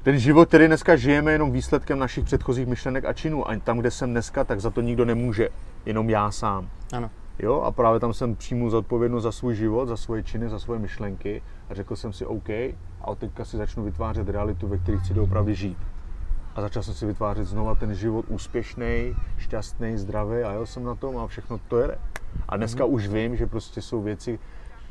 ten 0.02 0.18
život, 0.18 0.48
který 0.48 0.66
dneska 0.66 0.96
žijeme, 0.96 1.30
je 1.30 1.34
jenom 1.34 1.52
výsledkem 1.52 1.98
našich 1.98 2.24
předchozích 2.24 2.66
myšlenek 2.66 3.04
a 3.04 3.12
činů. 3.12 3.50
A 3.50 3.56
tam, 3.56 3.78
kde 3.78 3.90
jsem 3.90 4.10
dneska, 4.10 4.44
tak 4.44 4.60
za 4.60 4.70
to 4.70 4.80
nikdo 4.80 5.04
nemůže. 5.04 5.48
Jenom 5.86 6.10
já 6.10 6.30
sám. 6.30 6.68
Ano. 6.92 7.10
Jo, 7.42 7.60
a 7.60 7.70
právě 7.70 8.00
tam 8.00 8.12
jsem 8.12 8.36
přijmu 8.36 8.70
zodpovědnost 8.70 9.22
za 9.22 9.32
svůj 9.32 9.54
život, 9.54 9.88
za 9.88 9.96
svoje 9.96 10.22
činy, 10.22 10.48
za 10.48 10.58
svoje 10.58 10.80
myšlenky 10.80 11.42
a 11.70 11.74
řekl 11.74 11.96
jsem 11.96 12.12
si 12.12 12.26
OK 12.26 12.48
a 13.00 13.06
od 13.06 13.18
teďka 13.18 13.44
si 13.44 13.56
začnu 13.56 13.84
vytvářet 13.84 14.28
realitu, 14.28 14.68
ve 14.68 14.78
které 14.78 14.98
chci 14.98 15.14
doopravdy 15.14 15.54
žít. 15.54 15.78
A 16.54 16.60
začal 16.60 16.82
jsem 16.82 16.94
si 16.94 17.06
vytvářet 17.06 17.44
znova 17.44 17.74
ten 17.74 17.94
život 17.94 18.24
úspěšný, 18.28 19.14
šťastný, 19.38 19.96
zdravý 19.96 20.42
a 20.42 20.52
jel 20.52 20.66
jsem 20.66 20.84
na 20.84 20.94
tom 20.94 21.18
a 21.18 21.26
všechno 21.26 21.60
to 21.68 21.78
jede. 21.78 21.98
A 22.48 22.56
dneska 22.56 22.84
už 22.84 23.08
vím, 23.08 23.36
že 23.36 23.46
prostě 23.46 23.82
jsou 23.82 24.02
věci, 24.02 24.38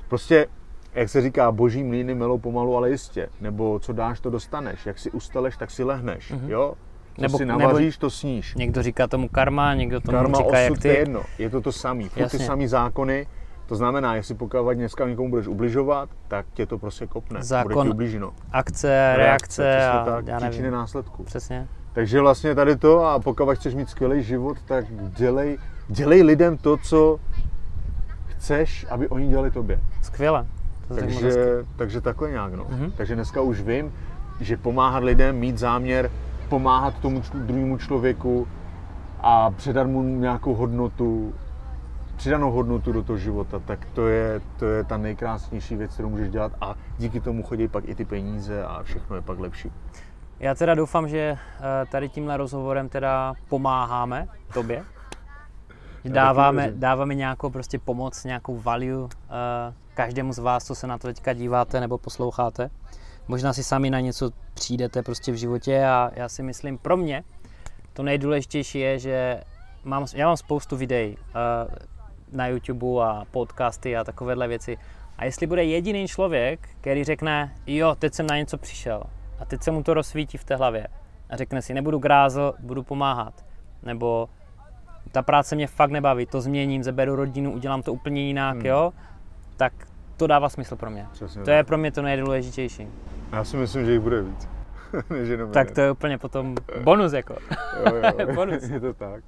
prostě 0.08 0.48
jak 0.94 1.10
se 1.10 1.22
říká, 1.22 1.52
boží 1.52 1.84
mlýny 1.84 2.16
melou 2.16 2.38
pomalu, 2.38 2.78
ale 2.78 2.90
jistě. 2.90 3.30
Nebo 3.42 3.80
co 3.80 3.94
dáš, 3.94 4.20
to 4.20 4.30
dostaneš. 4.30 4.86
Jak 4.86 5.00
si 5.00 5.12
ustaleš, 5.12 5.58
tak 5.58 5.72
si 5.72 5.84
lehneš. 5.84 6.34
Jo? 6.48 6.76
Co 7.20 7.24
Nebo- 7.24 7.38
si 7.38 7.46
nebo- 7.46 7.60
navaříš, 7.60 7.98
to 7.98 8.10
sníš. 8.10 8.56
Někdo 8.56 8.84
říká 8.84 9.08
tomu 9.08 9.28
karma, 9.30 9.74
někdo 9.74 10.02
tomu 10.02 10.18
Karma, 10.18 10.38
říká, 10.38 10.58
jak 10.60 10.72
osud, 10.72 10.82
to 10.82 10.88
je 10.88 10.94
ty. 10.94 11.00
jedno. 11.00 11.22
Je 11.40 11.50
to 11.50 11.62
to 11.62 11.72
samý. 11.72 12.10
Furt 12.10 12.30
ty 12.30 12.40
samý 12.40 12.68
zákony. 12.68 13.28
To 13.66 13.76
znamená, 13.76 14.16
jestli 14.16 14.36
pokud 14.36 14.74
dneska 14.74 15.08
někomu 15.08 15.30
budeš 15.30 15.48
ubližovat, 15.48 16.10
tak 16.28 16.46
tě 16.54 16.66
to 16.66 16.78
prostě 16.78 17.08
kopne. 17.08 17.44
Zákon 17.44 17.74
Bude 17.74 17.86
ti 17.90 17.94
ublíženo. 17.94 18.32
Akce, 18.52 19.14
reakce 19.18 19.48
přesně 19.78 19.88
a 19.90 20.06
tak, 20.06 20.28
já 20.28 20.40
nevím. 20.40 20.72
následků. 20.72 21.24
Přesně. 21.24 21.68
Takže 21.94 22.22
vlastně 22.22 22.56
tady 22.56 22.76
to 22.76 23.06
a 23.06 23.20
pokud 23.20 23.56
chceš 23.56 23.76
mít 23.76 23.90
skvělý 23.90 24.24
život, 24.24 24.58
tak 24.68 24.86
dělej, 25.18 25.58
dělej 25.88 26.22
lidem 26.22 26.58
to, 26.58 26.78
co 26.78 27.20
chceš, 28.28 28.86
aby 28.90 29.08
oni 29.08 29.28
dělali 29.28 29.52
tobě. 29.52 29.80
Skvěle. 30.02 30.46
To 30.88 30.96
Takže, 30.96 31.32
takže 31.76 32.02
takhle 32.02 32.32
nějak, 32.32 32.54
no. 32.54 32.66
Mhm. 32.70 32.92
Takže 32.98 33.16
dneska 33.16 33.42
už 33.42 33.62
vím, 33.62 33.94
že 34.42 34.58
pomáhat 34.58 35.04
lidem, 35.04 35.36
mít 35.36 35.58
záměr, 35.58 36.12
pomáhat 36.50 37.00
tomu 37.00 37.22
druhému 37.34 37.78
člověku 37.78 38.48
a 39.22 39.52
předat 39.52 39.88
mu 39.88 40.04
nějakou 40.04 40.56
hodnotu, 40.56 41.34
přidanou 42.16 42.52
hodnotu 42.52 42.92
do 42.92 43.04
toho 43.04 43.18
života, 43.18 43.60
tak 43.60 43.86
to 43.94 44.08
je, 44.08 44.42
to 44.58 44.66
je 44.66 44.84
ta 44.84 44.98
nejkrásnější 44.98 45.76
věc, 45.76 45.94
kterou 45.94 46.10
můžeš 46.10 46.30
dělat 46.30 46.52
a 46.62 46.76
díky 46.98 47.20
tomu 47.20 47.44
chodí 47.44 47.68
pak 47.68 47.90
i 47.90 47.96
ty 47.96 48.06
peníze 48.06 48.66
a 48.66 48.84
všechno 48.84 49.16
je 49.16 49.22
pak 49.22 49.40
lepší. 49.40 49.72
Já 50.40 50.56
teda 50.56 50.76
doufám, 50.76 51.08
že 51.08 51.18
eh, 51.20 51.86
tady 51.92 52.10
tímhle 52.10 52.38
rozhovorem 52.38 52.90
teda 52.90 53.34
pomáháme 53.50 54.28
tobě. 54.54 54.84
Dáváme, 56.06 56.72
dáváme 56.76 57.16
nějakou 57.16 57.50
prostě 57.50 57.80
pomoc, 57.80 58.24
nějakou 58.24 58.58
value 58.58 59.08
eh, 59.30 59.74
každému 59.94 60.34
z 60.34 60.40
vás, 60.40 60.66
co 60.66 60.76
se 60.76 60.88
na 60.88 60.98
to 60.98 61.08
teďka 61.08 61.34
díváte 61.34 61.80
nebo 61.80 61.98
posloucháte. 61.98 62.70
Možná 63.30 63.54
si 63.54 63.64
sami 63.64 63.90
na 63.90 64.00
něco 64.00 64.32
přijdete 64.54 65.04
prostě 65.04 65.32
v 65.32 65.36
životě 65.36 65.86
a 65.86 66.12
já 66.16 66.30
si 66.30 66.44
myslím, 66.44 66.78
pro 66.78 66.98
mě 66.98 67.24
to 67.94 68.04
nejdůležitější 68.04 68.80
je, 68.80 69.00
že 69.00 69.42
mám, 69.84 70.06
já 70.14 70.28
mám 70.28 70.38
spoustu 70.38 70.78
videí 70.78 71.18
eh, 71.18 71.76
na 72.32 72.48
YouTube 72.48 73.04
a 73.04 73.26
podcasty 73.32 73.98
a 73.98 74.04
takovéhle 74.04 74.48
věci. 74.48 74.78
A 75.18 75.26
jestli 75.26 75.48
bude 75.48 75.64
jediný 75.64 76.08
člověk, 76.08 76.70
který 76.82 77.04
řekne, 77.04 77.56
jo, 77.68 77.96
teď 78.00 78.14
jsem 78.14 78.28
na 78.28 78.38
něco 78.38 78.58
přišel 78.58 79.04
a 79.40 79.46
teď 79.46 79.64
se 79.64 79.72
mu 79.72 79.84
to 79.84 79.94
rozsvítí 79.94 80.38
v 80.38 80.44
té 80.44 80.56
hlavě 80.56 80.88
a 81.30 81.38
řekne 81.38 81.62
si, 81.62 81.74
nebudu 81.74 82.00
grázl, 82.00 82.54
budu 82.60 82.84
pomáhat. 82.84 83.46
Nebo 83.84 84.30
ta 85.12 85.22
práce 85.22 85.56
mě 85.56 85.68
fakt 85.68 85.92
nebaví, 85.92 86.26
to 86.26 86.42
změním, 86.42 86.84
zeberu 86.84 87.16
rodinu, 87.16 87.52
udělám 87.54 87.82
to 87.82 87.94
úplně 87.94 88.22
jinak, 88.22 88.58
Hmm. 88.58 88.66
jo, 88.66 88.94
tak 89.58 89.74
to 90.18 90.28
dává 90.28 90.50
smysl 90.50 90.76
pro 90.76 90.90
mě. 90.90 91.08
Přesně 91.12 91.44
To 91.44 91.52
je 91.52 91.64
pro 91.64 91.78
mě 91.78 91.92
to 91.92 92.02
nejdůležitější. 92.02 92.88
Já 93.32 93.44
si 93.44 93.58
myslím, 93.58 93.86
že 93.86 93.92
jich 93.92 94.00
bude 94.02 94.22
víc. 94.22 94.48
Než 95.10 95.30
jenom 95.30 95.52
Tak 95.52 95.68
jeden. 95.68 95.76
to 95.76 95.82
je 95.82 95.92
úplně 95.92 96.18
potom 96.18 96.56
bonus 96.84 97.14
jako. 97.14 97.34
jo, 97.86 97.96
jo. 98.20 98.28
bonus. 98.36 98.64
je 98.70 98.80
to 98.80 98.94
tak. 98.94 99.24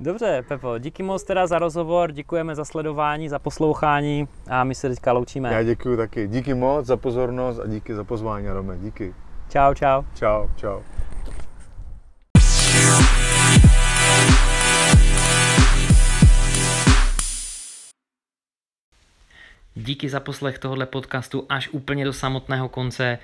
Dobře, 0.00 0.44
Pepo, 0.48 0.78
díky 0.78 1.02
moc 1.02 1.24
teda 1.24 1.46
za 1.46 1.58
rozhovor, 1.58 2.12
děkujeme 2.12 2.54
za 2.54 2.64
sledování, 2.64 3.28
za 3.28 3.38
poslouchání 3.38 4.28
a 4.50 4.64
my 4.64 4.74
se 4.74 4.88
teďka 4.88 5.12
loučíme. 5.12 5.52
Já 5.54 5.62
děkuji 5.62 5.96
taky. 5.96 6.28
Díky 6.28 6.54
moc 6.54 6.86
za 6.86 6.96
pozornost 6.96 7.58
a 7.58 7.66
díky 7.66 7.94
za 7.94 8.04
pozvání, 8.04 8.48
Rome. 8.48 8.78
Díky. 8.78 9.14
Čau, 9.48 9.74
čau. 9.74 10.02
Čau, 10.14 10.48
čau. 10.56 10.80
Díky 19.78 20.08
za 20.08 20.20
poslech 20.20 20.58
tohohle 20.58 20.86
podcastu 20.86 21.46
až 21.48 21.68
úplně 21.68 22.04
do 22.04 22.12
samotného 22.12 22.68
konce. 22.68 23.18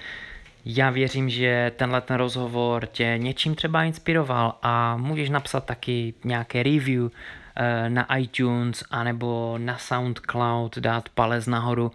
Já 0.64 0.90
věřím, 0.90 1.30
že 1.30 1.72
tenhle 1.76 2.00
ten 2.00 2.16
rozhovor 2.16 2.86
tě 2.86 3.14
něčím 3.16 3.54
třeba 3.54 3.84
inspiroval 3.84 4.58
a 4.62 4.96
můžeš 4.96 5.30
napsat 5.30 5.64
taky 5.64 6.14
nějaké 6.24 6.62
review 6.62 7.10
eh, 7.56 7.90
na 7.90 8.16
iTunes 8.16 8.84
anebo 8.90 9.58
na 9.58 9.78
SoundCloud, 9.78 10.78
dát 10.78 11.08
palec 11.08 11.46
nahoru. 11.46 11.92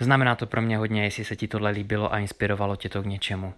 Znamená 0.00 0.34
to 0.34 0.46
pro 0.46 0.62
mě 0.62 0.78
hodně, 0.78 1.04
jestli 1.04 1.24
se 1.24 1.36
ti 1.36 1.48
tohle 1.48 1.70
líbilo 1.70 2.12
a 2.12 2.18
inspirovalo 2.18 2.76
tě 2.76 2.88
to 2.88 3.02
k 3.02 3.06
něčemu. 3.06 3.54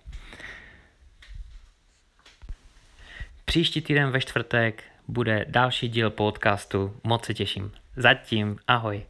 Příští 3.45 3.81
týden 3.81 4.11
ve 4.11 4.21
čtvrtek 4.21 4.85
bude 5.09 5.45
další 5.49 5.89
díl 5.89 6.11
podcastu. 6.11 6.97
Moc 7.05 7.25
se 7.25 7.35
těším. 7.35 7.73
Zatím 7.97 8.59
ahoj. 8.69 9.05